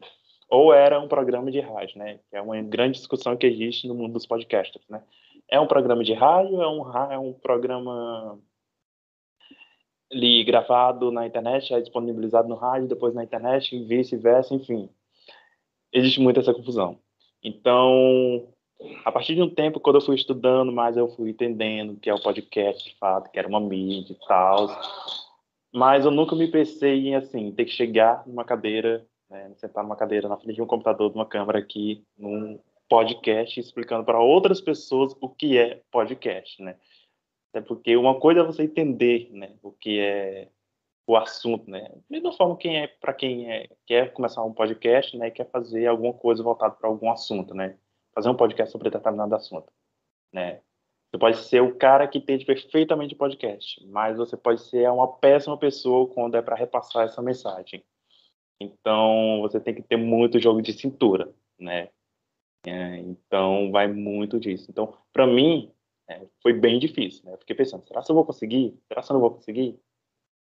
Ou 0.53 0.71
era 0.71 0.99
um 0.99 1.07
programa 1.07 1.49
de 1.49 1.59
rádio, 1.59 1.97
né? 1.97 2.19
Que 2.29 2.35
é 2.35 2.41
uma 2.41 2.61
grande 2.61 2.99
discussão 2.99 3.35
que 3.35 3.47
existe 3.47 3.87
no 3.87 3.95
mundo 3.95 4.13
dos 4.13 4.27
podcasters, 4.27 4.87
né? 4.87 5.01
É 5.49 5.59
um 5.59 5.65
programa 5.65 6.03
de 6.03 6.13
rádio, 6.13 6.61
é 6.61 6.69
um, 6.69 7.11
é 7.11 7.17
um 7.17 7.33
programa 7.33 8.39
ali 10.11 10.43
gravado 10.43 11.11
na 11.11 11.25
internet, 11.25 11.73
é 11.73 11.81
disponibilizado 11.81 12.47
no 12.47 12.53
rádio, 12.53 12.87
depois 12.87 13.15
na 13.15 13.23
internet, 13.23 13.75
e 13.75 13.83
vice-versa, 13.83 14.53
enfim. 14.53 14.87
Existe 15.91 16.19
muita 16.19 16.41
essa 16.41 16.53
confusão. 16.53 16.99
Então, 17.43 18.47
a 19.03 19.11
partir 19.11 19.33
de 19.33 19.41
um 19.41 19.49
tempo, 19.49 19.79
quando 19.79 19.95
eu 19.95 20.05
fui 20.05 20.15
estudando 20.15 20.71
mais, 20.71 20.95
eu 20.95 21.07
fui 21.09 21.31
entendendo 21.31 21.99
que 21.99 22.11
é 22.11 22.13
o 22.13 22.21
podcast, 22.21 22.87
de 22.87 22.95
fato, 22.99 23.31
que 23.31 23.39
era 23.39 23.47
uma 23.47 23.59
mídia 23.59 24.13
e 24.13 24.27
tal. 24.27 24.67
Mas 25.73 26.05
eu 26.05 26.11
nunca 26.11 26.35
me 26.35 26.47
pensei 26.47 27.07
em, 27.07 27.15
assim, 27.15 27.51
ter 27.51 27.65
que 27.65 27.71
chegar 27.71 28.23
numa 28.27 28.45
cadeira, 28.45 29.03
né, 29.33 29.51
sentar 29.55 29.83
numa 29.83 29.95
cadeira 29.95 30.29
na 30.29 30.37
frente 30.37 30.55
de 30.55 30.61
um 30.61 30.67
computador, 30.67 31.09
de 31.09 31.15
uma 31.17 31.25
câmera 31.25 31.57
aqui, 31.57 32.05
num 32.15 32.59
podcast, 32.87 33.59
explicando 33.59 34.05
para 34.05 34.19
outras 34.19 34.61
pessoas 34.61 35.15
o 35.19 35.27
que 35.27 35.57
é 35.57 35.81
podcast, 35.91 36.61
né? 36.61 36.77
Até 37.49 37.61
porque 37.61 37.97
uma 37.97 38.19
coisa 38.19 38.41
é 38.41 38.43
você 38.43 38.63
entender, 38.63 39.29
né, 39.31 39.55
o 39.63 39.71
que 39.71 39.99
é 39.99 40.49
o 41.05 41.17
assunto, 41.17 41.69
né? 41.69 41.81
Da 41.81 42.01
mesma 42.09 42.31
forma 42.33 42.55
quem 42.55 42.79
é 42.79 42.87
para 42.87 43.13
quem 43.13 43.51
é, 43.51 43.69
quer 43.85 44.13
começar 44.13 44.43
um 44.43 44.53
podcast, 44.53 45.17
né, 45.17 45.31
quer 45.31 45.49
fazer 45.49 45.87
alguma 45.87 46.13
coisa 46.13 46.43
voltada 46.43 46.75
para 46.75 46.87
algum 46.87 47.11
assunto, 47.11 47.53
né? 47.55 47.77
Fazer 48.13 48.29
um 48.29 48.35
podcast 48.35 48.71
sobre 48.71 48.89
determinado 48.89 49.35
assunto, 49.35 49.71
né? 50.31 50.61
Você 51.11 51.17
pode 51.17 51.37
ser 51.37 51.61
o 51.61 51.75
cara 51.75 52.07
que 52.07 52.19
entende 52.19 52.45
perfeitamente 52.45 53.15
podcast, 53.15 53.85
mas 53.87 54.17
você 54.17 54.37
pode 54.37 54.61
ser 54.61 54.89
uma 54.89 55.07
péssima 55.07 55.57
pessoa 55.57 56.07
quando 56.07 56.35
é 56.35 56.41
para 56.41 56.55
repassar 56.55 57.05
essa 57.05 57.21
mensagem. 57.21 57.83
Então, 58.59 59.39
você 59.41 59.59
tem 59.59 59.73
que 59.73 59.81
ter 59.81 59.97
muito 59.97 60.39
jogo 60.39 60.61
de 60.61 60.73
cintura, 60.73 61.33
né? 61.59 61.89
É, 62.65 62.97
então, 62.99 63.71
vai 63.71 63.87
muito 63.87 64.39
disso. 64.39 64.67
Então, 64.69 64.97
para 65.11 65.27
mim, 65.27 65.71
é, 66.09 66.21
foi 66.41 66.53
bem 66.53 66.79
difícil, 66.79 67.25
né? 67.25 67.37
fiquei 67.37 67.55
pensando, 67.55 67.85
será 67.87 68.01
que 68.01 68.09
eu 68.09 68.15
vou 68.15 68.25
conseguir? 68.25 68.77
Será 68.87 69.01
que 69.01 69.11
eu 69.11 69.13
não 69.15 69.21
vou 69.21 69.31
conseguir? 69.31 69.77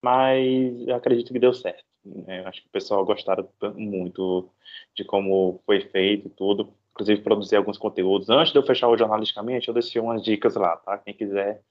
mas 0.02 0.86
eu 0.86 0.94
acredito 0.94 1.32
que 1.32 1.38
deu 1.38 1.52
certo. 1.52 1.84
Né? 2.04 2.44
Acho 2.46 2.62
que 2.62 2.68
o 2.68 2.72
pessoal 2.72 3.04
gostaram 3.04 3.48
muito 3.74 4.50
de 4.94 5.04
como 5.04 5.60
foi 5.66 5.80
feito 5.80 6.28
e 6.28 6.30
tudo. 6.30 6.72
Inclusive, 6.92 7.22
produzi 7.22 7.54
alguns 7.56 7.78
conteúdos. 7.78 8.28
Antes 8.30 8.52
de 8.52 8.58
eu 8.58 8.62
fechar 8.62 8.88
o 8.88 8.96
Jornalisticamente, 8.96 9.68
eu 9.68 9.74
deixei 9.74 10.00
umas 10.00 10.22
dicas 10.22 10.54
lá, 10.56 10.76
tá? 10.76 10.98
Quem 10.98 11.14
quiser 11.14 11.62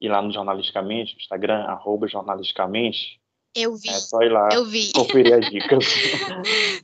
ir 0.00 0.08
lá 0.08 0.20
no 0.20 0.32
Jornalisticamente, 0.32 1.16
Instagram, 1.16 1.64
arroba 1.64 2.06
Jornalisticamente. 2.06 3.19
Eu 3.54 3.76
vi. 3.76 3.88
É 3.88 3.94
só 3.94 4.20
ir 4.22 4.30
lá 4.30 4.48
eu 4.52 4.64
vi. 4.64 4.92
conferir 4.92 5.34
as 5.34 5.46
dicas. 5.50 5.84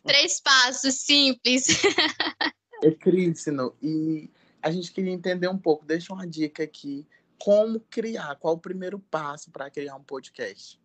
Três 0.04 0.40
passos 0.40 0.94
simples. 0.94 1.66
É 2.82 2.90
Crístino, 2.90 3.74
e 3.82 4.30
a 4.60 4.70
gente 4.70 4.92
queria 4.92 5.10
entender 5.10 5.48
um 5.48 5.56
pouco, 5.56 5.82
deixa 5.82 6.12
uma 6.12 6.26
dica 6.26 6.62
aqui 6.62 7.06
como 7.42 7.80
criar, 7.80 8.36
qual 8.36 8.54
o 8.54 8.60
primeiro 8.60 8.98
passo 8.98 9.50
para 9.50 9.70
criar 9.70 9.96
um 9.96 10.04
podcast? 10.04 10.78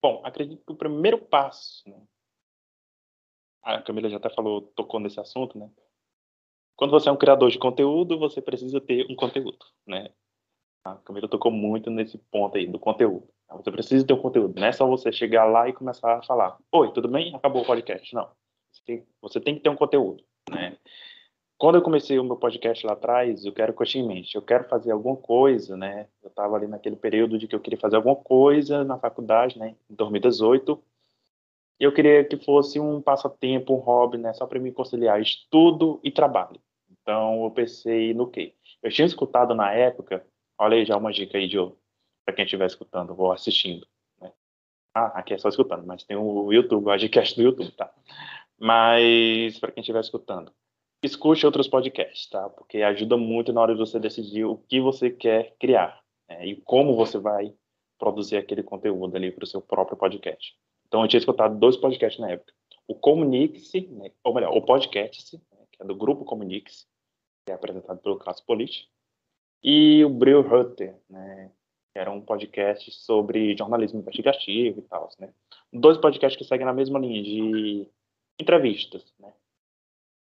Bom, 0.00 0.22
acredito 0.24 0.64
que 0.64 0.72
o 0.72 0.76
primeiro 0.76 1.18
passo, 1.18 1.82
né? 1.88 2.00
a 3.62 3.80
Camila 3.80 4.10
já 4.10 4.16
até 4.16 4.28
falou, 4.28 4.62
tocou 4.62 4.98
nesse 4.98 5.20
assunto, 5.20 5.56
né? 5.56 5.70
Quando 6.76 6.90
você 6.90 7.08
é 7.08 7.12
um 7.12 7.16
criador 7.16 7.50
de 7.50 7.58
conteúdo, 7.58 8.18
você 8.18 8.42
precisa 8.42 8.80
ter 8.80 9.06
um 9.08 9.14
conteúdo, 9.14 9.64
né? 9.86 10.12
A 10.84 10.96
Camila 10.96 11.28
tocou 11.28 11.52
muito 11.52 11.90
nesse 11.90 12.18
ponto 12.18 12.56
aí 12.56 12.66
do 12.66 12.78
conteúdo. 12.78 13.28
Você 13.56 13.70
precisa 13.70 14.06
ter 14.06 14.12
um 14.12 14.20
conteúdo, 14.20 14.58
não 14.58 14.66
é 14.66 14.72
só 14.72 14.86
você 14.86 15.12
chegar 15.12 15.44
lá 15.44 15.68
e 15.68 15.72
começar 15.72 16.18
a 16.18 16.22
falar: 16.22 16.58
Oi, 16.72 16.92
tudo 16.92 17.08
bem? 17.08 17.34
Acabou 17.34 17.62
o 17.62 17.66
podcast. 17.66 18.14
Não. 18.14 18.28
Você 18.70 18.82
tem, 18.84 19.06
você 19.20 19.40
tem 19.40 19.54
que 19.54 19.60
ter 19.60 19.68
um 19.68 19.76
conteúdo, 19.76 20.24
né? 20.50 20.76
quando 21.62 21.76
eu 21.76 21.82
comecei 21.82 22.18
o 22.18 22.24
meu 22.24 22.36
podcast 22.36 22.84
lá 22.84 22.94
atrás, 22.94 23.44
eu 23.44 23.52
quero 23.52 23.72
que 23.72 23.80
eu 23.80 23.86
tinha 23.86 24.02
em 24.02 24.08
mente, 24.08 24.34
eu 24.34 24.42
quero 24.42 24.64
fazer 24.64 24.90
alguma 24.90 25.14
coisa, 25.14 25.76
né? 25.76 26.08
Eu 26.20 26.28
estava 26.28 26.56
ali 26.56 26.66
naquele 26.66 26.96
período 26.96 27.38
de 27.38 27.46
que 27.46 27.54
eu 27.54 27.60
queria 27.60 27.78
fazer 27.78 27.94
alguma 27.94 28.16
coisa 28.16 28.82
na 28.82 28.98
faculdade, 28.98 29.56
né? 29.56 29.76
Em 29.88 29.94
2018. 29.94 30.82
E 31.78 31.84
eu 31.84 31.92
queria 31.92 32.24
que 32.24 32.36
fosse 32.36 32.80
um 32.80 33.00
passatempo, 33.00 33.74
um 33.74 33.78
hobby, 33.78 34.18
né? 34.18 34.32
Só 34.32 34.44
para 34.44 34.58
me 34.58 34.72
conciliar 34.72 35.22
estudo 35.22 36.00
e 36.02 36.10
trabalho. 36.10 36.60
Então, 36.90 37.44
eu 37.44 37.50
pensei 37.52 38.12
no 38.12 38.26
quê? 38.26 38.54
Eu 38.82 38.90
tinha 38.90 39.06
escutado 39.06 39.54
na 39.54 39.72
época, 39.72 40.26
olha 40.58 40.76
aí 40.76 40.84
já 40.84 40.96
uma 40.96 41.12
dica 41.12 41.38
aí, 41.38 41.46
Diogo, 41.46 41.78
para 42.24 42.34
quem 42.34 42.44
estiver 42.44 42.66
escutando, 42.66 43.14
vou 43.14 43.32
assistindo. 43.32 43.86
Né? 44.20 44.32
Ah, 44.94 45.18
aqui 45.18 45.34
é 45.34 45.38
só 45.38 45.48
escutando, 45.48 45.86
mas 45.86 46.04
tem 46.04 46.16
o 46.16 46.52
YouTube, 46.52 46.82
o 46.82 46.84
podcast 46.84 47.34
do 47.34 47.42
YouTube, 47.42 47.70
tá? 47.72 47.92
Mas, 48.58 49.58
para 49.58 49.72
quem 49.72 49.80
estiver 49.80 50.00
escutando, 50.00 50.52
escute 51.02 51.44
outros 51.44 51.66
podcasts, 51.66 52.28
tá? 52.28 52.48
Porque 52.50 52.82
ajuda 52.82 53.16
muito 53.16 53.52
na 53.52 53.60
hora 53.60 53.74
de 53.74 53.80
você 53.80 53.98
decidir 53.98 54.44
o 54.44 54.56
que 54.56 54.80
você 54.80 55.10
quer 55.10 55.56
criar 55.58 56.00
né? 56.28 56.46
e 56.46 56.56
como 56.62 56.94
você 56.94 57.18
vai 57.18 57.54
produzir 57.98 58.36
aquele 58.36 58.62
conteúdo 58.62 59.16
ali 59.16 59.30
para 59.30 59.44
o 59.44 59.46
seu 59.46 59.60
próprio 59.60 59.96
podcast. 59.96 60.56
Então, 60.86 61.02
eu 61.02 61.08
tinha 61.08 61.18
escutado 61.18 61.58
dois 61.58 61.76
podcasts 61.76 62.20
na 62.20 62.30
época. 62.30 62.52
O 62.86 62.94
Comunique-se, 62.94 63.88
né? 63.88 64.10
ou 64.22 64.34
melhor, 64.34 64.56
o 64.56 64.62
Podcast, 64.62 65.36
né? 65.36 65.64
que 65.72 65.82
é 65.82 65.86
do 65.86 65.94
grupo 65.94 66.24
Comunique-se, 66.24 66.86
que 67.46 67.52
é 67.52 67.54
apresentado 67.54 68.00
pelo 68.00 68.18
Cássio 68.18 68.44
Politi, 68.44 68.88
e 69.62 70.04
o 70.04 70.10
Brill 70.10 70.42
Rutter, 70.42 70.96
né? 71.08 71.50
Era 71.94 72.10
um 72.10 72.20
podcast 72.20 72.90
sobre 72.90 73.56
jornalismo 73.56 74.00
investigativo 74.00 74.80
e 74.80 74.82
tal, 74.82 75.08
né? 75.18 75.32
Dois 75.72 75.98
podcasts 75.98 76.38
que 76.38 76.44
seguem 76.44 76.66
na 76.66 76.72
mesma 76.72 76.98
linha 76.98 77.22
de 77.22 77.88
entrevistas, 78.40 79.14
né? 79.18 79.32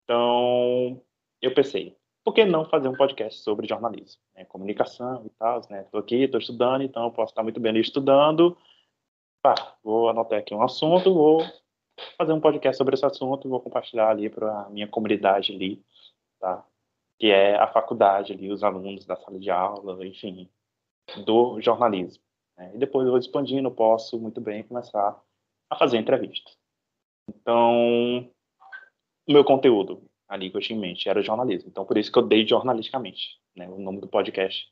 Então, 0.04 1.02
eu 1.42 1.54
pensei, 1.54 1.96
por 2.24 2.34
que 2.34 2.46
não 2.46 2.66
fazer 2.66 2.88
um 2.88 2.96
podcast 2.96 3.42
sobre 3.42 3.68
jornalismo, 3.68 4.22
né, 4.36 4.46
comunicação 4.46 5.26
e 5.26 5.30
tal, 5.32 5.62
né? 5.70 5.82
Estou 5.82 6.00
aqui, 6.00 6.24
estou 6.24 6.40
estudando, 6.40 6.82
então 6.84 7.06
eu 7.06 7.12
posso 7.12 7.32
estar 7.32 7.44
muito 7.44 7.60
bem 7.60 7.72
ali 7.72 7.82
estudando. 7.82 8.58
Pá, 9.42 9.78
vou 9.84 10.10
anotar 10.10 10.40
aqui 10.40 10.54
um 10.54 10.62
assunto, 10.62 11.14
vou 11.14 11.42
fazer 12.18 12.34
um 12.34 12.42
podcast 12.42 12.78
sobre 12.78 12.96
esse 12.96 13.06
assunto 13.06 13.48
e 13.48 13.50
vou 13.50 13.62
compartilhar 13.62 14.10
ali 14.10 14.30
para 14.30 14.64
a 14.64 14.70
minha 14.70 14.88
comunidade 14.88 15.54
ali, 15.54 15.84
tá? 16.40 16.66
Que 17.18 17.28
é 17.28 17.56
a 17.56 17.68
faculdade 17.68 18.34
ali, 18.34 18.52
os 18.52 18.64
alunos 18.64 19.06
da 19.06 19.16
sala 19.16 19.40
de 19.40 19.50
aula, 19.50 20.06
enfim, 20.06 20.50
do 21.26 21.60
jornalismo. 21.62 22.24
Né? 22.58 22.72
E 22.76 22.78
depois 22.78 23.06
eu 23.06 23.12
vou 23.12 23.20
expandindo, 23.20 23.72
posso 23.72 24.20
muito 24.20 24.42
bem 24.42 24.64
começar 24.64 25.20
a 25.70 25.76
fazer 25.76 25.98
entrevistas. 25.98 26.58
Então, 27.30 28.30
o 29.28 29.32
meu 29.32 29.44
conteúdo 29.44 30.02
ali 30.28 30.50
que 30.50 30.58
eu 30.58 30.62
tinha 30.62 30.78
em 30.78 30.82
mente 30.82 31.10
era 31.10 31.22
jornalismo. 31.22 31.70
Então, 31.70 31.86
por 31.86 31.98
isso 31.98 32.12
que 32.12 32.20
eu 32.20 32.28
dei 32.28 32.48
jornalisticamente, 32.48 33.40
né, 33.56 33.68
o 33.68 33.80
nome 33.80 34.00
do 34.00 34.08
podcast. 34.08 34.68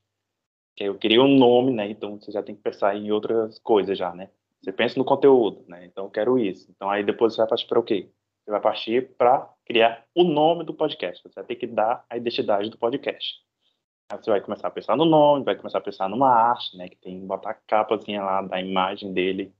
Eu 0.78 0.96
queria 0.96 1.22
um 1.22 1.38
nome, 1.38 1.72
né, 1.72 1.90
então 1.90 2.20
você 2.20 2.32
já 2.32 2.44
tem 2.44 2.56
que 2.56 2.62
pensar 2.62 2.96
em 2.96 3.12
outras 3.12 3.58
coisas 3.60 3.98
já, 3.98 4.14
né. 4.14 4.30
Você 4.62 4.72
pensa 4.72 5.00
no 5.00 5.06
conteúdo, 5.06 5.64
né, 5.68 5.86
então 5.86 6.06
eu 6.06 6.12
quero 6.12 6.38
isso. 6.38 6.70
Então, 6.70 6.90
aí 6.90 7.04
depois 7.04 7.34
você 7.34 7.42
vai 7.42 7.48
partir 7.48 7.68
para 7.68 7.80
o 7.80 7.84
quê? 7.84 8.10
Você 8.44 8.52
vai 8.52 8.62
partir 8.62 9.16
para 9.18 9.52
criar 9.66 10.06
o 10.16 10.24
nome 10.24 10.64
do 10.64 10.74
podcast. 10.74 11.22
Você 11.22 11.36
vai 11.36 11.44
ter 11.44 11.56
que 11.56 11.68
dar 11.68 12.06
a 12.10 12.16
identidade 12.16 12.70
do 12.70 12.78
podcast. 12.78 13.42
Você 14.12 14.32
vai 14.32 14.42
começar 14.42 14.70
a 14.70 14.72
pensar 14.72 14.96
no 14.96 15.06
nome, 15.06 15.44
vai 15.44 15.56
começar 15.56 15.80
a 15.80 15.82
pensar 15.82 16.10
numa 16.10 16.30
arte, 16.30 16.78
né, 16.78 16.88
que 16.88 16.96
tem 16.96 17.26
botar 17.26 17.52
a 17.52 17.54
capazinha 17.54 18.24
lá 18.24 18.42
da 18.42 18.60
imagem 18.60 19.14
dele, 19.14 19.54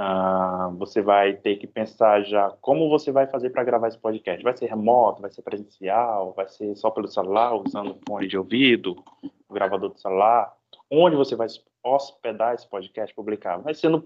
Uh, 0.00 0.74
você 0.78 1.02
vai 1.02 1.34
ter 1.34 1.56
que 1.56 1.66
pensar 1.66 2.22
já 2.22 2.50
como 2.62 2.88
você 2.88 3.12
vai 3.12 3.26
fazer 3.26 3.50
para 3.50 3.64
gravar 3.64 3.88
esse 3.88 3.98
podcast. 3.98 4.42
Vai 4.42 4.56
ser 4.56 4.66
remoto, 4.66 5.20
vai 5.20 5.30
ser 5.30 5.42
presencial, 5.42 6.32
vai 6.32 6.48
ser 6.48 6.74
só 6.74 6.90
pelo 6.90 7.06
celular, 7.06 7.54
usando 7.54 7.98
fone 8.08 8.26
de 8.26 8.38
ouvido, 8.38 9.04
o 9.46 9.52
gravador 9.52 9.90
do 9.90 10.00
celular. 10.00 10.56
Onde 10.90 11.16
você 11.16 11.36
vai 11.36 11.48
hospedar 11.84 12.54
esse 12.54 12.66
podcast, 12.66 13.14
publicar? 13.14 13.58
Vai 13.58 13.74
ser 13.74 13.90
no, 13.90 14.02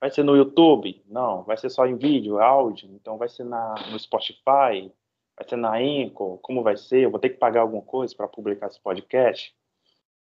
vai 0.00 0.10
ser 0.10 0.22
no 0.22 0.34
YouTube? 0.34 1.02
Não. 1.06 1.42
Vai 1.42 1.58
ser 1.58 1.68
só 1.68 1.86
em 1.86 1.96
vídeo, 1.96 2.40
áudio? 2.40 2.88
Então 2.94 3.18
vai 3.18 3.28
ser 3.28 3.44
na, 3.44 3.74
no 3.90 3.98
Spotify? 3.98 4.90
Vai 5.38 5.48
ser 5.48 5.56
na 5.56 5.80
Enco? 5.80 6.38
Como 6.42 6.62
vai 6.62 6.76
ser? 6.76 7.04
Eu 7.04 7.10
vou 7.10 7.20
ter 7.20 7.28
que 7.28 7.36
pagar 7.36 7.60
alguma 7.60 7.82
coisa 7.82 8.14
para 8.14 8.26
publicar 8.26 8.66
esse 8.66 8.80
podcast? 8.80 9.54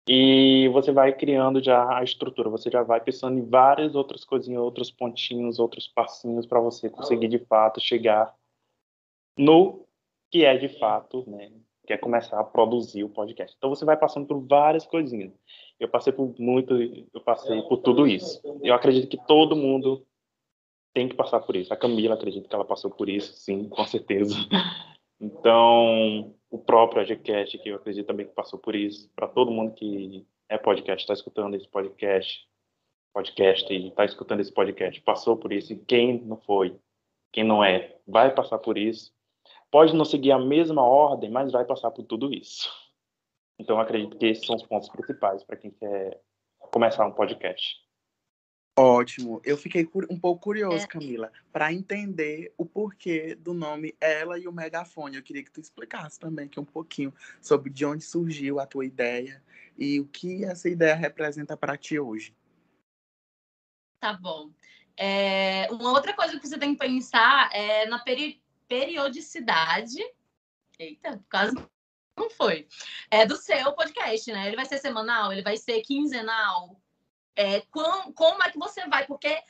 E 0.09 0.69
você 0.73 0.91
vai 0.91 1.13
criando 1.13 1.63
já 1.63 1.97
a 1.97 2.03
estrutura, 2.03 2.49
você 2.49 2.71
já 2.71 2.83
vai 2.83 3.01
pensando 3.01 3.39
em 3.39 3.49
várias 3.49 3.95
outras 3.95 4.25
coisinhas, 4.25 4.61
outros 4.61 4.91
pontinhos, 4.91 5.61
outros 5.61 5.87
passinhos 5.87 6.45
para 6.45 6.59
você 6.59 6.91
conseguir 6.91 7.29
de 7.29 7.39
fato 7.39 7.81
chegar 7.81 8.35
no 9.39 9.87
que 10.31 10.45
é 10.45 10.57
de 10.57 10.69
fato, 10.81 11.29
né, 11.29 11.53
que 11.87 11.93
é 11.93 11.99
começar 11.99 12.41
a 12.41 12.45
produzir 12.45 13.05
o 13.05 13.09
podcast. 13.09 13.55
Então 13.57 13.71
você 13.71 13.85
vai 13.85 13.97
passando 13.97 14.27
por 14.27 14.41
várias 14.41 14.85
coisinhas. 14.87 15.33
Eu 15.79 15.89
passei 15.89 16.13
por 16.13 16.35
muito, 16.39 16.75
eu 16.75 17.21
passei 17.21 17.61
por 17.63 17.77
tudo 17.79 18.07
isso. 18.07 18.41
Eu 18.63 18.75
acredito 18.75 19.09
que 19.09 19.25
todo 19.27 19.55
mundo 19.55 20.05
tem 20.93 21.09
que 21.09 21.15
passar 21.15 21.41
por 21.41 21.55
isso. 21.55 21.73
A 21.73 21.77
Camila 21.77 22.15
acredito 22.15 22.49
que 22.49 22.55
ela 22.55 22.65
passou 22.65 22.91
por 22.91 23.09
isso, 23.09 23.35
sim, 23.35 23.69
com 23.69 23.85
certeza. 23.85 24.35
Então, 25.23 26.35
o 26.51 26.59
próprio 26.59 27.01
AGCast, 27.01 27.57
que 27.59 27.69
eu 27.69 27.77
acredito 27.77 28.09
também 28.09 28.27
que 28.27 28.35
passou 28.35 28.59
por 28.59 28.75
isso, 28.75 29.09
para 29.15 29.29
todo 29.29 29.53
mundo 29.53 29.73
que 29.73 30.27
é 30.49 30.59
podcast, 30.59 31.05
está 31.05 31.15
escutando 31.15 31.55
esse 31.55 31.69
podcast, 31.69 32.45
podcast 33.15 33.73
e 33.73 33.87
está 33.87 34.05
escutando 34.05 34.41
esse 34.41 34.53
podcast, 34.53 35.01
passou 35.03 35.37
por 35.37 35.53
isso, 35.53 35.73
e 35.73 35.77
quem 35.77 36.21
não 36.23 36.37
foi, 36.39 36.77
quem 37.31 37.45
não 37.45 37.63
é, 37.63 37.97
vai 38.05 38.35
passar 38.35 38.59
por 38.59 38.77
isso. 38.77 39.15
Pode 39.71 39.95
não 39.95 40.05
seguir 40.05 40.33
a 40.33 40.41
mesma 40.41 40.83
ordem, 40.83 41.31
mas 41.31 41.53
vai 41.53 41.65
passar 41.65 41.93
por 41.93 42.03
tudo 42.03 42.35
isso. 42.35 42.69
Então, 43.61 43.79
acredito 43.79 44.19
que 44.19 44.27
esses 44.27 44.45
são 44.45 44.57
os 44.57 44.65
pontos 44.65 44.89
principais 44.89 45.45
para 45.45 45.57
quem 45.57 45.71
quer 45.71 46.21
começar 46.59 47.07
um 47.07 47.13
podcast. 47.13 47.77
Ótimo. 48.79 49.41
Eu 49.45 49.59
fiquei 49.59 49.89
um 50.09 50.19
pouco 50.19 50.41
curioso, 50.41 50.85
é. 50.85 50.87
Camila, 50.87 51.31
para 51.53 51.73
entender 51.73 52.55
o 52.57 52.65
porquê 52.65 53.35
do 53.35 53.53
nome 53.53 53.95
Ela 54.01 54.39
e 54.39 54.49
o 54.49 54.53
Megafone. 54.53 55.17
Eu 55.17 55.23
queria 55.23 55.45
que 55.45 55.51
tu 55.51 55.61
explicasse 55.61 56.19
também 56.19 56.47
aqui 56.47 56.59
um 56.59 56.65
pouquinho 56.65 57.13
sobre 57.41 57.71
de 57.71 57.85
onde 57.85 58.03
surgiu 58.03 58.59
a 58.59 58.67
tua 58.67 58.87
ideia 58.87 59.43
e 59.77 60.01
o 60.01 60.07
que 60.07 60.45
essa 60.45 60.71
ideia 60.71 60.95
representa 60.95 61.55
para 61.55 61.77
ti 61.77 61.99
hoje. 61.99 62.35
Tá 64.01 64.15
bom. 64.15 64.51
É, 64.97 65.71
uma 65.71 65.93
outra 65.93 66.15
coisa 66.15 66.39
que 66.41 66.47
você 66.47 66.59
tem 66.59 66.75
que 66.75 66.81
pensar 66.81 67.51
é 67.53 67.87
na 67.87 67.99
peri 67.99 68.43
periodicidade. 68.67 70.03
Eita, 70.79 71.23
quase 71.31 71.55
não 72.19 72.31
foi. 72.31 72.67
É 73.11 73.27
do 73.27 73.37
seu 73.37 73.73
podcast, 73.75 74.33
né? 74.33 74.47
Ele 74.47 74.57
vai 74.57 74.65
ser 74.65 74.79
semanal, 74.79 75.31
ele 75.31 75.43
vai 75.43 75.57
ser 75.57 75.83
quinzenal, 75.83 76.82
é, 77.37 77.61
com, 77.71 78.13
como 78.13 78.43
é 78.43 78.51
que 78.51 78.59
você 78.59 78.87
vai? 78.89 79.07
Porque 79.07 79.43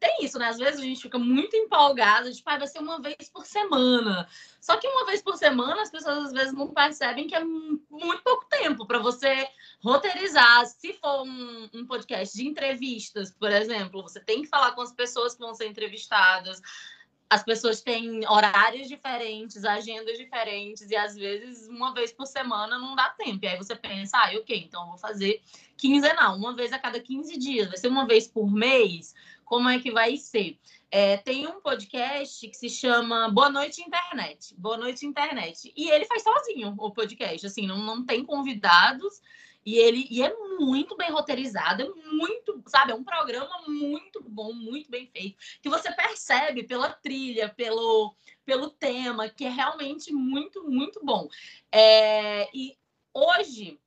tem 0.00 0.24
isso, 0.24 0.38
né? 0.38 0.48
Às 0.48 0.56
vezes 0.56 0.80
a 0.80 0.82
gente 0.82 1.02
fica 1.02 1.18
muito 1.18 1.54
empolgada, 1.54 2.32
tipo, 2.32 2.48
ah, 2.48 2.56
vai 2.56 2.66
ser 2.66 2.78
uma 2.78 3.00
vez 3.00 3.28
por 3.30 3.44
semana. 3.44 4.26
Só 4.58 4.78
que 4.78 4.88
uma 4.88 5.04
vez 5.04 5.20
por 5.20 5.36
semana 5.36 5.82
as 5.82 5.90
pessoas 5.90 6.26
às 6.26 6.32
vezes 6.32 6.54
não 6.54 6.68
percebem 6.68 7.28
que 7.28 7.34
é 7.34 7.44
muito 7.44 8.22
pouco 8.24 8.46
tempo 8.48 8.86
para 8.86 8.98
você 8.98 9.46
roteirizar. 9.84 10.64
Se 10.66 10.94
for 10.94 11.22
um, 11.22 11.68
um, 11.74 11.86
podcast 11.86 12.34
de 12.34 12.48
entrevistas, 12.48 13.30
por 13.30 13.52
exemplo, 13.52 14.02
você 14.02 14.18
tem 14.18 14.40
que 14.40 14.48
falar 14.48 14.72
com 14.72 14.80
as 14.80 14.92
pessoas 14.92 15.34
que 15.34 15.40
vão 15.40 15.54
ser 15.54 15.66
entrevistadas. 15.66 16.62
As 17.30 17.44
pessoas 17.44 17.80
têm 17.80 18.28
horários 18.28 18.88
diferentes, 18.88 19.64
agendas 19.64 20.18
diferentes, 20.18 20.90
e 20.90 20.96
às 20.96 21.14
vezes 21.14 21.68
uma 21.68 21.94
vez 21.94 22.12
por 22.12 22.26
semana 22.26 22.76
não 22.76 22.96
dá 22.96 23.08
tempo. 23.10 23.44
E 23.44 23.48
aí 23.48 23.56
você 23.56 23.76
pensa, 23.76 24.18
ah, 24.18 24.32
ok, 24.36 24.64
então 24.66 24.88
vou 24.88 24.98
fazer 24.98 25.40
quinzenal, 25.76 26.36
uma 26.36 26.54
vez 26.56 26.72
a 26.72 26.78
cada 26.78 26.98
15 26.98 27.38
dias, 27.38 27.68
vai 27.68 27.78
ser 27.78 27.86
uma 27.86 28.04
vez 28.04 28.26
por 28.26 28.50
mês? 28.50 29.14
Como 29.44 29.68
é 29.68 29.78
que 29.78 29.92
vai 29.92 30.16
ser? 30.16 30.58
É, 30.90 31.16
tem 31.18 31.46
um 31.46 31.60
podcast 31.60 32.48
que 32.48 32.56
se 32.56 32.68
chama 32.68 33.28
Boa 33.28 33.48
Noite 33.48 33.80
Internet. 33.80 34.52
Boa 34.58 34.76
Noite 34.76 35.06
Internet. 35.06 35.72
E 35.76 35.88
ele 35.88 36.04
faz 36.04 36.24
sozinho 36.24 36.74
o 36.76 36.90
podcast, 36.90 37.46
assim, 37.46 37.64
não, 37.64 37.78
não 37.78 38.04
tem 38.04 38.24
convidados. 38.24 39.22
E 39.64 39.78
ele 39.78 40.06
e 40.10 40.22
é 40.22 40.34
muito 40.58 40.96
bem 40.96 41.10
roteirizado, 41.10 41.82
é 41.82 42.10
muito, 42.10 42.62
sabe, 42.66 42.92
é 42.92 42.94
um 42.94 43.04
programa 43.04 43.62
muito 43.66 44.22
bom, 44.22 44.52
muito 44.52 44.90
bem 44.90 45.06
feito, 45.06 45.36
que 45.62 45.68
você 45.68 45.92
percebe 45.92 46.64
pela 46.64 46.90
trilha, 46.90 47.48
pelo, 47.48 48.14
pelo 48.44 48.70
tema, 48.70 49.28
que 49.28 49.44
é 49.44 49.50
realmente 49.50 50.12
muito, 50.12 50.64
muito 50.64 51.04
bom. 51.04 51.28
É, 51.72 52.48
e 52.54 52.76
hoje 53.12 53.80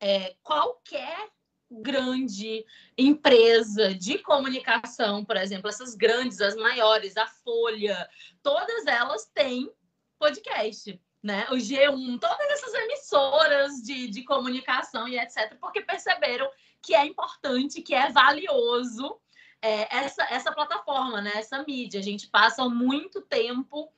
é, 0.00 0.34
qualquer 0.42 1.30
grande 1.70 2.66
empresa 2.98 3.94
de 3.94 4.18
comunicação, 4.18 5.24
por 5.24 5.36
exemplo, 5.36 5.68
essas 5.68 5.94
grandes, 5.94 6.40
as 6.40 6.54
maiores, 6.54 7.16
a 7.16 7.26
Folha, 7.26 8.08
todas 8.42 8.86
elas 8.86 9.26
têm 9.32 9.72
podcast, 10.18 11.00
né? 11.22 11.46
O 11.50 11.54
G1, 11.54 12.18
todas 12.18 12.50
essas 12.50 12.74
emissoras 12.74 13.82
de, 13.82 14.08
de 14.08 14.24
comunicação 14.24 15.06
e 15.06 15.18
etc., 15.18 15.56
porque 15.60 15.80
perceberam 15.80 16.50
que 16.80 16.94
é 16.94 17.06
importante, 17.06 17.80
que 17.80 17.94
é 17.94 18.10
valioso 18.10 19.20
é, 19.60 19.96
essa, 19.96 20.24
essa 20.24 20.52
plataforma, 20.52 21.20
né? 21.20 21.32
essa 21.36 21.62
mídia. 21.62 22.00
A 22.00 22.02
gente 22.02 22.26
passa 22.26 22.68
muito 22.68 23.20
tempo 23.22 23.92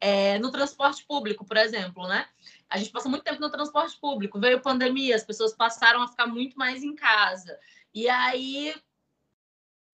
é, 0.00 0.38
no 0.38 0.50
transporte 0.50 1.04
público, 1.04 1.44
por 1.44 1.58
exemplo, 1.58 2.08
né? 2.08 2.26
A 2.70 2.78
gente 2.78 2.90
passa 2.90 3.08
muito 3.08 3.24
tempo 3.24 3.40
no 3.40 3.50
transporte 3.50 3.98
público, 4.00 4.40
veio 4.40 4.62
pandemia, 4.62 5.14
as 5.14 5.24
pessoas 5.24 5.52
passaram 5.52 6.02
a 6.02 6.08
ficar 6.08 6.26
muito 6.26 6.56
mais 6.56 6.82
em 6.82 6.94
casa. 6.94 7.58
E 7.92 8.08
aí 8.08 8.74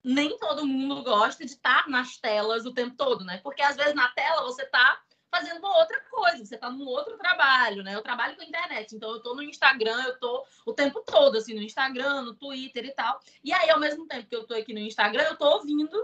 nem 0.01 0.37
todo 0.37 0.65
mundo 0.65 1.03
gosta 1.03 1.43
de 1.43 1.51
estar 1.51 1.89
nas 1.89 2.15
telas 2.17 2.65
o 2.65 2.73
tempo 2.73 2.95
todo, 2.95 3.25
né? 3.25 3.39
Porque 3.43 3.61
às 3.61 3.75
vezes 3.75 3.93
na 3.93 4.07
tela 4.09 4.43
você 4.43 4.61
está 4.61 5.01
fazendo 5.37 5.65
outra 5.65 5.99
coisa, 6.09 6.43
você 6.43 6.55
está 6.55 6.69
num 6.69 6.85
outro 6.85 7.17
trabalho, 7.17 7.83
né? 7.83 7.93
Eu 7.93 8.01
trabalho 8.01 8.35
com 8.35 8.41
a 8.41 8.45
internet, 8.45 8.95
então 8.95 9.09
eu 9.11 9.17
estou 9.17 9.35
no 9.35 9.43
Instagram, 9.43 10.03
eu 10.03 10.13
estou 10.13 10.45
o 10.65 10.73
tempo 10.73 11.01
todo, 11.05 11.37
assim, 11.37 11.53
no 11.53 11.61
Instagram, 11.61 12.23
no 12.23 12.33
Twitter 12.33 12.85
e 12.85 12.91
tal. 12.91 13.19
E 13.43 13.53
aí, 13.53 13.69
ao 13.69 13.79
mesmo 13.79 14.07
tempo 14.07 14.27
que 14.27 14.35
eu 14.35 14.41
estou 14.41 14.57
aqui 14.57 14.73
no 14.73 14.79
Instagram, 14.79 15.23
eu 15.23 15.33
estou 15.33 15.53
ouvindo 15.53 16.03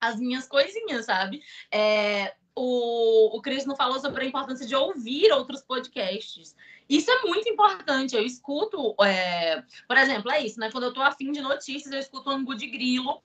as 0.00 0.18
minhas 0.18 0.46
coisinhas, 0.46 1.06
sabe? 1.06 1.42
É, 1.70 2.34
o, 2.54 3.36
o 3.36 3.42
Cris 3.42 3.66
não 3.66 3.76
falou 3.76 3.98
sobre 3.98 4.24
a 4.24 4.28
importância 4.28 4.66
de 4.66 4.74
ouvir 4.74 5.32
outros 5.32 5.62
podcasts. 5.62 6.54
Isso 6.88 7.10
é 7.10 7.22
muito 7.22 7.48
importante. 7.48 8.14
Eu 8.14 8.24
escuto, 8.24 8.94
é, 9.02 9.62
por 9.88 9.96
exemplo, 9.96 10.30
é 10.30 10.44
isso, 10.44 10.60
né? 10.60 10.70
Quando 10.70 10.84
eu 10.84 10.90
estou 10.90 11.02
afim 11.02 11.32
de 11.32 11.40
notícias, 11.40 11.92
eu 11.92 11.98
escuto 11.98 12.30
o 12.30 12.32
Angu 12.32 12.54
de 12.54 12.66
Grilo, 12.66 13.22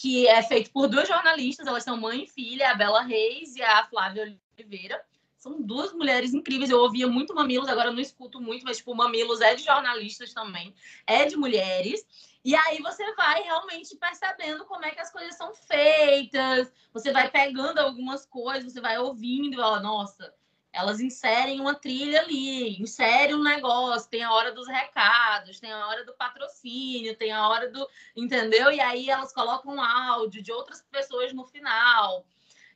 que 0.00 0.26
é 0.26 0.42
feito 0.42 0.70
por 0.70 0.88
duas 0.88 1.06
jornalistas, 1.06 1.66
elas 1.66 1.84
são 1.84 1.94
mãe 1.94 2.24
e 2.24 2.26
filha, 2.26 2.70
a 2.70 2.74
Bela 2.74 3.02
Reis 3.02 3.54
e 3.54 3.62
a 3.62 3.84
Flávia 3.84 4.34
Oliveira. 4.56 4.98
São 5.36 5.60
duas 5.60 5.92
mulheres 5.92 6.32
incríveis. 6.32 6.70
Eu 6.70 6.78
ouvia 6.78 7.06
muito 7.06 7.34
Mamilos, 7.34 7.68
agora 7.68 7.92
não 7.92 8.00
escuto 8.00 8.40
muito, 8.40 8.64
mas, 8.64 8.78
tipo, 8.78 8.94
Mamilos 8.94 9.42
é 9.42 9.54
de 9.54 9.62
jornalistas 9.62 10.32
também, 10.32 10.74
é 11.06 11.26
de 11.26 11.36
mulheres. 11.36 12.02
E 12.42 12.54
aí 12.54 12.80
você 12.80 13.14
vai 13.14 13.42
realmente 13.42 13.94
percebendo 13.94 14.64
como 14.64 14.86
é 14.86 14.90
que 14.90 15.00
as 15.00 15.12
coisas 15.12 15.36
são 15.36 15.54
feitas, 15.54 16.72
você 16.94 17.12
vai 17.12 17.30
pegando 17.30 17.76
algumas 17.78 18.24
coisas, 18.24 18.72
você 18.72 18.80
vai 18.80 18.98
ouvindo, 18.98 19.60
ó, 19.60 19.80
nossa, 19.80 20.32
elas 20.72 21.00
inserem 21.00 21.60
uma 21.60 21.74
trilha 21.74 22.20
ali, 22.20 22.80
inserem 22.80 23.34
um 23.34 23.42
negócio, 23.42 24.08
tem 24.08 24.22
a 24.22 24.32
hora 24.32 24.52
dos 24.52 24.68
recados, 24.68 25.58
tem 25.58 25.72
a 25.72 25.86
hora 25.86 26.04
do 26.04 26.14
patrocínio, 26.14 27.16
tem 27.16 27.32
a 27.32 27.48
hora 27.48 27.68
do. 27.70 27.88
Entendeu? 28.16 28.70
E 28.70 28.80
aí 28.80 29.10
elas 29.10 29.32
colocam 29.32 29.74
um 29.74 29.82
áudio 29.82 30.42
de 30.42 30.52
outras 30.52 30.82
pessoas 30.90 31.32
no 31.32 31.44
final. 31.46 32.24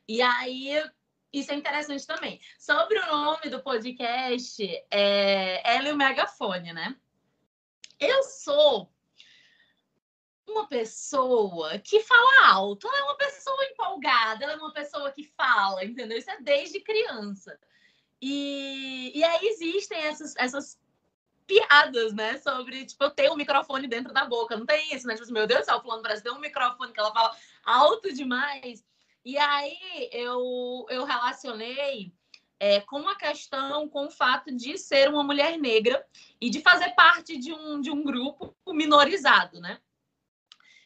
E 0.07 0.21
aí. 0.21 0.83
Isso 1.33 1.51
é 1.51 1.55
interessante 1.55 2.07
também. 2.07 2.39
Sobre 2.57 2.97
o 2.97 3.07
nome 3.07 3.49
do 3.49 3.61
podcast, 3.61 4.63
é 4.89 5.75
Ela 5.75 5.89
e 5.89 5.91
o 5.91 5.97
Megafone, 5.97 6.71
né? 6.71 6.95
Eu 7.99 8.23
sou 8.23 8.89
uma 10.47 10.67
pessoa 10.67 11.77
que 11.79 11.99
fala 12.01 12.47
alto, 12.47 12.87
ela 12.87 12.99
é 12.99 13.03
uma 13.03 13.17
pessoa 13.17 13.65
empolgada, 13.65 14.45
ela 14.45 14.53
é 14.53 14.57
uma 14.57 14.71
pessoa 14.71 15.11
que 15.11 15.23
fala, 15.23 15.83
entendeu? 15.83 16.17
Isso 16.17 16.29
é 16.29 16.39
desde 16.39 16.79
criança. 16.79 17.59
E, 18.27 19.11
e 19.13 19.23
aí 19.23 19.47
existem 19.47 19.99
essas, 19.99 20.35
essas 20.35 20.79
piadas, 21.45 22.11
né? 22.13 22.39
Sobre, 22.39 22.85
tipo, 22.85 23.03
eu 23.03 23.11
tenho 23.11 23.33
um 23.33 23.37
microfone 23.37 23.87
dentro 23.87 24.11
da 24.11 24.25
boca. 24.25 24.57
Não 24.57 24.65
tem 24.65 24.95
isso, 24.95 25.05
né? 25.05 25.13
Tipo, 25.13 25.25
assim, 25.25 25.33
meu 25.33 25.45
Deus 25.45 25.61
do 25.61 25.65
céu, 25.65 25.81
falando 25.81 26.01
parece 26.01 26.23
tem 26.23 26.31
um 26.31 26.39
microfone 26.39 26.91
que 26.91 26.99
ela 26.99 27.13
fala 27.13 27.37
alto 27.63 28.11
demais. 28.11 28.83
E 29.23 29.37
aí 29.37 30.09
eu, 30.11 30.87
eu 30.89 31.03
relacionei 31.03 32.11
é, 32.59 32.81
com 32.81 33.07
a 33.07 33.15
questão, 33.15 33.87
com 33.87 34.07
o 34.07 34.11
fato 34.11 34.51
de 34.51 34.75
ser 34.77 35.07
uma 35.09 35.23
mulher 35.23 35.57
negra 35.59 36.03
e 36.41 36.49
de 36.49 36.61
fazer 36.61 36.95
parte 36.95 37.37
de 37.37 37.53
um, 37.53 37.79
de 37.79 37.91
um 37.91 38.03
grupo 38.03 38.55
minorizado, 38.67 39.61
né? 39.61 39.79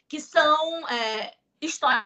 que 0.09 0.19
são 0.19 0.89
é, 0.89 1.37
histórias. 1.61 2.03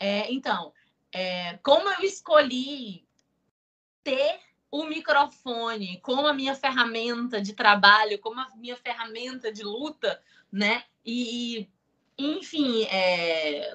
É, 0.00 0.30
então, 0.32 0.74
é, 1.14 1.56
como 1.58 1.88
eu 1.88 2.00
escolhi 2.02 3.07
ter 4.02 4.40
o 4.70 4.84
microfone 4.84 5.98
como 6.02 6.26
a 6.26 6.32
minha 6.32 6.54
ferramenta 6.54 7.40
de 7.40 7.54
trabalho, 7.54 8.18
como 8.18 8.40
a 8.40 8.48
minha 8.56 8.76
ferramenta 8.76 9.52
de 9.52 9.62
luta, 9.62 10.22
né? 10.52 10.84
E, 11.04 11.68
enfim, 12.18 12.84
é, 12.84 13.74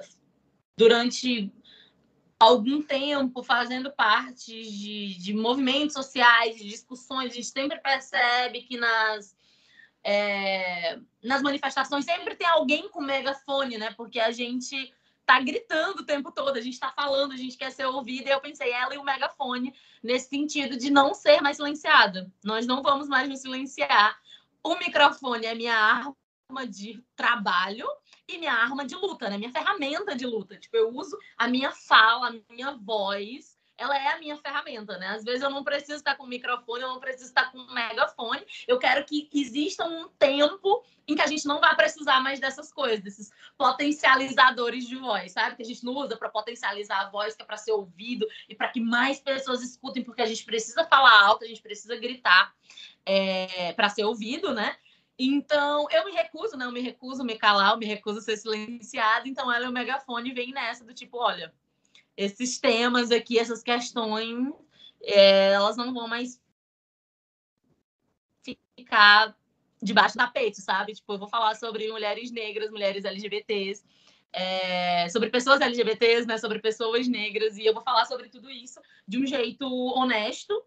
durante 0.76 1.52
algum 2.38 2.82
tempo 2.82 3.42
fazendo 3.42 3.90
parte 3.90 4.52
de, 4.62 5.18
de 5.18 5.34
movimentos 5.34 5.94
sociais, 5.94 6.56
de 6.56 6.68
discussões, 6.68 7.32
a 7.32 7.34
gente 7.34 7.46
sempre 7.46 7.80
percebe 7.80 8.62
que 8.62 8.76
nas, 8.76 9.36
é, 10.02 10.98
nas 11.22 11.42
manifestações 11.42 12.04
sempre 12.04 12.36
tem 12.36 12.46
alguém 12.46 12.88
com 12.88 13.00
megafone, 13.00 13.78
né? 13.78 13.92
Porque 13.96 14.20
a 14.20 14.30
gente 14.30 14.92
tá 15.26 15.40
gritando 15.40 16.00
o 16.00 16.06
tempo 16.06 16.30
todo, 16.30 16.56
a 16.56 16.60
gente 16.60 16.78
tá 16.78 16.92
falando, 16.94 17.32
a 17.32 17.36
gente 17.36 17.56
quer 17.56 17.70
ser 17.70 17.86
ouvida, 17.86 18.28
e 18.28 18.32
eu 18.32 18.40
pensei, 18.40 18.70
ela 18.70 18.94
e 18.94 18.98
o 18.98 19.04
megafone, 19.04 19.74
nesse 20.02 20.28
sentido 20.28 20.76
de 20.76 20.90
não 20.90 21.14
ser 21.14 21.40
mais 21.40 21.56
silenciada. 21.56 22.30
Nós 22.44 22.66
não 22.66 22.82
vamos 22.82 23.08
mais 23.08 23.28
nos 23.28 23.40
silenciar. 23.40 24.18
O 24.62 24.76
microfone 24.76 25.46
é 25.46 25.54
minha 25.54 25.76
arma 25.76 26.66
de 26.66 27.02
trabalho 27.16 27.86
e 28.28 28.38
minha 28.38 28.52
arma 28.52 28.84
de 28.84 28.94
luta, 28.94 29.28
né? 29.28 29.38
Minha 29.38 29.52
ferramenta 29.52 30.14
de 30.14 30.26
luta. 30.26 30.56
Tipo, 30.56 30.76
eu 30.76 30.90
uso 30.90 31.18
a 31.36 31.48
minha 31.48 31.72
fala, 31.72 32.28
a 32.28 32.52
minha 32.52 32.72
voz 32.72 33.53
ela 33.76 33.96
é 33.98 34.08
a 34.08 34.18
minha 34.18 34.36
ferramenta, 34.36 34.96
né? 34.98 35.08
Às 35.08 35.24
vezes 35.24 35.42
eu 35.42 35.50
não 35.50 35.64
preciso 35.64 35.98
estar 35.98 36.16
com 36.16 36.26
microfone, 36.26 36.82
eu 36.82 36.88
não 36.88 37.00
preciso 37.00 37.26
estar 37.26 37.50
com 37.50 37.58
megafone. 37.72 38.44
Eu 38.68 38.78
quero 38.78 39.04
que 39.04 39.28
exista 39.32 39.84
um 39.84 40.08
tempo 40.18 40.84
em 41.06 41.14
que 41.14 41.22
a 41.22 41.26
gente 41.26 41.46
não 41.46 41.60
vai 41.60 41.74
precisar 41.74 42.20
mais 42.20 42.40
dessas 42.40 42.72
coisas, 42.72 43.02
desses 43.02 43.30
potencializadores 43.58 44.86
de 44.86 44.96
voz, 44.96 45.32
sabe? 45.32 45.56
Que 45.56 45.62
a 45.62 45.66
gente 45.66 45.84
não 45.84 45.92
usa 45.92 46.16
para 46.16 46.28
potencializar 46.28 47.00
a 47.00 47.10
voz, 47.10 47.34
que 47.34 47.42
é 47.42 47.44
para 47.44 47.56
ser 47.56 47.72
ouvido 47.72 48.26
e 48.48 48.54
para 48.54 48.68
que 48.68 48.80
mais 48.80 49.18
pessoas 49.18 49.62
escutem, 49.62 50.04
porque 50.04 50.22
a 50.22 50.26
gente 50.26 50.44
precisa 50.44 50.84
falar 50.84 51.24
alto, 51.24 51.44
a 51.44 51.48
gente 51.48 51.62
precisa 51.62 51.96
gritar 51.96 52.54
é, 53.04 53.72
para 53.72 53.88
ser 53.88 54.04
ouvido, 54.04 54.54
né? 54.54 54.76
Então, 55.18 55.86
eu 55.90 56.04
me 56.04 56.12
recuso, 56.12 56.56
né? 56.56 56.64
Eu 56.64 56.72
me 56.72 56.80
recuso 56.80 57.24
me 57.24 57.36
calar, 57.36 57.72
eu 57.72 57.78
me 57.78 57.86
recuso 57.86 58.20
ser 58.20 58.36
silenciada. 58.36 59.28
Então, 59.28 59.52
ela 59.52 59.66
e 59.66 59.68
o 59.68 59.72
megafone 59.72 60.32
vem 60.32 60.52
nessa 60.52 60.84
do 60.84 60.92
tipo, 60.92 61.18
olha, 61.18 61.52
esses 62.16 62.58
temas 62.58 63.10
aqui, 63.10 63.38
essas 63.38 63.62
questões, 63.62 64.52
é, 65.02 65.52
elas 65.52 65.76
não 65.76 65.92
vão 65.92 66.08
mais 66.08 66.40
ficar 68.76 69.36
debaixo 69.82 70.16
da 70.16 70.26
peito, 70.26 70.60
sabe? 70.60 70.94
Tipo, 70.94 71.14
eu 71.14 71.18
vou 71.18 71.28
falar 71.28 71.54
sobre 71.54 71.90
mulheres 71.90 72.30
negras, 72.30 72.70
mulheres 72.70 73.04
LGBTs, 73.04 73.84
é, 74.32 75.08
sobre 75.10 75.30
pessoas 75.30 75.60
LGBTs, 75.60 76.26
né? 76.26 76.38
Sobre 76.38 76.58
pessoas 76.58 77.06
negras, 77.06 77.56
e 77.56 77.66
eu 77.66 77.74
vou 77.74 77.82
falar 77.82 78.04
sobre 78.06 78.28
tudo 78.28 78.50
isso 78.50 78.80
de 79.06 79.18
um 79.18 79.26
jeito 79.26 79.66
honesto, 79.68 80.64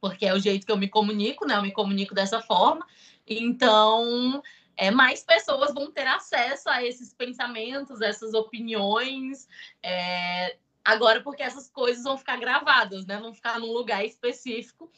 porque 0.00 0.26
é 0.26 0.34
o 0.34 0.38
jeito 0.38 0.66
que 0.66 0.72
eu 0.72 0.76
me 0.76 0.88
comunico, 0.88 1.46
né? 1.46 1.56
Eu 1.56 1.62
me 1.62 1.72
comunico 1.72 2.14
dessa 2.14 2.40
forma. 2.40 2.86
Então, 3.26 4.42
é, 4.78 4.92
mais 4.92 5.24
pessoas 5.24 5.74
vão 5.74 5.90
ter 5.90 6.06
acesso 6.06 6.70
a 6.70 6.84
esses 6.84 7.12
pensamentos, 7.12 8.00
essas 8.00 8.32
opiniões. 8.32 9.48
É, 9.82 10.56
agora, 10.84 11.20
porque 11.20 11.42
essas 11.42 11.68
coisas 11.68 12.04
vão 12.04 12.16
ficar 12.16 12.36
gravadas, 12.36 13.04
né? 13.04 13.18
Vão 13.18 13.34
ficar 13.34 13.58
num 13.58 13.72
lugar 13.72 14.04
específico. 14.06 14.88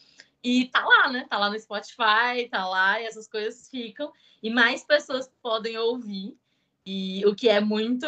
E 0.45 0.67
tá 0.67 0.85
lá, 0.85 1.09
né? 1.11 1.27
Tá 1.31 1.39
lá 1.39 1.49
no 1.49 1.59
Spotify, 1.59 2.47
tá 2.51 2.69
lá, 2.69 3.01
e 3.01 3.07
essas 3.07 3.27
coisas 3.27 3.71
ficam. 3.71 4.13
E 4.43 4.51
mais 4.51 4.85
pessoas 4.85 5.33
podem 5.43 5.79
ouvir. 5.79 6.37
E 6.85 7.25
o 7.25 7.35
que 7.35 7.49
é 7.49 7.59
muito 7.59 8.07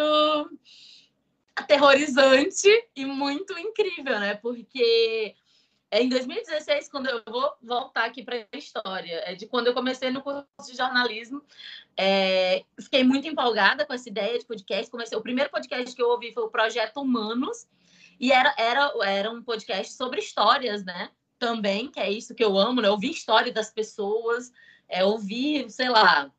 aterrorizante 1.56 2.68
e 2.94 3.06
muito 3.06 3.58
incrível, 3.58 4.20
né? 4.20 4.34
Porque 4.34 5.34
é 5.92 6.02
em 6.02 6.08
2016, 6.08 6.88
quando 6.88 7.06
eu 7.08 7.22
vou 7.28 7.52
voltar 7.62 8.06
aqui 8.06 8.22
para 8.22 8.46
a 8.50 8.56
história, 8.56 9.22
é 9.26 9.34
de 9.34 9.46
quando 9.46 9.66
eu 9.66 9.74
comecei 9.74 10.10
no 10.10 10.22
curso 10.22 10.46
de 10.64 10.74
jornalismo, 10.74 11.42
é, 11.98 12.64
fiquei 12.80 13.04
muito 13.04 13.28
empolgada 13.28 13.84
com 13.84 13.92
essa 13.92 14.08
ideia 14.08 14.38
de 14.38 14.46
podcast. 14.46 14.90
Comecei, 14.90 15.18
o 15.18 15.22
primeiro 15.22 15.50
podcast 15.50 15.94
que 15.94 16.02
eu 16.02 16.08
ouvi 16.08 16.32
foi 16.32 16.44
o 16.44 16.48
Projeto 16.48 16.96
Humanos, 16.98 17.66
e 18.18 18.32
era, 18.32 18.54
era, 18.56 18.90
era 19.04 19.30
um 19.30 19.42
podcast 19.42 19.92
sobre 19.92 20.20
histórias, 20.20 20.82
né? 20.82 21.10
Também, 21.38 21.90
que 21.90 22.00
é 22.00 22.10
isso 22.10 22.34
que 22.34 22.42
eu 22.42 22.56
amo, 22.56 22.80
né? 22.80 22.88
Ouvir 22.88 23.10
história 23.10 23.52
das 23.52 23.70
pessoas, 23.70 24.50
é, 24.88 25.04
ouvir, 25.04 25.68
sei 25.68 25.90
lá, 25.90 26.32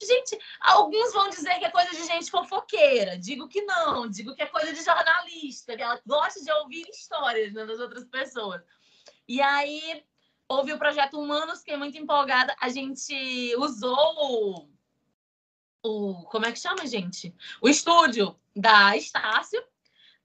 Gente, 0.00 0.38
alguns 0.60 1.12
vão 1.12 1.28
dizer 1.28 1.58
que 1.58 1.64
é 1.64 1.70
coisa 1.70 1.90
de 1.90 2.04
gente 2.06 2.30
fofoqueira. 2.30 3.18
Digo 3.18 3.48
que 3.48 3.62
não, 3.62 4.08
digo 4.08 4.34
que 4.34 4.42
é 4.42 4.46
coisa 4.46 4.72
de 4.72 4.82
jornalista, 4.82 5.76
que 5.76 5.82
ela 5.82 6.00
gosta 6.06 6.42
de 6.42 6.52
ouvir 6.52 6.88
histórias 6.88 7.52
né, 7.52 7.66
das 7.66 7.80
outras 7.80 8.04
pessoas. 8.04 8.62
E 9.26 9.42
aí, 9.42 10.04
ouvi 10.48 10.72
o 10.72 10.78
Projeto 10.78 11.20
Humanos, 11.20 11.60
fiquei 11.60 11.76
muito 11.76 11.98
empolgada. 11.98 12.56
A 12.60 12.68
gente 12.68 13.54
usou 13.56 13.96
o, 14.16 14.68
o. 15.82 16.22
Como 16.26 16.46
é 16.46 16.52
que 16.52 16.60
chama, 16.60 16.86
gente? 16.86 17.34
O 17.60 17.68
estúdio 17.68 18.38
da 18.54 18.96
Estácio. 18.96 19.62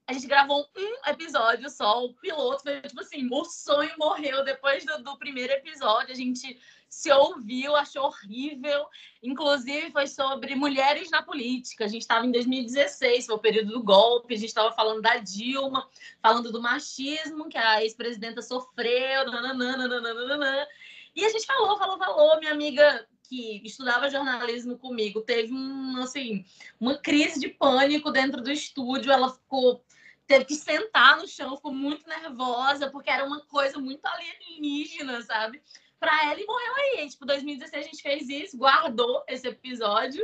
A 0.06 0.12
gente 0.12 0.26
gravou 0.26 0.68
um 0.76 1.10
episódio 1.10 1.70
só, 1.70 2.04
o 2.04 2.12
piloto 2.14 2.62
foi 2.62 2.80
tipo 2.82 3.00
assim: 3.00 3.26
o 3.30 3.44
sonho 3.44 3.92
morreu 3.98 4.44
depois 4.44 4.84
do, 4.84 5.02
do 5.02 5.16
primeiro 5.16 5.52
episódio. 5.54 6.12
A 6.12 6.16
gente 6.16 6.60
se 6.94 7.10
ouviu, 7.10 7.74
achou 7.74 8.04
horrível. 8.04 8.86
Inclusive, 9.22 9.90
foi 9.90 10.06
sobre 10.06 10.54
mulheres 10.54 11.10
na 11.10 11.22
política. 11.22 11.84
A 11.84 11.88
gente 11.88 12.02
estava 12.02 12.26
em 12.26 12.30
2016, 12.30 13.26
foi 13.26 13.34
o 13.34 13.38
período 13.38 13.72
do 13.72 13.82
golpe, 13.82 14.34
a 14.34 14.36
gente 14.36 14.48
estava 14.48 14.72
falando 14.72 15.00
da 15.02 15.16
Dilma, 15.16 15.88
falando 16.22 16.52
do 16.52 16.60
machismo 16.60 17.48
que 17.48 17.58
a 17.58 17.82
ex-presidenta 17.82 18.42
sofreu. 18.42 19.24
Nananana, 19.24 20.68
e 21.16 21.24
a 21.24 21.28
gente 21.30 21.46
falou, 21.46 21.78
falou, 21.78 21.98
falou. 21.98 22.38
Minha 22.40 22.52
amiga 22.52 23.06
que 23.28 23.62
estudava 23.64 24.10
jornalismo 24.10 24.78
comigo 24.78 25.22
teve 25.22 25.52
um, 25.52 25.96
assim, 26.02 26.44
uma 26.78 26.96
crise 26.96 27.40
de 27.40 27.48
pânico 27.48 28.10
dentro 28.10 28.42
do 28.42 28.50
estúdio. 28.50 29.10
Ela 29.10 29.32
ficou 29.32 29.82
teve 30.26 30.44
que 30.44 30.54
sentar 30.54 31.16
no 31.16 31.28
chão, 31.28 31.56
ficou 31.56 31.72
muito 31.72 32.08
nervosa, 32.08 32.90
porque 32.90 33.10
era 33.10 33.24
uma 33.24 33.40
coisa 33.46 33.78
muito 33.78 34.04
alienígena, 34.06 35.22
sabe? 35.22 35.62
pra 36.04 36.30
ela 36.30 36.40
e 36.40 36.46
morreu 36.46 36.74
aí. 36.76 37.08
Tipo, 37.08 37.24
2016 37.24 37.86
a 37.86 37.88
gente 37.88 38.02
fez 38.02 38.28
isso, 38.28 38.58
guardou 38.58 39.24
esse 39.26 39.48
episódio. 39.48 40.22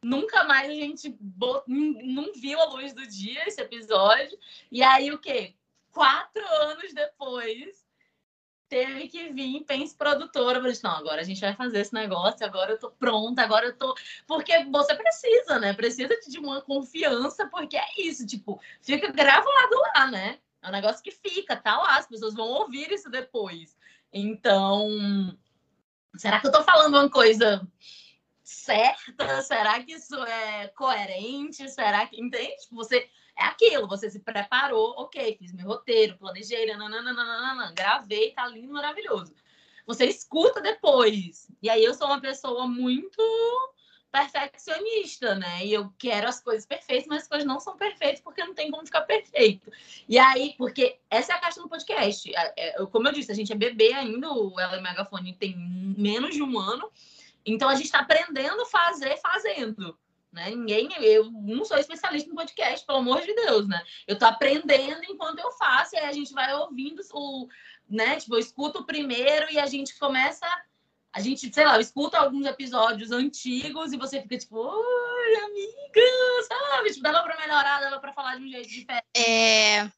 Nunca 0.00 0.44
mais 0.44 0.70
a 0.70 0.74
gente 0.74 1.08
bot... 1.20 1.64
não 1.66 2.32
viu 2.34 2.60
a 2.60 2.66
luz 2.66 2.92
do 2.92 3.04
dia 3.04 3.42
esse 3.48 3.60
episódio. 3.60 4.38
E 4.70 4.80
aí, 4.80 5.10
o 5.10 5.18
quê? 5.18 5.54
Quatro 5.90 6.46
anos 6.62 6.94
depois, 6.94 7.84
teve 8.68 9.08
que 9.08 9.32
vir 9.32 9.64
Pense 9.64 9.96
Produtora. 9.96 10.58
Eu 10.58 10.64
disse, 10.64 10.84
não, 10.84 10.92
agora 10.92 11.20
a 11.20 11.24
gente 11.24 11.40
vai 11.40 11.54
fazer 11.54 11.80
esse 11.80 11.94
negócio, 11.94 12.44
agora 12.44 12.72
eu 12.72 12.78
tô 12.78 12.90
pronta, 12.90 13.42
agora 13.42 13.66
eu 13.66 13.76
tô. 13.76 13.94
Porque 14.26 14.64
você 14.64 14.94
precisa, 14.94 15.58
né? 15.58 15.72
Precisa 15.72 16.14
de 16.28 16.38
uma 16.38 16.60
confiança, 16.60 17.48
porque 17.48 17.76
é 17.76 17.86
isso, 17.98 18.26
tipo, 18.26 18.60
fica 18.82 19.10
gravado 19.10 19.76
lá, 19.94 20.10
né? 20.10 20.38
É 20.62 20.68
um 20.68 20.72
negócio 20.72 21.02
que 21.02 21.10
fica, 21.10 21.56
tá 21.56 21.76
lá, 21.76 21.96
as 21.96 22.06
pessoas 22.06 22.34
vão 22.34 22.46
ouvir 22.46 22.92
isso 22.92 23.10
depois. 23.10 23.76
Então, 24.12 24.88
será 26.16 26.40
que 26.40 26.46
eu 26.46 26.50
estou 26.50 26.64
falando 26.64 26.94
uma 26.94 27.10
coisa 27.10 27.66
certa? 28.42 29.42
Será 29.42 29.82
que 29.82 29.92
isso 29.92 30.16
é 30.24 30.68
coerente? 30.68 31.68
Será 31.70 32.06
que 32.06 32.20
entende? 32.20 32.56
Tipo, 32.62 32.76
você 32.76 33.08
é 33.38 33.44
aquilo, 33.44 33.86
você 33.86 34.10
se 34.10 34.18
preparou, 34.18 34.94
ok, 34.98 35.36
fiz 35.38 35.52
meu 35.52 35.66
roteiro, 35.66 36.18
planejei, 36.18 36.66
nananana, 36.66 37.72
gravei, 37.72 38.32
tá 38.32 38.46
lindo, 38.48 38.72
maravilhoso. 38.72 39.32
Você 39.86 40.06
escuta 40.06 40.60
depois. 40.60 41.48
E 41.62 41.70
aí 41.70 41.84
eu 41.84 41.94
sou 41.94 42.08
uma 42.08 42.20
pessoa 42.20 42.66
muito 42.66 43.22
perfeccionista, 44.10 45.34
né? 45.36 45.64
E 45.64 45.72
eu 45.72 45.92
quero 45.98 46.28
as 46.28 46.40
coisas 46.40 46.66
perfeitas, 46.66 47.06
mas 47.06 47.22
as 47.22 47.28
coisas 47.28 47.46
não 47.46 47.60
são 47.60 47.76
perfeitas 47.76 48.20
porque 48.20 48.42
não 48.42 48.54
tem 48.54 48.70
como 48.70 48.84
ficar 48.84 49.02
perfeito. 49.02 49.70
E 50.08 50.18
aí, 50.18 50.54
porque 50.58 50.98
essa 51.08 51.32
é 51.32 51.36
a 51.36 51.40
caixa 51.40 51.60
do 51.60 51.68
podcast. 51.68 52.30
É, 52.34 52.84
como 52.86 53.06
eu 53.06 53.12
disse, 53.12 53.30
a 53.30 53.34
gente 53.34 53.52
é 53.52 53.56
bebê 53.56 53.92
ainda, 53.92 54.32
o 54.32 54.58
Ela 54.58 54.80
Megafone 54.80 55.34
tem 55.34 55.56
menos 55.56 56.34
de 56.34 56.42
um 56.42 56.58
ano. 56.58 56.90
Então 57.46 57.68
a 57.68 57.74
gente 57.74 57.86
está 57.86 58.00
aprendendo 58.00 58.60
a 58.62 58.66
fazer 58.66 59.16
fazendo. 59.18 59.96
Né? 60.32 60.50
Ninguém, 60.50 60.92
eu 61.02 61.30
não 61.30 61.64
sou 61.64 61.78
especialista 61.78 62.30
em 62.30 62.34
podcast, 62.34 62.84
pelo 62.84 62.98
amor 62.98 63.22
de 63.22 63.34
Deus, 63.34 63.66
né? 63.66 63.82
Eu 64.06 64.14
estou 64.14 64.28
aprendendo 64.28 65.02
enquanto 65.04 65.38
eu 65.38 65.50
faço, 65.52 65.94
e 65.94 65.98
aí 65.98 66.06
a 66.06 66.12
gente 66.12 66.32
vai 66.32 66.54
ouvindo 66.54 67.00
o, 67.12 67.48
né? 67.88 68.16
Tipo, 68.16 68.34
eu 68.34 68.40
escuto 68.40 68.84
primeiro 68.84 69.50
e 69.50 69.58
a 69.58 69.66
gente 69.66 69.98
começa 69.98 70.46
a 71.12 71.20
gente, 71.20 71.52
sei 71.52 71.64
lá, 71.64 71.80
escuta 71.80 72.18
alguns 72.18 72.46
episódios 72.46 73.10
antigos 73.10 73.92
e 73.92 73.96
você 73.96 74.20
fica 74.20 74.38
tipo, 74.38 74.56
oi, 74.56 75.34
amiga, 75.36 76.46
sabe? 76.46 76.90
Tipo, 76.90 77.02
dava 77.02 77.22
pra 77.22 77.40
melhorar, 77.40 77.80
dava 77.80 77.98
pra 77.98 78.12
falar 78.12 78.36
de 78.36 78.44
um 78.44 78.48
jeito 78.48 78.68
diferente. 78.68 79.04
É... 79.16 79.90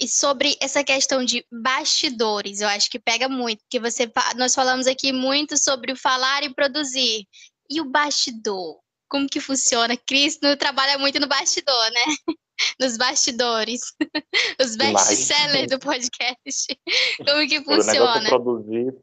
E 0.00 0.08
sobre 0.08 0.56
essa 0.60 0.82
questão 0.82 1.24
de 1.24 1.46
bastidores, 1.50 2.60
eu 2.60 2.68
acho 2.68 2.90
que 2.90 2.98
pega 2.98 3.28
muito, 3.28 3.60
porque 3.60 3.78
você, 3.78 4.10
nós 4.36 4.54
falamos 4.54 4.86
aqui 4.86 5.12
muito 5.12 5.56
sobre 5.56 5.92
o 5.92 5.96
falar 5.96 6.42
e 6.42 6.52
produzir. 6.52 7.26
E 7.72 7.80
o 7.80 7.86
bastidor? 7.86 8.80
Como 9.08 9.26
que 9.26 9.40
funciona? 9.40 9.96
Cris 9.96 10.38
não 10.42 10.54
trabalha 10.56 10.98
muito 10.98 11.18
no 11.18 11.26
bastidor, 11.26 11.90
né? 11.90 12.04
Nos 12.78 12.98
bastidores. 12.98 13.80
Os 14.60 14.76
best-sellers 14.76 15.70
do 15.70 15.78
podcast. 15.80 16.78
Como 17.16 17.48
que 17.48 17.64
funciona? 17.64 18.28
produzir 18.28 18.94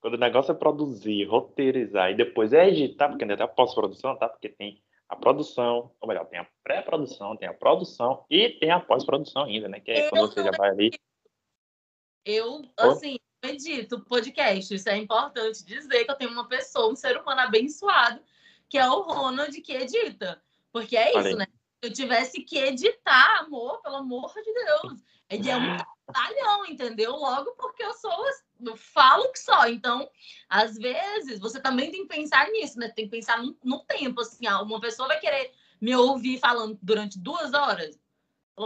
quando 0.00 0.14
o 0.14 0.18
negócio 0.18 0.52
é 0.52 0.54
produzir, 0.54 1.24
roteirizar 1.24 2.10
e 2.12 2.16
depois 2.16 2.52
é 2.52 2.68
editar, 2.68 3.08
porque 3.08 3.24
ainda 3.24 3.36
tem 3.36 3.44
a 3.44 3.48
pós-produção, 3.48 4.16
tá? 4.16 4.28
Porque 4.28 4.48
tem 4.48 4.80
a 5.08 5.16
produção, 5.16 5.92
ou 6.00 6.08
melhor, 6.08 6.24
tem 6.26 6.38
a 6.38 6.48
pré-produção, 6.62 7.36
tem 7.36 7.48
a 7.48 7.54
produção 7.54 8.24
e 8.30 8.50
tem 8.60 8.70
a 8.70 8.78
pós-produção 8.78 9.44
ainda, 9.44 9.68
né? 9.68 9.80
Que 9.80 9.90
é 9.90 10.06
Eu 10.06 10.10
quando 10.10 10.32
você 10.32 10.44
já 10.44 10.52
vai 10.52 10.70
ali. 10.70 10.90
Eu, 12.24 12.62
assim, 12.78 13.18
edito 13.42 14.00
podcast. 14.00 14.74
Isso 14.74 14.88
é 14.88 14.96
importante 14.96 15.64
dizer 15.64 16.04
que 16.04 16.10
eu 16.10 16.16
tenho 16.16 16.30
uma 16.30 16.48
pessoa, 16.48 16.92
um 16.92 16.96
ser 16.96 17.16
humano 17.16 17.40
abençoado, 17.40 18.20
que 18.68 18.78
é 18.78 18.88
o 18.88 19.02
Ronald 19.02 19.60
que 19.60 19.72
edita. 19.72 20.42
Porque 20.72 20.96
é 20.96 21.18
isso, 21.18 21.36
né? 21.36 21.46
Se 21.82 21.90
eu 21.90 21.92
tivesse 21.92 22.42
que 22.42 22.58
editar, 22.58 23.40
amor, 23.40 23.80
pelo 23.82 23.96
amor 23.96 24.32
de 24.34 24.52
Deus. 24.52 25.00
É 25.28 25.36
um 25.56 25.76
trabalhão, 26.06 26.66
entendeu? 26.66 27.12
Logo 27.12 27.52
porque 27.52 27.82
eu 27.82 27.92
sou, 27.94 28.24
eu 28.60 28.76
falo 28.76 29.30
que 29.32 29.38
só. 29.38 29.68
Então, 29.68 30.10
às 30.48 30.76
vezes, 30.76 31.38
você 31.38 31.60
também 31.60 31.90
tem 31.90 32.06
que 32.06 32.14
pensar 32.14 32.48
nisso, 32.50 32.78
né? 32.78 32.88
Tem 32.88 33.04
que 33.04 33.10
pensar 33.10 33.42
no, 33.42 33.56
no 33.62 33.80
tempo, 33.84 34.20
assim. 34.20 34.46
Ah, 34.46 34.60
uma 34.62 34.80
pessoa 34.80 35.08
vai 35.08 35.20
querer 35.20 35.52
me 35.80 35.94
ouvir 35.94 36.38
falando 36.38 36.78
durante 36.82 37.18
duas 37.18 37.52
horas. 37.52 37.98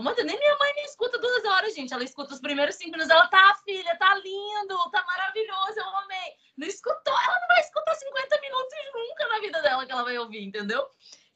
Deus, 0.00 0.24
nem 0.24 0.38
minha 0.38 0.56
mãe 0.58 0.74
me 0.74 0.82
escuta 0.82 1.18
duas 1.18 1.44
horas, 1.44 1.74
gente. 1.74 1.92
Ela 1.92 2.04
escuta 2.04 2.32
os 2.32 2.40
primeiros 2.40 2.76
cinco 2.76 2.92
minutos. 2.92 3.10
Ela 3.10 3.26
tá, 3.26 3.54
filha, 3.64 3.96
tá 3.96 4.14
lindo, 4.14 4.90
tá 4.90 5.04
maravilhoso, 5.06 5.78
eu 5.78 5.96
amei. 5.98 6.32
Não 6.56 6.66
escutou, 6.66 7.14
ela 7.14 7.40
não 7.40 7.48
vai 7.48 7.60
escutar 7.60 7.94
50 7.94 8.40
minutos 8.40 8.72
nunca 8.94 9.28
na 9.28 9.40
vida 9.40 9.62
dela 9.62 9.84
que 9.84 9.92
ela 9.92 10.04
vai 10.04 10.18
ouvir, 10.18 10.42
entendeu? 10.42 10.86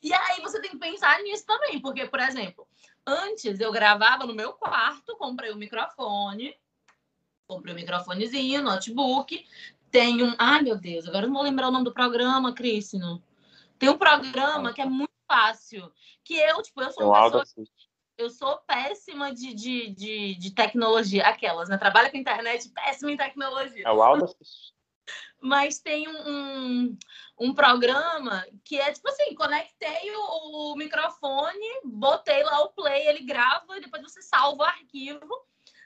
E 0.03 0.13
aí 0.13 0.41
você 0.41 0.61
tem 0.61 0.71
que 0.71 0.79
pensar 0.79 1.21
nisso 1.23 1.45
também, 1.45 1.81
porque, 1.81 2.07
por 2.07 2.21
exemplo, 2.21 2.67
antes 3.07 3.61
eu 3.61 3.73
gravava 3.73 4.25
no 4.25 4.35
meu 4.35 4.53
quarto, 4.53 5.17
comprei 5.17 5.53
um 5.53 5.57
microfone, 5.57 6.57
comprei 7.47 7.75
um 7.75 7.77
microfonezinho, 7.77 8.63
notebook. 8.63 9.47
Tem 9.91 10.23
um. 10.23 10.35
Ai, 10.39 10.63
meu 10.63 10.77
Deus, 10.77 11.07
agora 11.07 11.25
eu 11.25 11.29
não 11.29 11.37
vou 11.37 11.45
lembrar 11.45 11.69
o 11.69 11.71
nome 11.71 11.85
do 11.85 11.93
programa, 11.93 12.53
Crisno. 12.53 13.23
Tem 13.79 13.89
um 13.89 13.99
programa 13.99 14.73
que 14.73 14.81
é 14.81 14.87
muito 14.87 15.13
fácil. 15.27 15.93
Que 16.25 16.35
eu, 16.35 16.63
tipo, 16.63 16.83
eu 16.83 16.91
sou 16.93 17.05
um 17.05 17.09
uma 17.09 17.25
pessoa 17.25 17.43
assiste. 17.43 17.76
Eu 18.19 18.31
sou 18.31 18.59
péssima 18.59 19.33
de, 19.33 19.55
de, 19.55 19.91
de, 19.91 20.35
de 20.37 20.51
tecnologia, 20.55 21.27
aquelas, 21.27 21.69
né? 21.69 21.77
Trabalho 21.77 22.11
com 22.11 22.17
internet, 22.17 22.69
péssima 22.71 23.13
em 23.13 23.17
tecnologia. 23.17 23.85
É 23.87 23.91
o 23.91 24.03
assiste. 24.03 24.75
Mas 25.41 25.79
tem 25.79 26.09
um, 26.09 26.29
um, 26.29 26.99
um 27.39 27.55
programa 27.55 28.45
que 28.65 28.81
é 28.81 28.91
tipo 28.93 29.09
assim: 29.09 29.35
conectei 29.35 30.11
o, 30.15 30.73
o 30.73 30.77
microfone, 30.77 31.81
botei 31.85 32.43
lá 32.43 32.63
o 32.63 32.73
play, 32.73 33.07
ele 33.07 33.25
grava, 33.25 33.81
depois 33.81 34.03
você 34.03 34.23
salva 34.23 34.65
o 34.65 34.67
arquivo, 34.67 35.29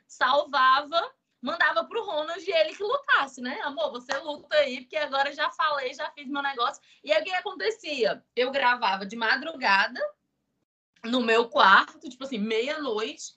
salvava, 0.06 1.02
mandava 1.42 1.84
pro 1.84 2.04
Ronald 2.04 2.42
e 2.42 2.52
ele 2.52 2.74
que 2.74 2.82
lutasse, 2.82 3.40
né? 3.42 3.60
Amor, 3.62 3.90
você 3.90 4.16
luta 4.18 4.54
aí, 4.56 4.82
porque 4.82 4.96
agora 4.96 5.32
já 5.32 5.50
falei, 5.50 5.92
já 5.92 6.10
fiz 6.12 6.28
meu 6.28 6.42
negócio. 6.42 6.80
E 7.02 7.12
aí 7.12 7.20
o 7.20 7.24
que 7.24 7.30
acontecia? 7.32 8.24
Eu 8.34 8.50
gravava 8.50 9.04
de 9.04 9.16
madrugada 9.16 10.00
no 11.04 11.20
meu 11.20 11.48
quarto, 11.48 12.08
tipo 12.08 12.24
assim, 12.24 12.38
meia-noite, 12.38 13.34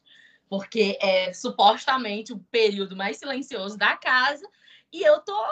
porque 0.50 0.98
é 1.02 1.34
supostamente 1.34 2.34
o 2.34 2.40
período 2.52 2.96
mais 2.96 3.18
silencioso 3.18 3.78
da 3.78 3.96
casa, 3.98 4.48
e 4.92 5.02
eu 5.02 5.20
tô 5.22 5.44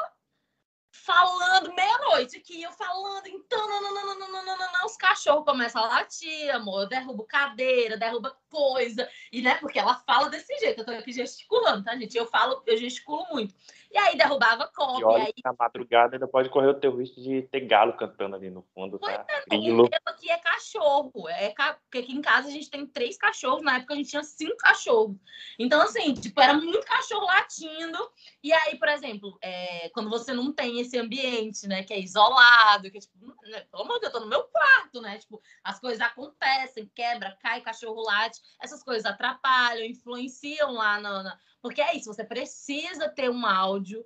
falando 0.91 1.73
meia-noite 1.73 2.37
aqui, 2.37 2.61
eu 2.61 2.71
falando, 2.73 3.25
então, 3.27 3.67
não, 3.67 3.81
não, 3.81 3.93
não, 4.29 4.57
não, 4.57 4.85
os 4.85 4.97
cachorros 4.97 5.45
começam 5.45 5.83
a 5.83 5.87
latir, 5.87 6.53
amor, 6.53 6.87
derruba 6.87 7.25
cadeira, 7.25 7.97
derruba 7.97 8.37
coisa, 8.49 9.09
e 9.31 9.41
né, 9.41 9.55
porque 9.55 9.79
ela 9.79 9.95
fala 9.95 10.29
desse 10.29 10.55
jeito, 10.59 10.81
eu 10.81 10.85
tô 10.85 10.91
aqui 10.91 11.11
gesticulando, 11.11 11.83
tá, 11.83 11.95
gente? 11.95 12.15
Eu 12.15 12.27
falo, 12.27 12.61
eu 12.67 12.77
gesticulo 12.77 13.25
muito. 13.31 13.55
E 13.91 13.97
aí 13.97 14.17
derrubava 14.17 14.67
copo, 14.73 14.99
E 14.99 15.01
e 15.01 15.03
olha 15.03 15.23
aí 15.25 15.33
na 15.43 15.53
madrugada 15.59 16.15
ainda 16.15 16.27
pode 16.27 16.49
correr 16.49 16.67
o 16.67 16.79
teu 16.79 16.95
risco 16.95 17.19
de 17.19 17.41
ter 17.43 17.61
galo 17.61 17.91
cantando 17.97 18.37
ali 18.37 18.49
no 18.49 18.61
fundo, 18.73 18.97
Pois 18.97 19.13
tá? 19.13 19.25
O 19.47 19.49
Grilo. 19.49 19.89
aqui 20.05 20.31
é 20.31 20.37
cachorro. 20.37 21.27
É 21.27 21.49
ca... 21.49 21.73
Porque 21.73 21.97
aqui 21.97 22.13
em 22.13 22.21
casa 22.21 22.47
a 22.47 22.51
gente 22.51 22.69
tem 22.69 22.85
três 22.85 23.17
cachorros. 23.17 23.61
Na 23.63 23.77
época 23.77 23.93
a 23.93 23.97
gente 23.97 24.09
tinha 24.09 24.23
cinco 24.23 24.55
cachorros. 24.57 25.17
Então, 25.59 25.81
assim, 25.81 26.13
tipo, 26.13 26.39
era 26.39 26.53
muito 26.53 26.85
cachorro 26.85 27.25
latindo. 27.25 27.97
E 28.41 28.53
aí, 28.53 28.77
por 28.77 28.87
exemplo, 28.87 29.37
é, 29.41 29.89
quando 29.89 30.09
você 30.09 30.33
não 30.33 30.53
tem 30.53 30.79
esse 30.79 30.97
ambiente, 30.97 31.67
né, 31.67 31.83
que 31.83 31.93
é 31.93 31.99
isolado, 31.99 32.89
que 32.89 32.97
é 32.97 33.01
tipo, 33.01 33.17
né, 33.43 33.65
pelo 33.69 33.83
amor 33.83 33.95
de 33.95 34.01
Deus, 34.01 34.13
eu 34.13 34.19
tô 34.19 34.25
no 34.25 34.29
meu 34.29 34.43
quarto, 34.43 35.01
né? 35.01 35.17
Tipo, 35.17 35.41
as 35.63 35.79
coisas 35.81 35.99
acontecem, 35.99 36.89
quebra, 36.95 37.37
cai, 37.41 37.59
cachorro 37.59 38.01
late. 38.03 38.39
Essas 38.61 38.81
coisas 38.83 39.05
atrapalham, 39.05 39.85
influenciam 39.85 40.71
lá 40.71 40.99
na. 40.99 41.23
na- 41.23 41.39
Porque 41.61 41.81
é 41.81 41.95
isso, 41.95 42.11
você 42.11 42.23
precisa 42.23 43.07
ter 43.09 43.29
um 43.29 43.45
áudio 43.45 44.05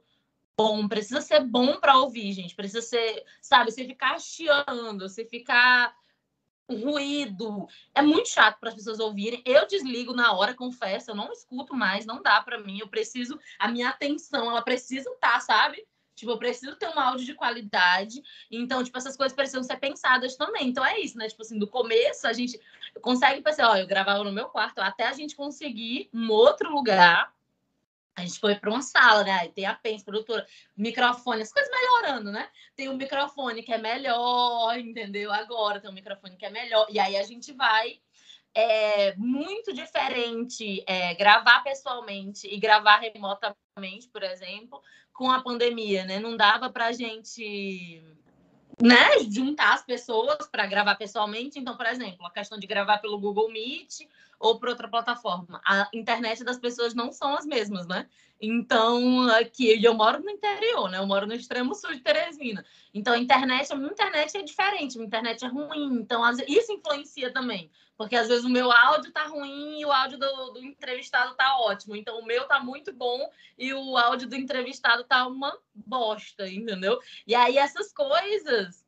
bom, 0.57 0.87
precisa 0.87 1.21
ser 1.21 1.41
bom 1.41 1.79
para 1.79 1.97
ouvir, 1.97 2.31
gente. 2.33 2.55
Precisa 2.55 2.81
ser, 2.81 3.23
sabe, 3.41 3.71
você 3.71 3.85
ficar 3.85 4.19
chiando, 4.19 5.07
você 5.07 5.25
ficar 5.25 5.95
ruído. 6.69 7.67
É 7.93 8.01
muito 8.01 8.29
chato 8.29 8.59
para 8.59 8.69
as 8.69 8.75
pessoas 8.75 8.99
ouvirem. 8.99 9.41
Eu 9.45 9.67
desligo 9.67 10.13
na 10.13 10.33
hora, 10.33 10.53
confesso, 10.53 11.11
eu 11.11 11.15
não 11.15 11.31
escuto 11.31 11.75
mais, 11.75 12.05
não 12.05 12.21
dá 12.21 12.41
para 12.41 12.59
mim. 12.59 12.79
Eu 12.79 12.87
preciso, 12.87 13.39
a 13.59 13.67
minha 13.67 13.89
atenção, 13.89 14.49
ela 14.49 14.61
precisa 14.61 15.09
estar, 15.09 15.39
sabe? 15.41 15.85
Tipo, 16.15 16.31
eu 16.31 16.37
preciso 16.37 16.75
ter 16.77 16.87
um 16.87 16.99
áudio 16.99 17.25
de 17.25 17.33
qualidade. 17.33 18.23
Então, 18.49 18.83
tipo, 18.83 18.97
essas 18.97 19.17
coisas 19.17 19.35
precisam 19.35 19.63
ser 19.63 19.77
pensadas 19.77 20.37
também. 20.37 20.69
Então, 20.69 20.85
é 20.85 20.99
isso, 20.99 21.17
né? 21.17 21.27
Tipo 21.27 21.41
assim, 21.41 21.59
do 21.59 21.67
começo, 21.67 22.25
a 22.25 22.33
gente 22.33 22.59
consegue 23.01 23.41
pensar, 23.41 23.69
ó, 23.69 23.75
eu 23.75 23.85
gravava 23.85 24.23
no 24.23 24.31
meu 24.31 24.47
quarto, 24.47 24.79
até 24.79 25.07
a 25.07 25.13
gente 25.13 25.35
conseguir 25.35 26.09
um 26.13 26.31
outro 26.31 26.71
lugar. 26.71 27.34
A 28.15 28.21
gente 28.21 28.39
foi 28.39 28.55
para 28.55 28.69
uma 28.69 28.81
sala, 28.81 29.23
né? 29.23 29.31
Aí 29.31 29.49
tem 29.49 29.65
a 29.65 29.73
pens, 29.73 30.03
produtora, 30.03 30.47
microfone, 30.75 31.41
as 31.41 31.51
coisas 31.51 31.69
melhorando, 31.69 32.31
né? 32.31 32.49
Tem 32.75 32.87
um 32.87 32.95
microfone 32.95 33.61
que 33.61 33.73
é 33.73 33.77
melhor, 33.77 34.77
entendeu? 34.79 35.33
Agora 35.33 35.81
tem 35.81 35.89
um 35.89 35.93
microfone 35.93 36.37
que 36.37 36.45
é 36.45 36.49
melhor. 36.49 36.87
E 36.89 36.97
aí 36.97 37.17
a 37.17 37.23
gente 37.23 37.51
vai. 37.51 37.99
É 38.57 39.13
muito 39.17 39.73
diferente 39.73 40.81
é, 40.87 41.13
gravar 41.15 41.61
pessoalmente 41.61 42.47
e 42.47 42.57
gravar 42.57 42.99
remotamente, 42.99 44.07
por 44.13 44.23
exemplo, 44.23 44.81
com 45.11 45.29
a 45.29 45.41
pandemia, 45.41 46.05
né? 46.05 46.17
Não 46.19 46.37
dava 46.37 46.69
para 46.69 46.85
a 46.85 46.91
gente 46.93 48.01
né, 48.81 49.19
juntar 49.29 49.73
as 49.73 49.85
pessoas 49.85 50.47
para 50.49 50.65
gravar 50.65 50.95
pessoalmente. 50.95 51.59
Então, 51.59 51.75
por 51.75 51.85
exemplo, 51.85 52.25
a 52.25 52.31
questão 52.31 52.57
de 52.57 52.65
gravar 52.65 52.99
pelo 52.99 53.19
Google 53.19 53.51
Meet 53.51 54.07
ou 54.39 54.59
por 54.59 54.69
outra 54.69 54.87
plataforma. 54.87 55.61
A 55.65 55.89
internet 55.93 56.43
das 56.43 56.57
pessoas 56.57 56.93
não 56.93 57.11
são 57.11 57.35
as 57.35 57.45
mesmas, 57.45 57.87
né? 57.87 58.07
Então, 58.39 59.29
aqui 59.29 59.81
eu 59.83 59.93
moro 59.93 60.21
no 60.21 60.29
interior, 60.29 60.89
né? 60.89 60.97
Eu 60.97 61.07
moro 61.07 61.25
no 61.25 61.33
extremo 61.33 61.73
sul 61.73 61.93
de 61.93 62.01
Teresina. 62.01 62.65
Então, 62.93 63.13
a 63.13 63.17
internet, 63.17 63.71
a 63.71 63.75
minha 63.75 63.91
internet 63.91 64.37
é 64.37 64.41
diferente, 64.41 64.95
a 64.95 64.99
minha 64.99 65.07
internet 65.07 65.45
é 65.45 65.47
ruim. 65.47 65.93
Então, 65.93 66.21
isso 66.47 66.71
influencia 66.71 67.31
também. 67.31 67.71
Porque 67.97 68.15
às 68.15 68.27
vezes 68.27 68.43
o 68.43 68.49
meu 68.49 68.71
áudio 68.71 69.11
tá 69.11 69.25
ruim 69.25 69.79
e 69.79 69.85
o 69.85 69.91
áudio 69.91 70.19
do, 70.19 70.51
do 70.51 70.59
entrevistado 70.59 71.33
tá 71.35 71.57
ótimo. 71.59 71.95
Então, 71.95 72.19
o 72.19 72.25
meu 72.25 72.45
tá 72.45 72.59
muito 72.59 72.91
bom 72.91 73.29
e 73.57 73.73
o 73.73 73.97
áudio 73.97 74.27
do 74.27 74.35
entrevistado 74.35 75.05
tá 75.05 75.25
uma 75.25 75.57
bosta, 75.73 76.47
entendeu? 76.49 76.99
E 77.25 77.33
aí 77.33 77.57
essas 77.57 77.93
coisas 77.93 78.85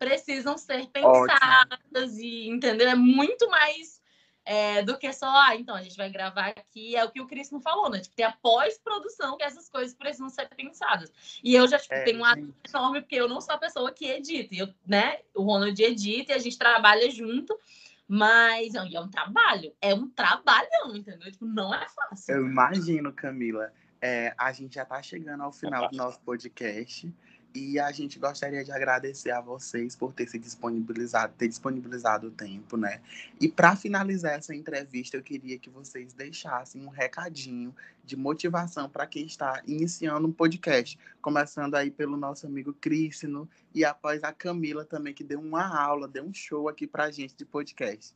precisam 0.00 0.58
ser 0.58 0.88
pensadas 0.88 2.16
e, 2.18 2.48
entendeu? 2.48 2.88
É 2.88 2.94
muito 2.96 3.48
mais 3.48 3.99
é, 4.44 4.82
do 4.82 4.98
que 4.98 5.12
só, 5.12 5.28
ah, 5.28 5.54
então 5.54 5.74
a 5.74 5.82
gente 5.82 5.96
vai 5.96 6.10
gravar 6.10 6.48
aqui, 6.48 6.96
é 6.96 7.04
o 7.04 7.10
que 7.10 7.20
o 7.20 7.26
Cris 7.26 7.50
não 7.50 7.60
falou, 7.60 7.90
né? 7.90 8.00
Tipo, 8.00 8.16
tem 8.16 8.24
a 8.24 8.32
pós-produção 8.32 9.36
que 9.36 9.44
essas 9.44 9.68
coisas 9.68 9.94
precisam 9.94 10.28
ser 10.28 10.48
pensadas. 10.48 11.12
E 11.44 11.54
eu 11.54 11.68
já 11.68 11.78
tipo, 11.78 11.94
É, 11.94 12.02
tenho 12.04 12.18
uma 12.18 12.34
gente. 12.34 12.54
enorme, 12.68 13.00
porque 13.00 13.16
eu 13.16 13.28
não 13.28 13.40
sou 13.40 13.54
a 13.54 13.58
pessoa 13.58 13.92
que 13.92 14.06
edita. 14.06 14.54
Eu, 14.54 14.68
né? 14.86 15.18
O 15.34 15.42
Ronald 15.42 15.80
edita 15.80 16.32
e 16.32 16.34
a 16.34 16.38
gente 16.38 16.58
trabalha 16.58 17.10
junto, 17.10 17.58
mas 18.08 18.74
e 18.74 18.96
é 18.96 19.00
um 19.00 19.08
trabalho, 19.08 19.72
é 19.80 19.94
um 19.94 20.08
trabalhão, 20.08 20.96
entendeu? 20.96 21.30
Tipo, 21.30 21.46
não 21.46 21.72
é 21.72 21.88
fácil. 21.88 22.34
Eu 22.34 22.46
imagino, 22.46 23.12
Camila. 23.12 23.72
É, 24.02 24.34
a 24.38 24.50
gente 24.50 24.76
já 24.76 24.82
está 24.82 25.02
chegando 25.02 25.42
ao 25.42 25.52
final 25.52 25.88
do 25.90 25.96
nosso 25.96 26.18
podcast 26.22 27.12
e 27.54 27.78
a 27.78 27.90
gente 27.90 28.18
gostaria 28.18 28.64
de 28.64 28.70
agradecer 28.70 29.30
a 29.30 29.40
vocês 29.40 29.96
por 29.96 30.12
ter 30.12 30.28
se 30.28 30.38
disponibilizado, 30.38 31.34
ter 31.36 31.48
disponibilizado 31.48 32.28
o 32.28 32.30
tempo, 32.30 32.76
né? 32.76 33.00
E 33.40 33.48
para 33.48 33.74
finalizar 33.74 34.32
essa 34.32 34.54
entrevista, 34.54 35.16
eu 35.16 35.22
queria 35.22 35.58
que 35.58 35.68
vocês 35.68 36.12
deixassem 36.12 36.84
um 36.84 36.88
recadinho 36.88 37.74
de 38.04 38.16
motivação 38.16 38.88
para 38.88 39.06
quem 39.06 39.26
está 39.26 39.62
iniciando 39.66 40.26
um 40.26 40.32
podcast, 40.32 40.98
começando 41.20 41.74
aí 41.74 41.90
pelo 41.90 42.16
nosso 42.16 42.46
amigo 42.46 42.72
Crícino 42.72 43.48
e 43.74 43.84
após 43.84 44.22
a 44.22 44.32
Camila 44.32 44.84
também 44.84 45.14
que 45.14 45.24
deu 45.24 45.40
uma 45.40 45.66
aula, 45.76 46.08
deu 46.08 46.24
um 46.24 46.34
show 46.34 46.68
aqui 46.68 46.86
para 46.86 47.04
a 47.04 47.10
gente 47.10 47.36
de 47.36 47.44
podcast. 47.44 48.14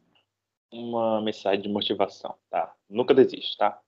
Uma 0.72 1.20
mensagem 1.22 1.62
de 1.62 1.68
motivação, 1.68 2.36
tá? 2.50 2.74
Nunca 2.88 3.14
desiste, 3.14 3.56
tá? 3.56 3.80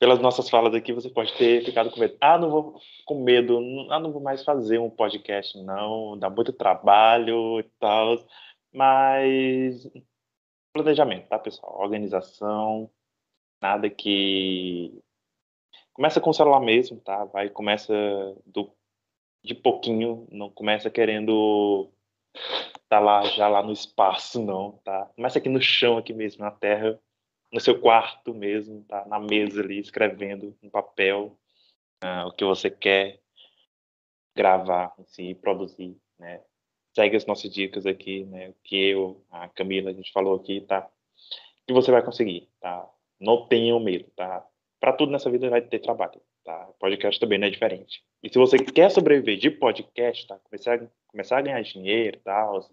Pelas 0.00 0.18
nossas 0.18 0.48
falas 0.48 0.74
aqui, 0.74 0.94
você 0.94 1.10
pode 1.10 1.32
ter 1.34 1.62
ficado 1.62 1.90
com 1.90 2.00
medo. 2.00 2.16
Ah, 2.22 2.38
não 2.38 2.50
vou 2.50 2.80
com 3.04 3.22
medo. 3.22 3.60
Ah, 3.90 4.00
não 4.00 4.10
vou 4.10 4.22
mais 4.22 4.42
fazer 4.42 4.78
um 4.78 4.88
podcast, 4.88 5.62
não. 5.62 6.18
Dá 6.18 6.30
muito 6.30 6.54
trabalho 6.54 7.60
e 7.60 7.64
tal. 7.78 8.16
Mas 8.72 9.86
planejamento, 10.72 11.28
tá, 11.28 11.38
pessoal? 11.38 11.78
Organização. 11.80 12.90
Nada 13.60 13.90
que 13.90 15.02
começa 15.92 16.18
com 16.18 16.30
o 16.30 16.34
celular 16.34 16.60
mesmo, 16.60 16.98
tá? 17.00 17.26
Vai 17.26 17.50
começa 17.50 17.92
do 18.46 18.72
de 19.42 19.54
pouquinho, 19.54 20.26
não 20.30 20.50
começa 20.50 20.90
querendo 20.90 21.90
tá 22.88 22.98
lá 22.98 23.22
já 23.24 23.48
lá 23.48 23.62
no 23.62 23.72
espaço, 23.72 24.42
não, 24.42 24.72
tá? 24.84 25.10
Começa 25.14 25.38
aqui 25.38 25.48
no 25.48 25.60
chão, 25.60 25.98
aqui 25.98 26.12
mesmo, 26.12 26.44
na 26.44 26.50
terra, 26.50 26.98
no 27.52 27.60
seu 27.60 27.80
quarto 27.80 28.32
mesmo, 28.32 28.84
tá? 28.84 29.04
Na 29.06 29.18
mesa 29.18 29.60
ali, 29.60 29.78
escrevendo 29.78 30.56
no 30.62 30.70
papel 30.70 31.36
uh, 32.04 32.28
o 32.28 32.32
que 32.32 32.44
você 32.44 32.70
quer 32.70 33.20
gravar, 34.36 34.94
assim, 34.98 35.34
produzir, 35.34 35.96
né? 36.18 36.40
Segue 36.94 37.16
as 37.16 37.26
nossas 37.26 37.52
dicas 37.52 37.86
aqui, 37.86 38.24
né? 38.24 38.54
Que 38.64 38.90
eu, 38.90 39.24
a 39.30 39.48
Camila, 39.48 39.90
a 39.90 39.92
gente 39.92 40.12
falou 40.12 40.36
aqui, 40.36 40.60
tá? 40.62 40.88
Que 41.66 41.72
você 41.72 41.90
vai 41.90 42.02
conseguir, 42.02 42.48
tá? 42.60 42.88
Não 43.18 43.46
tenham 43.46 43.80
medo, 43.80 44.10
tá? 44.16 44.46
Para 44.80 44.92
tudo 44.92 45.12
nessa 45.12 45.30
vida 45.30 45.50
vai 45.50 45.60
ter 45.60 45.78
trabalho, 45.80 46.20
tá? 46.44 46.70
Podcast 46.78 47.20
também 47.20 47.38
não 47.38 47.46
é 47.46 47.50
diferente. 47.50 48.02
E 48.22 48.28
se 48.28 48.38
você 48.38 48.58
quer 48.58 48.90
sobreviver 48.90 49.36
de 49.36 49.50
podcast, 49.50 50.26
tá? 50.26 50.38
Começar, 50.38 50.80
começar 51.06 51.38
a 51.38 51.42
ganhar 51.42 51.62
dinheiro 51.62 52.18
tal, 52.24 52.66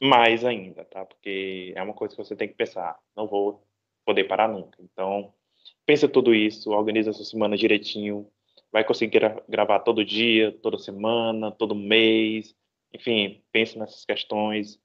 mais 0.00 0.44
ainda, 0.44 0.84
tá? 0.84 1.04
Porque 1.04 1.72
é 1.74 1.82
uma 1.82 1.94
coisa 1.94 2.14
que 2.14 2.22
você 2.22 2.36
tem 2.36 2.48
que 2.48 2.54
pensar. 2.54 2.98
Não 3.16 3.26
vou 3.26 3.67
poder 4.08 4.24
parar 4.24 4.48
nunca. 4.48 4.78
Então, 4.80 5.34
pensa 5.84 6.08
tudo 6.08 6.34
isso, 6.34 6.70
organiza 6.70 7.12
sua 7.12 7.26
semana 7.26 7.58
direitinho, 7.58 8.26
vai 8.72 8.82
conseguir 8.82 9.18
gra 9.18 9.44
gravar 9.46 9.80
todo 9.80 10.02
dia, 10.02 10.50
toda 10.62 10.78
semana, 10.78 11.52
todo 11.52 11.74
mês, 11.74 12.56
enfim, 12.94 13.42
pensa 13.52 13.78
nessas 13.78 14.06
questões 14.06 14.80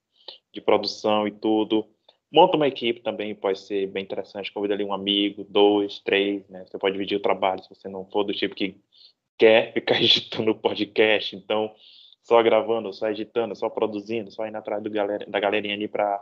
de 0.54 0.60
produção 0.60 1.26
e 1.26 1.32
tudo. 1.32 1.88
Monta 2.30 2.58
uma 2.58 2.68
equipe 2.68 3.00
também, 3.00 3.34
pode 3.34 3.60
ser 3.60 3.88
bem 3.88 4.04
interessante, 4.04 4.52
convida 4.52 4.74
ali 4.74 4.84
um 4.84 4.92
amigo, 4.92 5.46
dois, 5.48 6.00
três, 6.00 6.46
né? 6.50 6.66
Você 6.66 6.78
pode 6.78 6.92
dividir 6.94 7.18
o 7.18 7.22
trabalho 7.22 7.64
se 7.64 7.70
você 7.70 7.88
não 7.88 8.06
for 8.10 8.26
do 8.26 8.34
tipo 8.34 8.54
que 8.54 8.76
quer 9.38 9.72
ficar 9.74 10.02
editando 10.02 10.54
podcast, 10.54 11.34
então 11.34 11.74
só 12.22 12.44
gravando, 12.44 12.92
só 12.92 13.10
editando, 13.10 13.56
só 13.56 13.70
produzindo, 13.70 14.30
só 14.32 14.46
indo 14.46 14.58
atrás 14.58 14.84
do 14.84 14.90
galera, 14.90 15.26
da 15.26 15.40
galerinha 15.40 15.76
ali 15.76 15.88
para 15.88 16.22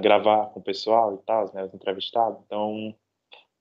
gravar 0.00 0.46
com 0.46 0.60
o 0.60 0.62
pessoal 0.62 1.14
e 1.14 1.18
tal, 1.24 1.52
né, 1.54 1.64
os 1.64 1.74
entrevistados. 1.74 2.40
Então, 2.46 2.94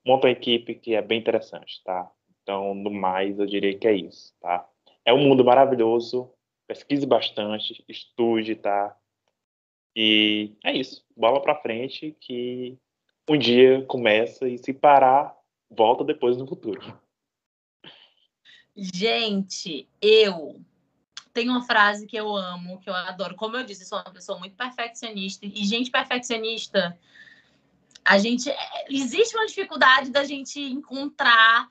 monta 0.06 0.28
uma 0.28 0.32
equipe 0.32 0.76
que 0.76 0.96
é 0.96 1.02
bem 1.02 1.20
interessante, 1.20 1.82
tá? 1.84 2.10
Então, 2.42 2.74
no 2.74 2.90
mais, 2.90 3.38
eu 3.38 3.46
diria 3.46 3.78
que 3.78 3.88
é 3.88 3.94
isso, 3.94 4.34
tá? 4.40 4.68
É 5.06 5.14
um 5.14 5.20
mundo 5.20 5.44
maravilhoso, 5.46 6.32
pesquise 6.68 7.06
bastante, 7.06 7.84
estude, 7.88 8.56
tá? 8.56 8.96
E 9.96 10.56
é 10.64 10.72
isso, 10.72 11.06
bola 11.16 11.42
para 11.42 11.62
frente 11.62 12.16
que 12.20 12.78
um 13.30 13.38
dia 13.38 13.84
começa 13.86 14.48
e 14.48 14.58
se 14.58 14.74
parar, 14.74 15.36
volta 15.70 16.04
depois 16.04 16.38
no 16.38 16.48
futuro. 16.48 16.82
Gente, 18.76 19.88
eu 20.02 20.62
tem 21.40 21.50
uma 21.50 21.64
frase 21.64 22.06
que 22.06 22.18
eu 22.18 22.36
amo, 22.36 22.82
que 22.82 22.90
eu 22.90 22.94
adoro. 22.94 23.34
Como 23.34 23.56
eu 23.56 23.64
disse, 23.64 23.86
sou 23.86 23.98
uma 23.98 24.12
pessoa 24.12 24.38
muito 24.38 24.58
perfeccionista. 24.58 25.46
E 25.46 25.66
gente 25.66 25.90
perfeccionista, 25.90 27.00
a 28.04 28.18
gente. 28.18 28.52
Existe 28.90 29.38
uma 29.38 29.46
dificuldade 29.46 30.10
da 30.10 30.26
gente 30.26 30.60
encontrar. 30.60 31.70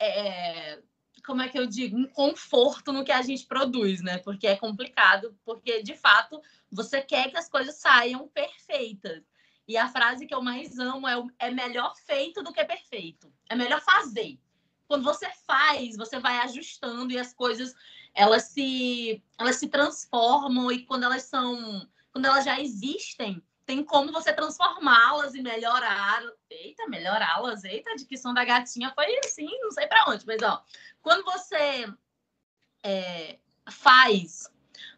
É, 0.00 0.80
como 1.26 1.42
é 1.42 1.50
que 1.50 1.58
eu 1.58 1.66
digo? 1.66 1.98
Um 1.98 2.06
conforto 2.06 2.94
no 2.94 3.04
que 3.04 3.12
a 3.12 3.20
gente 3.20 3.44
produz, 3.44 4.00
né? 4.00 4.16
Porque 4.18 4.46
é 4.46 4.56
complicado, 4.56 5.36
porque 5.44 5.82
de 5.82 5.94
fato 5.94 6.40
você 6.70 7.02
quer 7.02 7.30
que 7.30 7.36
as 7.36 7.50
coisas 7.50 7.74
saiam 7.74 8.26
perfeitas. 8.28 9.22
E 9.68 9.76
a 9.76 9.86
frase 9.88 10.26
que 10.26 10.34
eu 10.34 10.40
mais 10.40 10.78
amo 10.78 11.06
é, 11.06 11.22
é 11.40 11.50
melhor 11.50 11.94
feito 12.06 12.42
do 12.42 12.54
que 12.54 12.64
perfeito. 12.64 13.30
É 13.50 13.54
melhor 13.54 13.82
fazer. 13.82 14.38
Quando 14.86 15.04
você 15.04 15.28
faz, 15.46 15.96
você 15.96 16.18
vai 16.18 16.38
ajustando 16.38 17.12
e 17.12 17.18
as 17.18 17.32
coisas 17.32 17.74
elas 18.14 18.44
se, 18.44 19.22
elas 19.38 19.56
se 19.56 19.68
transformam 19.68 20.72
e 20.72 20.84
quando 20.86 21.04
elas 21.04 21.24
são, 21.24 21.86
quando 22.12 22.24
elas 22.24 22.44
já 22.44 22.58
existem, 22.58 23.42
tem 23.66 23.84
como 23.84 24.12
você 24.12 24.32
transformá-las 24.32 25.34
e 25.34 25.42
melhorar. 25.42 26.22
Eita, 26.48 26.88
melhorá-las. 26.88 27.64
Eita, 27.64 27.90
a 27.90 27.96
dicção 27.96 28.32
da 28.32 28.44
gatinha 28.44 28.92
foi 28.94 29.18
assim, 29.18 29.48
não 29.60 29.70
sei 29.70 29.86
para 29.86 30.08
onde, 30.08 30.24
mas 30.26 30.40
ó, 30.42 30.64
quando 31.02 31.24
você 31.24 31.92
é, 32.82 33.38
faz, 33.68 34.50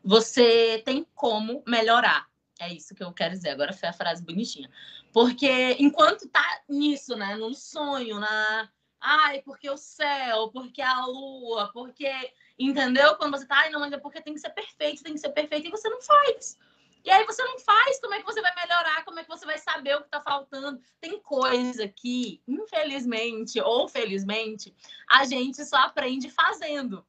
você 0.05 0.83
tem 0.85 1.05
como 1.15 1.63
melhorar. 1.67 2.29
É 2.61 2.73
isso 2.73 2.95
que 2.95 3.03
eu 3.03 3.13
quero 3.13 3.35
dizer. 3.35 3.51
Agora 3.51 3.73
foi 3.73 3.89
a 3.89 3.93
frase 3.93 4.23
bonitinha. 4.23 4.71
Porque 5.13 5.77
enquanto 5.79 6.29
tá 6.29 6.63
nisso, 6.69 7.17
né, 7.17 7.37
num 7.37 7.55
sonho, 7.55 8.19
na 8.21 8.69
ai, 9.01 9.43
porque 9.43 9.69
o 9.71 9.77
céu, 9.77 10.51
porque 10.51 10.83
a 10.83 11.05
lua, 11.07 11.71
porque 11.73 12.11
Entendeu? 12.59 13.15
Quando 13.15 13.39
você 13.39 13.47
tá, 13.47 13.57
ai, 13.59 13.71
não, 13.71 13.79
mas 13.79 13.93
é 13.93 13.99
porque 13.99 14.21
tem 14.21 14.35
que 14.35 14.41
ser 14.41 14.51
perfeito, 14.51 15.03
tem 15.03 15.13
que 15.15 15.21
ser 15.21 15.29
perfeito, 15.31 15.69
e 15.69 15.71
você 15.71 15.89
não 15.89 16.03
faz. 16.03 16.59
E 17.05 17.11
aí 17.11 17.25
você 17.25 17.43
não 17.45 17.59
faz, 17.61 18.01
como 18.01 18.15
é 18.15 18.19
que 18.19 18.27
você 18.27 18.43
vai 18.43 18.53
melhorar? 18.57 19.05
Como 19.05 19.21
é 19.21 19.23
que 19.23 19.29
você 19.29 19.47
vai 19.47 19.57
saber 19.59 19.95
o 19.95 20.01
que 20.01 20.07
está 20.07 20.21
faltando? 20.21 20.81
Tem 21.01 21.21
coisa 21.21 21.87
que, 21.87 22.43
infelizmente 22.49 23.61
ou 23.61 23.89
felizmente, 23.89 24.75
a 25.09 25.25
gente 25.25 25.65
só 25.65 25.77
aprende 25.77 26.29
fazendo. 26.29 27.07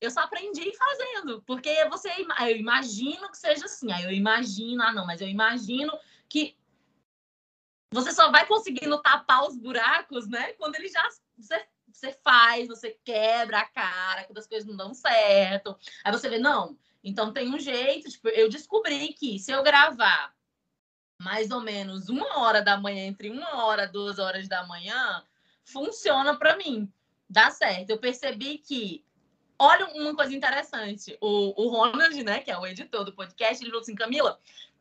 Eu 0.00 0.10
só 0.10 0.20
aprendi 0.20 0.76
fazendo, 0.76 1.40
porque 1.42 1.88
você, 1.88 2.10
eu 2.40 2.56
imagino 2.56 3.30
que 3.30 3.38
seja 3.38 3.66
assim. 3.66 3.92
Aí 3.92 4.04
eu 4.04 4.10
imagino, 4.10 4.82
ah, 4.82 4.92
não, 4.92 5.06
mas 5.06 5.20
eu 5.20 5.28
imagino 5.28 5.96
que 6.28 6.56
você 7.96 8.12
só 8.12 8.30
vai 8.30 8.46
conseguindo 8.46 9.00
tapar 9.02 9.46
os 9.46 9.56
buracos, 9.56 10.28
né? 10.28 10.52
Quando 10.52 10.76
ele 10.76 10.88
já 10.88 11.02
você 11.36 11.66
você 11.92 12.12
faz, 12.22 12.68
você 12.68 12.98
quebra 13.04 13.60
a 13.60 13.64
cara 13.64 14.24
quando 14.24 14.38
as 14.38 14.46
coisas 14.46 14.68
não 14.68 14.76
dão 14.76 14.92
certo. 14.92 15.76
Aí 16.04 16.12
você 16.12 16.28
vê, 16.28 16.38
não, 16.38 16.76
então 17.02 17.32
tem 17.32 17.48
um 17.48 17.58
jeito. 17.58 18.10
Tipo, 18.10 18.28
eu 18.28 18.48
descobri 18.48 19.14
que 19.14 19.38
se 19.38 19.50
eu 19.50 19.62
gravar 19.62 20.34
mais 21.18 21.50
ou 21.50 21.60
menos 21.60 22.08
uma 22.08 22.38
hora 22.38 22.60
da 22.60 22.76
manhã, 22.76 23.06
entre 23.06 23.30
uma 23.30 23.64
hora 23.64 23.84
e 23.84 23.88
duas 23.88 24.18
horas 24.18 24.46
da 24.48 24.66
manhã, 24.66 25.24
funciona 25.64 26.36
para 26.36 26.56
mim. 26.56 26.92
Dá 27.28 27.50
certo. 27.50 27.90
Eu 27.90 27.98
percebi 27.98 28.58
que. 28.58 29.04
Olha 29.58 29.86
uma 29.86 30.14
coisa 30.14 30.34
interessante. 30.34 31.16
O, 31.18 31.64
o 31.64 31.70
Ronald, 31.70 32.22
né, 32.22 32.40
que 32.40 32.50
é 32.50 32.58
o 32.58 32.66
editor 32.66 33.04
do 33.04 33.14
podcast, 33.14 33.62
ele 33.62 33.70
falou 33.70 33.80
assim: 33.80 33.94
Camila, 33.94 34.38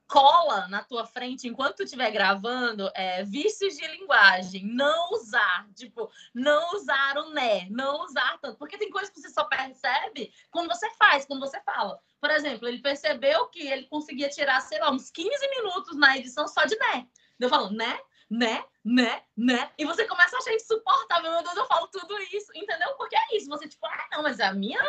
cola 0.08 0.68
na 0.68 0.84
tua 0.84 1.06
frente 1.06 1.48
enquanto 1.48 1.78
tu 1.78 1.84
estiver 1.84 2.12
gravando 2.12 2.90
é, 2.94 3.24
vícios 3.24 3.76
de 3.76 3.88
linguagem, 3.88 4.66
não 4.66 5.12
usar, 5.12 5.68
tipo, 5.76 6.10
não 6.34 6.76
usar 6.76 7.18
o 7.18 7.30
né, 7.32 7.68
não 7.70 8.04
usar 8.04 8.38
tanto, 8.40 8.58
porque 8.58 8.78
tem 8.78 8.90
coisas 8.90 9.10
que 9.10 9.20
você 9.20 9.30
só 9.30 9.44
percebe 9.46 10.34
quando 10.52 10.68
você 10.68 10.90
faz, 10.92 11.26
quando 11.26 11.40
você 11.40 11.60
fala. 11.62 12.00
Por 12.22 12.30
exemplo, 12.30 12.68
ele 12.68 12.82
percebeu 12.82 13.48
que 13.48 13.68
ele 13.68 13.88
conseguia 13.88 14.30
tirar, 14.30 14.62
sei 14.62 14.80
lá, 14.80 14.92
uns 14.92 15.10
15 15.10 15.30
minutos 15.50 15.98
na 15.98 16.18
edição 16.18 16.48
só 16.48 16.66
de 16.66 16.78
né. 16.78 17.08
Eu 17.40 17.50
falo, 17.50 17.70
né? 17.72 18.00
Né, 18.28 18.66
né, 18.84 19.22
né, 19.38 19.72
e 19.78 19.86
você 19.86 20.04
começa 20.04 20.36
a 20.36 20.40
achar 20.40 20.52
insuportável, 20.52 21.32
meu 21.32 21.44
Deus, 21.44 21.56
eu 21.58 21.68
falo 21.68 21.88
tudo 21.90 22.20
isso, 22.34 22.52
entendeu? 22.56 22.96
Porque 22.98 23.16
é 23.16 23.38
isso, 23.38 23.48
você 23.48 23.68
tipo, 23.68 23.86
ah, 23.86 24.08
não, 24.12 24.24
mas 24.24 24.40
a 24.40 24.52
minha 24.52 24.82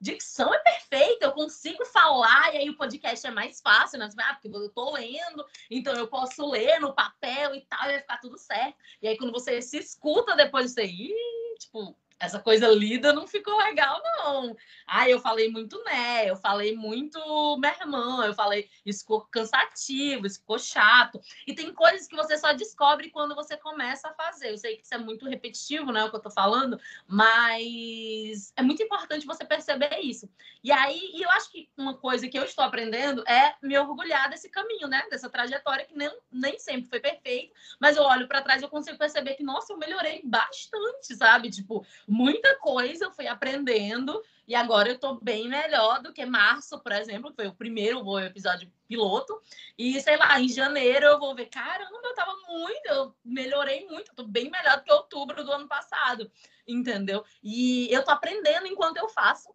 dicção 0.00 0.52
é 0.52 0.58
perfeita, 0.58 1.26
eu 1.26 1.32
consigo 1.32 1.84
falar, 1.86 2.54
e 2.54 2.58
aí 2.58 2.70
o 2.70 2.76
podcast 2.76 3.26
é 3.26 3.30
mais 3.30 3.60
fácil, 3.60 3.98
né? 3.98 4.08
Ah, 4.20 4.34
porque 4.34 4.48
eu 4.48 4.68
tô 4.70 4.92
lendo, 4.92 5.44
então 5.70 5.94
eu 5.94 6.08
posso 6.08 6.48
ler 6.50 6.80
no 6.80 6.94
papel 6.94 7.54
e 7.54 7.62
tal, 7.66 7.84
e 7.84 7.92
vai 7.92 8.00
ficar 8.00 8.18
tudo 8.18 8.38
certo. 8.38 8.76
E 9.00 9.08
aí, 9.08 9.16
quando 9.16 9.32
você 9.32 9.60
se 9.62 9.78
escuta 9.78 10.36
depois, 10.36 10.72
você, 10.72 10.84
Ih, 10.84 11.14
tipo, 11.58 11.96
essa 12.18 12.38
coisa 12.38 12.68
lida 12.68 13.12
não 13.12 13.26
ficou 13.26 13.56
legal, 13.58 14.00
não. 14.02 14.56
Ah, 14.86 15.08
eu 15.08 15.20
falei 15.20 15.48
muito 15.50 15.82
né, 15.84 16.28
eu 16.30 16.36
falei 16.36 16.74
muito 16.74 17.18
meu 17.58 17.70
irmão, 17.70 18.24
eu 18.24 18.34
falei, 18.34 18.68
isso 18.84 19.00
ficou 19.00 19.22
cansativo, 19.22 20.26
isso 20.26 20.40
ficou 20.40 20.58
chato. 20.58 21.20
E 21.46 21.54
tem 21.54 21.72
coisas 21.72 22.06
que 22.06 22.16
você 22.16 22.38
só 22.38 22.52
descobre 22.52 23.10
quando 23.10 23.34
você 23.34 23.56
começa 23.56 24.08
a 24.08 24.14
fazer. 24.14 24.50
Eu 24.50 24.58
sei 24.58 24.76
que 24.76 24.84
isso 24.84 24.94
é 24.94 24.98
muito 24.98 25.28
repetitivo, 25.28 25.92
né, 25.92 26.04
o 26.04 26.10
que 26.10 26.16
eu 26.16 26.20
tô 26.20 26.30
falando, 26.30 26.78
mas 27.06 28.52
é 28.56 28.62
muito 28.62 28.82
importante 28.82 29.26
você 29.26 29.44
perceber 29.44 30.00
isso. 30.00 30.28
E 30.62 30.72
aí, 30.72 31.10
e 31.14 31.22
eu 31.22 31.30
acho 31.30 31.50
que 31.50 31.68
uma 31.76 31.94
coisa 31.94 32.28
que 32.28 32.38
eu 32.38 32.44
estou 32.44 32.64
aprendendo 32.64 33.22
é 33.28 33.54
me 33.62 33.76
orgulhar 33.78 34.30
desse 34.30 34.48
caminho, 34.48 34.88
né, 34.88 35.06
dessa 35.10 35.28
trajetória 35.28 35.84
que 35.84 35.96
nem, 35.96 36.10
nem 36.32 36.58
sempre 36.58 36.88
foi 36.88 37.00
perfeita, 37.00 37.52
mas 37.80 37.96
eu 37.96 38.02
olho 38.02 38.28
para 38.28 38.42
trás 38.42 38.62
e 38.62 38.64
eu 38.64 38.68
consigo 38.68 38.98
perceber 38.98 39.34
que, 39.34 39.42
nossa, 39.42 39.72
eu 39.72 39.78
melhorei 39.78 40.22
bastante, 40.24 41.14
sabe? 41.14 41.50
Tipo, 41.50 41.84
muita 42.06 42.56
coisa 42.58 43.06
eu 43.06 43.12
fui 43.12 43.26
aprendendo 43.26 44.22
e 44.46 44.54
agora 44.54 44.90
eu 44.90 44.98
tô 44.98 45.14
bem 45.14 45.48
melhor 45.48 46.02
do 46.02 46.12
que 46.12 46.24
março, 46.26 46.78
por 46.80 46.92
exemplo, 46.92 47.30
que 47.30 47.36
foi 47.36 47.46
o 47.46 47.54
primeiro 47.54 48.18
episódio 48.18 48.70
piloto. 48.86 49.40
E 49.78 50.00
sei 50.00 50.16
lá, 50.16 50.38
em 50.38 50.48
janeiro 50.48 51.06
eu 51.06 51.18
vou 51.18 51.34
ver, 51.34 51.46
caramba, 51.46 52.00
eu 52.02 52.14
tava 52.14 52.34
muito, 52.48 52.86
eu 52.86 53.14
melhorei 53.24 53.86
muito, 53.86 54.10
eu 54.10 54.14
tô 54.14 54.24
bem 54.24 54.50
melhor 54.50 54.76
do 54.76 54.84
que 54.84 54.92
outubro 54.92 55.42
do 55.42 55.52
ano 55.52 55.66
passado, 55.66 56.30
entendeu? 56.66 57.24
E 57.42 57.88
eu 57.90 58.04
tô 58.04 58.10
aprendendo 58.10 58.66
enquanto 58.66 58.98
eu 58.98 59.08
faço. 59.08 59.48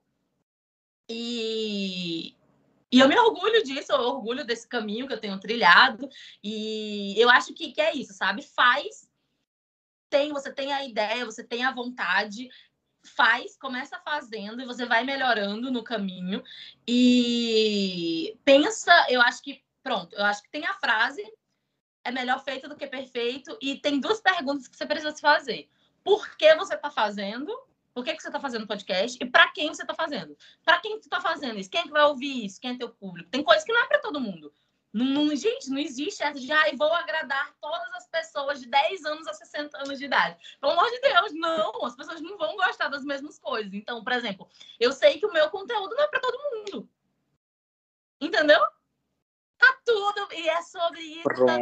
E, 1.08 2.36
e 2.92 3.00
eu 3.00 3.08
me 3.08 3.18
orgulho 3.18 3.64
disso, 3.64 3.92
eu 3.92 4.00
orgulho 4.00 4.46
desse 4.46 4.68
caminho 4.68 5.08
que 5.08 5.14
eu 5.14 5.20
tenho 5.20 5.40
trilhado. 5.40 6.10
E 6.44 7.14
eu 7.20 7.30
acho 7.30 7.54
que, 7.54 7.72
que 7.72 7.82
é 7.82 7.96
isso, 7.96 8.14
sabe? 8.14 8.42
Faz 8.42 9.09
tem, 10.10 10.32
você 10.34 10.52
tem 10.52 10.74
a 10.74 10.84
ideia, 10.86 11.26
você 11.26 11.44
tem 11.44 11.64
a 11.64 11.74
vontade, 11.74 12.50
faz, 13.16 13.58
começa 13.58 14.00
fazendo 14.00 14.62
e 14.62 14.66
você 14.66 14.86
vai 14.86 15.04
melhorando 15.04 15.72
no 15.72 15.84
caminho. 15.84 16.44
E 16.88 18.38
pensa, 18.44 19.08
eu 19.10 19.22
acho 19.22 19.42
que, 19.42 19.64
pronto, 19.84 20.16
eu 20.16 20.26
acho 20.26 20.42
que 20.44 20.50
tem 20.50 20.66
a 20.66 20.74
frase 20.74 21.24
é 22.04 22.12
melhor 22.12 22.44
feito 22.44 22.68
do 22.68 22.76
que 22.76 22.88
perfeito. 22.88 23.58
E 23.62 23.78
tem 23.78 24.00
duas 24.00 24.20
perguntas 24.20 24.68
que 24.68 24.76
você 24.76 24.86
precisa 24.86 25.12
se 25.16 25.22
fazer. 25.22 25.70
Por 26.04 26.36
que 26.38 26.56
você 26.56 26.76
está 26.76 26.90
fazendo? 26.90 27.56
Por 27.94 28.04
que, 28.04 28.16
que 28.16 28.22
você 28.22 28.30
está 28.30 28.40
fazendo 28.40 28.68
podcast? 28.68 29.18
E 29.22 29.26
para 29.26 29.50
quem 29.52 29.68
você 29.68 29.82
está 29.82 29.94
fazendo? 29.94 30.38
Para 30.64 30.80
quem 30.80 30.94
você 30.94 31.08
está 31.08 31.20
fazendo 31.20 31.60
isso? 31.60 31.70
Quem 31.70 31.82
é 31.82 31.84
que 31.84 31.92
vai 31.92 32.04
ouvir 32.04 32.46
isso? 32.46 32.60
Quem 32.60 32.72
é 32.72 32.78
teu 32.78 32.90
público? 32.90 33.30
Tem 33.30 33.44
coisa 33.44 33.66
que 33.66 33.74
não 33.74 33.82
é 33.82 33.88
para 33.88 34.00
todo 34.00 34.22
mundo. 34.22 34.54
Não, 34.92 35.06
não, 35.06 35.36
gente, 35.36 35.70
não 35.70 35.78
existe 35.78 36.24
essa 36.24 36.40
de, 36.40 36.52
ah, 36.52 36.66
vou 36.76 36.92
agradar 36.92 37.54
todas 37.62 37.94
as 37.94 38.08
pessoas 38.08 38.60
de 38.60 38.68
10 38.68 39.06
anos 39.06 39.28
a 39.28 39.34
60 39.34 39.78
anos 39.78 40.00
de 40.00 40.06
idade. 40.06 40.38
Pelo 40.60 40.74
amor 40.74 40.90
de 40.90 41.00
Deus, 41.00 41.34
não, 41.34 41.86
as 41.86 41.96
pessoas 41.96 42.22
não 42.22 42.38
vão 42.38 42.56
gostar 42.56 42.88
das 42.88 43.04
mesmas 43.04 43.38
coisas. 43.38 43.72
Então, 43.74 44.04
por 44.04 44.14
exemplo, 44.14 44.50
eu 44.80 44.92
sei 44.92 45.20
que 45.20 45.26
o 45.28 45.32
meu 45.32 45.50
conteúdo 45.52 45.96
não 45.96 46.04
é 46.04 46.08
para 46.08 46.20
todo 46.20 46.40
mundo. 46.56 46.90
Entendeu? 48.20 48.60
Tá 49.60 49.80
tudo, 49.86 50.28
e 50.34 50.50
é 50.50 50.62
sobre 50.64 51.02
isso. 51.02 51.46
Tá 51.46 51.58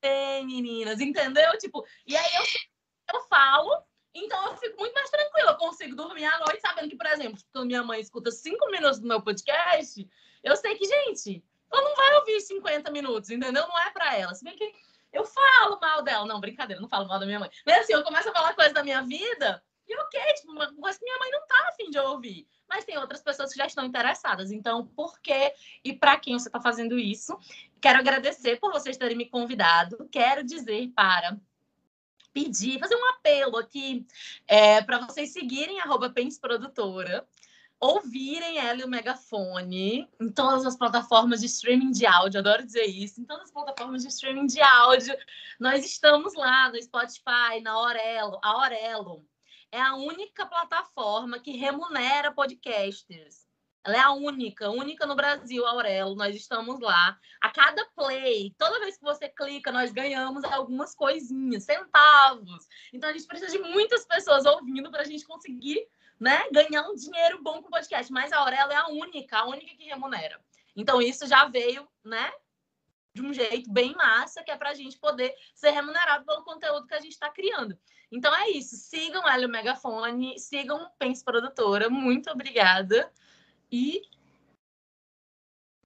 bem, 0.00 0.46
meninas, 0.46 1.00
entendeu? 1.00 1.58
Tipo, 1.58 1.84
e 2.06 2.16
aí 2.16 2.34
eu, 2.36 3.14
eu 3.14 3.20
falo, 3.24 3.82
então 4.14 4.46
eu 4.46 4.56
fico 4.58 4.78
muito 4.78 4.94
mais 4.94 5.10
tranquila. 5.10 5.50
Eu 5.50 5.56
consigo 5.56 5.96
dormir 5.96 6.24
à 6.24 6.38
noite 6.38 6.60
sabendo 6.60 6.88
que, 6.88 6.96
por 6.96 7.06
exemplo, 7.06 7.42
quando 7.52 7.66
minha 7.66 7.82
mãe 7.82 8.00
escuta 8.00 8.30
cinco 8.30 8.70
minutos 8.70 9.00
do 9.00 9.08
meu 9.08 9.20
podcast, 9.20 10.08
eu 10.44 10.56
sei 10.56 10.76
que, 10.76 10.84
gente, 10.84 11.44
ela 11.72 11.82
não 11.82 11.96
vai 11.96 12.14
ouvir 12.16 12.40
50 12.40 12.90
minutos, 12.90 13.30
entendeu? 13.30 13.66
Não 13.66 13.78
é 13.78 13.90
para 13.90 14.16
ela. 14.16 14.34
Se 14.34 14.44
bem 14.44 14.56
que 14.56 14.72
eu 15.12 15.24
falo 15.24 15.78
mal 15.80 16.02
dela. 16.02 16.26
Não, 16.26 16.40
brincadeira, 16.40 16.80
não 16.80 16.88
falo 16.88 17.06
mal 17.06 17.18
da 17.18 17.26
minha 17.26 17.38
mãe. 17.38 17.50
Mas 17.66 17.80
assim, 17.80 17.92
eu 17.92 18.02
começo 18.02 18.28
a 18.28 18.32
falar 18.32 18.54
coisas 18.54 18.72
da 18.72 18.82
minha 18.82 19.02
vida 19.02 19.62
e 19.88 19.96
ok, 19.96 20.20
tipo, 20.34 20.52
que 20.52 21.04
minha 21.04 21.18
mãe 21.18 21.30
não 21.32 21.46
tá 21.48 21.68
afim 21.68 21.90
de 21.90 21.98
ouvir. 21.98 22.46
Mas 22.68 22.84
tem 22.84 22.96
outras 22.96 23.20
pessoas 23.20 23.52
que 23.52 23.58
já 23.58 23.66
estão 23.66 23.84
interessadas. 23.84 24.52
Então, 24.52 24.86
por 24.86 25.18
que 25.20 25.52
e 25.84 25.92
para 25.92 26.16
quem 26.16 26.38
você 26.38 26.48
está 26.48 26.60
fazendo 26.60 26.96
isso? 26.96 27.36
Quero 27.80 27.98
agradecer 27.98 28.60
por 28.60 28.72
vocês 28.72 28.96
terem 28.96 29.16
me 29.16 29.28
convidado. 29.28 30.08
Quero 30.12 30.44
dizer 30.44 30.92
para 30.94 31.36
pedir, 32.32 32.78
fazer 32.78 32.94
um 32.94 33.06
apelo 33.06 33.56
aqui 33.56 34.06
é, 34.46 34.80
para 34.80 34.98
vocês 35.00 35.32
seguirem 35.32 35.80
arroba 35.80 36.14
Produtora 36.40 37.26
ouvirem 37.80 38.58
ela 38.58 38.80
e 38.80 38.84
o 38.84 38.88
Megafone 38.88 40.06
em 40.20 40.30
todas 40.30 40.66
as 40.66 40.76
plataformas 40.76 41.40
de 41.40 41.46
streaming 41.46 41.90
de 41.90 42.04
áudio, 42.06 42.40
adoro 42.40 42.64
dizer 42.64 42.84
isso, 42.84 43.20
em 43.20 43.24
todas 43.24 43.44
as 43.44 43.52
plataformas 43.52 44.02
de 44.02 44.08
streaming 44.08 44.46
de 44.46 44.60
áudio. 44.60 45.16
Nós 45.58 45.84
estamos 45.84 46.34
lá 46.34 46.70
no 46.70 46.80
Spotify, 46.80 47.60
na 47.62 47.72
Aurelo. 47.72 48.38
A 48.42 48.48
Aurelo 48.48 49.26
é 49.72 49.80
a 49.80 49.94
única 49.94 50.44
plataforma 50.44 51.40
que 51.40 51.52
remunera 51.52 52.30
podcasters. 52.30 53.48
Ela 53.82 53.96
é 53.96 54.00
a 54.00 54.12
única, 54.12 54.68
única 54.68 55.06
no 55.06 55.16
Brasil, 55.16 55.66
Aurelo. 55.66 56.14
Nós 56.14 56.36
estamos 56.36 56.78
lá. 56.80 57.18
A 57.40 57.48
cada 57.48 57.82
play, 57.96 58.54
toda 58.58 58.78
vez 58.80 58.98
que 58.98 59.02
você 59.02 59.26
clica, 59.26 59.72
nós 59.72 59.90
ganhamos 59.90 60.44
algumas 60.44 60.94
coisinhas, 60.94 61.64
centavos. 61.64 62.68
Então 62.92 63.08
a 63.08 63.12
gente 63.14 63.26
precisa 63.26 63.50
de 63.50 63.58
muitas 63.58 64.04
pessoas 64.04 64.44
ouvindo 64.44 64.90
para 64.90 65.00
a 65.00 65.06
gente 65.06 65.24
conseguir 65.24 65.88
né, 66.20 66.42
ganhar 66.52 66.82
um 66.88 66.94
dinheiro 66.94 67.42
bom 67.42 67.62
com 67.62 67.68
o 67.68 67.70
podcast. 67.70 68.12
Mas 68.12 68.32
a 68.32 68.38
Aurelo 68.38 68.70
é 68.70 68.76
a 68.76 68.88
única, 68.88 69.38
a 69.38 69.46
única 69.46 69.74
que 69.74 69.84
remunera. 69.84 70.40
Então, 70.76 71.00
isso 71.00 71.26
já 71.26 71.46
veio, 71.46 71.88
né, 72.04 72.30
de 73.14 73.22
um 73.22 73.32
jeito 73.32 73.72
bem 73.72 73.94
massa, 73.94 74.42
que 74.44 74.50
é 74.50 74.56
para 74.56 74.70
a 74.70 74.74
gente 74.74 74.98
poder 74.98 75.34
ser 75.54 75.70
remunerado 75.70 76.24
pelo 76.24 76.44
conteúdo 76.44 76.86
que 76.86 76.94
a 76.94 77.00
gente 77.00 77.12
está 77.12 77.30
criando. 77.30 77.76
Então 78.12 78.34
é 78.34 78.50
isso. 78.50 78.76
Sigam 78.76 79.26
ela 79.28 79.46
o 79.46 79.48
Megafone, 79.48 80.38
sigam 80.38 80.90
Pense 80.98 81.24
Produtora. 81.24 81.88
Muito 81.88 82.30
obrigada. 82.30 83.10
E 83.70 84.02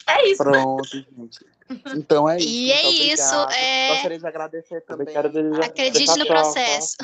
é 0.06 0.28
isso. 0.28 0.42
Pronto, 0.42 0.84
gente. 0.84 1.46
Então 1.94 2.28
é 2.28 2.36
isso. 2.38 2.48
E 2.48 2.72
é 2.72 2.90
isso. 2.90 3.34
É... 3.50 3.88
Gostaria 3.88 4.18
de 4.18 4.26
agradecer 4.26 4.80
também. 4.82 5.06
Acredite 5.16 6.18
no 6.18 6.26
processo. 6.26 6.96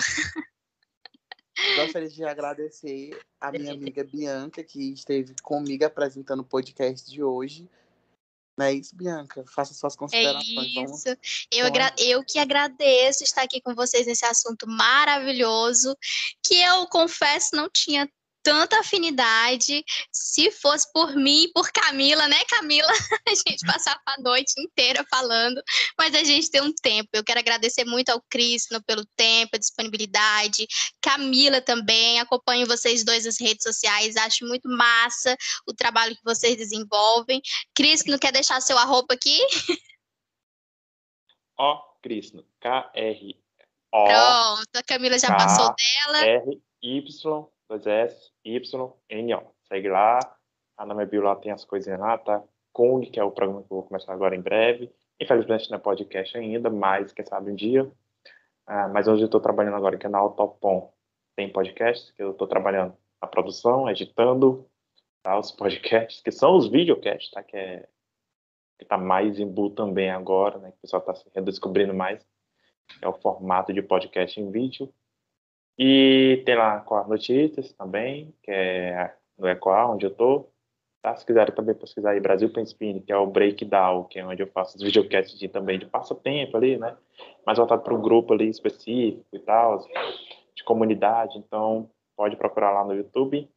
Gostaria 1.76 2.08
de 2.08 2.24
agradecer 2.24 3.18
a 3.40 3.50
minha 3.52 3.72
amiga 3.72 4.04
Bianca, 4.04 4.62
que 4.62 4.92
esteve 4.92 5.34
comigo 5.42 5.84
apresentando 5.84 6.40
o 6.40 6.44
podcast 6.44 7.10
de 7.10 7.22
hoje. 7.22 7.68
Não 8.56 8.66
é 8.66 8.74
isso, 8.74 8.94
Bianca? 8.94 9.44
Faça 9.46 9.72
suas 9.72 9.96
considerações. 9.96 10.76
É 10.76 10.84
isso. 10.84 11.16
Eu, 11.50 11.66
agra 11.66 11.94
eu 11.98 12.22
que 12.22 12.38
agradeço 12.38 13.24
estar 13.24 13.42
aqui 13.42 13.60
com 13.60 13.74
vocês 13.74 14.06
nesse 14.06 14.24
assunto 14.26 14.66
maravilhoso, 14.68 15.96
que 16.42 16.60
eu 16.60 16.86
confesso 16.86 17.56
não 17.56 17.70
tinha 17.70 18.06
tanta 18.50 18.80
afinidade. 18.80 19.84
Se 20.10 20.50
fosse 20.50 20.92
por 20.92 21.14
mim 21.14 21.44
e 21.44 21.52
por 21.52 21.70
Camila, 21.70 22.26
né, 22.26 22.44
Camila? 22.48 22.88
A 23.28 23.30
gente 23.30 23.64
passava 23.64 24.00
a 24.06 24.20
noite 24.20 24.60
inteira 24.60 25.06
falando, 25.08 25.62
mas 25.96 26.12
a 26.16 26.24
gente 26.24 26.50
tem 26.50 26.60
um 26.60 26.72
tempo. 26.72 27.08
Eu 27.12 27.22
quero 27.22 27.38
agradecer 27.38 27.84
muito 27.84 28.08
ao 28.08 28.20
Cristiano 28.28 28.82
pelo 28.84 29.04
tempo, 29.14 29.54
a 29.54 29.58
disponibilidade. 29.58 30.66
Camila 31.00 31.60
também, 31.60 32.18
acompanho 32.18 32.66
vocês 32.66 33.04
dois 33.04 33.24
nas 33.24 33.40
redes 33.40 33.62
sociais, 33.62 34.16
acho 34.16 34.44
muito 34.46 34.68
massa 34.68 35.36
o 35.64 35.72
trabalho 35.72 36.16
que 36.16 36.24
vocês 36.24 36.56
desenvolvem. 36.56 37.40
Cris, 37.72 38.04
não 38.04 38.18
quer 38.18 38.32
deixar 38.32 38.60
seu 38.60 38.76
arroba 38.76 39.14
aqui? 39.14 39.38
Ó, 41.56 41.80
Cristiano, 42.02 42.44
K-R-O. 42.58 44.04
Pronto, 44.04 44.76
a 44.76 44.82
Camila 44.82 45.18
já 45.18 45.28
passou 45.36 45.72
dela. 45.76 46.26
R-Y, 46.26 47.48
dois 47.70 47.86
S, 47.86 48.32
YNO. 48.44 49.54
Segue 49.68 49.88
lá. 49.88 50.18
A 50.76 50.84
minha 50.84 51.06
bio 51.06 51.22
lá 51.22 51.36
tem 51.36 51.52
as 51.52 51.64
coisinhas 51.64 52.00
lá, 52.00 52.18
tá? 52.18 52.42
Kung, 52.72 53.00
que 53.02 53.20
é 53.20 53.24
o 53.24 53.30
programa 53.30 53.62
que 53.62 53.72
eu 53.72 53.76
vou 53.76 53.86
começar 53.86 54.12
agora 54.12 54.34
em 54.34 54.40
breve. 54.40 54.90
Infelizmente 55.20 55.70
não 55.70 55.76
é 55.78 55.80
podcast 55.80 56.36
ainda, 56.36 56.70
mas 56.70 57.12
quem 57.12 57.24
sabe 57.24 57.50
um 57.50 57.54
dia. 57.54 57.90
Ah, 58.66 58.88
mas 58.88 59.06
hoje 59.06 59.22
eu 59.22 59.26
estou 59.26 59.40
trabalhando 59.40 59.76
agora 59.76 59.96
aqui 59.96 60.08
na 60.08 60.18
Autopom. 60.18 60.92
Tem 61.36 61.52
podcast 61.52 62.12
que 62.14 62.22
eu 62.22 62.32
estou 62.32 62.48
trabalhando 62.48 62.96
a 63.20 63.26
produção, 63.26 63.88
editando 63.88 64.66
tá? 65.22 65.38
os 65.38 65.52
podcasts, 65.52 66.22
que 66.22 66.32
são 66.32 66.56
os 66.56 66.68
videocasts, 66.68 67.30
tá? 67.30 67.42
Que 67.42 67.56
é 67.56 67.88
que 68.78 68.86
tá 68.86 68.96
mais 68.96 69.38
em 69.38 69.46
boom 69.46 69.74
também 69.74 70.10
agora, 70.10 70.58
né? 70.58 70.70
Que 70.70 70.78
o 70.78 70.80
pessoal 70.80 71.00
está 71.00 71.14
se 71.14 71.28
redescobrindo 71.34 71.92
mais. 71.92 72.26
É 73.02 73.06
o 73.06 73.12
formato 73.12 73.74
de 73.74 73.82
podcast 73.82 74.40
em 74.40 74.50
vídeo. 74.50 74.90
E 75.82 76.42
tem 76.44 76.56
lá 76.56 76.80
com 76.80 76.94
as 76.94 77.08
notícias 77.08 77.72
também, 77.72 78.34
que 78.42 78.50
é 78.50 79.14
no 79.38 79.48
Ecoa, 79.48 79.86
onde 79.86 80.04
eu 80.04 80.14
tô. 80.14 80.46
Tá? 81.02 81.16
Se 81.16 81.24
quiserem 81.24 81.54
também 81.54 81.74
pesquisar 81.74 82.10
aí 82.10 82.20
Brasil 82.20 82.52
Penspine, 82.52 83.00
que 83.00 83.10
é 83.10 83.16
o 83.16 83.26
Breakdown, 83.26 84.04
que 84.04 84.18
é 84.18 84.26
onde 84.26 84.42
eu 84.42 84.46
faço 84.48 84.76
os 84.76 84.82
videocasts 84.82 85.38
de, 85.38 85.48
também 85.48 85.78
de 85.78 85.86
passatempo 85.86 86.54
ali, 86.58 86.76
né? 86.76 86.94
Mais 87.46 87.56
voltado 87.56 87.82
para 87.82 87.94
um 87.94 88.02
grupo 88.02 88.34
ali 88.34 88.50
específico 88.50 89.24
e 89.32 89.38
tal, 89.38 89.78
de 90.54 90.62
comunidade. 90.64 91.38
Então, 91.38 91.88
pode 92.14 92.36
procurar 92.36 92.72
lá 92.72 92.84
no 92.84 92.92
YouTube. 92.92 93.48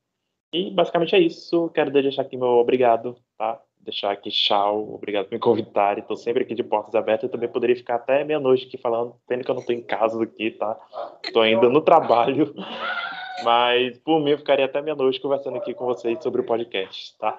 E 0.54 0.72
basicamente 0.72 1.16
é 1.16 1.20
isso. 1.20 1.70
Quero 1.72 1.92
deixar 1.92 2.22
aqui 2.22 2.38
meu 2.38 2.48
obrigado, 2.48 3.18
tá? 3.38 3.62
Deixar 3.84 4.12
aqui 4.12 4.30
tchau, 4.30 4.94
obrigado 4.94 5.26
por 5.26 5.34
me 5.34 5.40
convidar. 5.40 5.98
Estou 5.98 6.18
sempre 6.18 6.44
aqui 6.44 6.56
de 6.56 6.64
portas 6.64 6.96
abertas. 6.96 7.24
Eu 7.24 7.30
também 7.30 7.50
poderia 7.50 7.76
ficar 7.76 7.96
até 7.96 8.24
meia-noite 8.24 8.68
aqui 8.68 8.78
falando, 8.78 9.16
tendo 9.28 9.44
que 9.44 9.52
eu 9.52 9.56
não 9.56 9.62
estou 9.62 9.76
em 9.76 9.82
casa 9.82 10.22
aqui, 10.22 10.52
tá? 10.52 10.78
Estou 11.24 11.42
ainda 11.42 11.70
no 11.70 11.82
trabalho. 11.82 12.54
Mas 13.44 13.98
por 14.00 14.22
mim 14.22 14.32
eu 14.32 14.38
ficaria 14.38 14.66
até 14.66 14.82
meia-noite 14.82 15.20
conversando 15.20 15.58
aqui 15.58 15.74
com 15.74 15.86
vocês 15.86 16.22
sobre 16.22 16.42
o 16.42 16.46
podcast, 16.46 17.18
tá? 17.18 17.38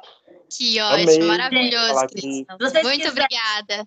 Que 0.51 0.81
ótimo, 0.81 1.11
Amei 1.11 1.23
maravilhoso. 1.23 2.07
Que... 2.09 2.45
Muito 2.83 3.09
obrigada 3.09 3.87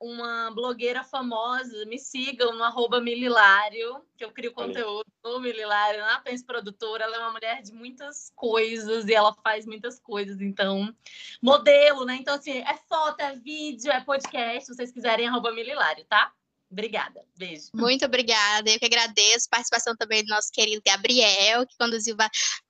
uma 0.00 0.50
blogueira 0.50 1.02
famosa, 1.02 1.84
me 1.86 1.98
sigam 1.98 2.54
no 2.54 2.64
arroba 2.64 3.00
Mililário, 3.00 4.02
que 4.16 4.24
eu 4.24 4.30
crio 4.30 4.52
conteúdo 4.52 5.06
no 5.24 5.40
Mililário, 5.40 6.00
na 6.00 6.20
Pense 6.20 6.44
Produtora. 6.44 7.04
Ela 7.04 7.16
é 7.16 7.18
uma 7.20 7.32
mulher 7.32 7.62
de 7.62 7.72
muitas 7.72 8.30
coisas 8.34 9.06
e 9.06 9.14
ela 9.14 9.34
faz 9.42 9.64
muitas 9.64 9.98
coisas, 9.98 10.40
então, 10.40 10.94
modelo, 11.40 12.04
né? 12.04 12.16
Então, 12.16 12.34
assim, 12.34 12.58
é 12.58 12.78
foto, 12.88 13.20
é 13.20 13.36
vídeo, 13.36 13.90
é 13.90 14.00
podcast, 14.00 14.66
se 14.66 14.74
vocês 14.74 14.92
quiserem, 14.92 15.28
arroba 15.28 15.52
Mililário, 15.52 16.04
tá? 16.04 16.32
Obrigada, 16.70 17.24
beijo. 17.34 17.68
Muito 17.72 18.04
obrigada, 18.04 18.70
eu 18.70 18.78
que 18.78 18.84
agradeço. 18.84 19.46
a 19.46 19.56
Participação 19.56 19.96
também 19.96 20.22
do 20.22 20.28
nosso 20.28 20.52
querido 20.52 20.82
Gabriel, 20.84 21.66
que 21.66 21.74
conduziu, 21.78 22.14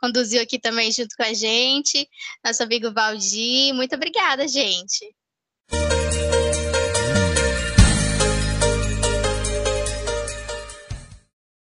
conduziu 0.01 0.41
aqui 0.41 0.57
também 0.61 0.93
junto 0.93 1.17
com 1.17 1.25
a 1.25 1.33
gente, 1.33 2.09
nosso 2.45 2.63
amigo 2.63 2.93
Valdir. 2.93 3.75
Muito 3.75 3.97
obrigada, 3.97 4.47
gente. 4.47 5.13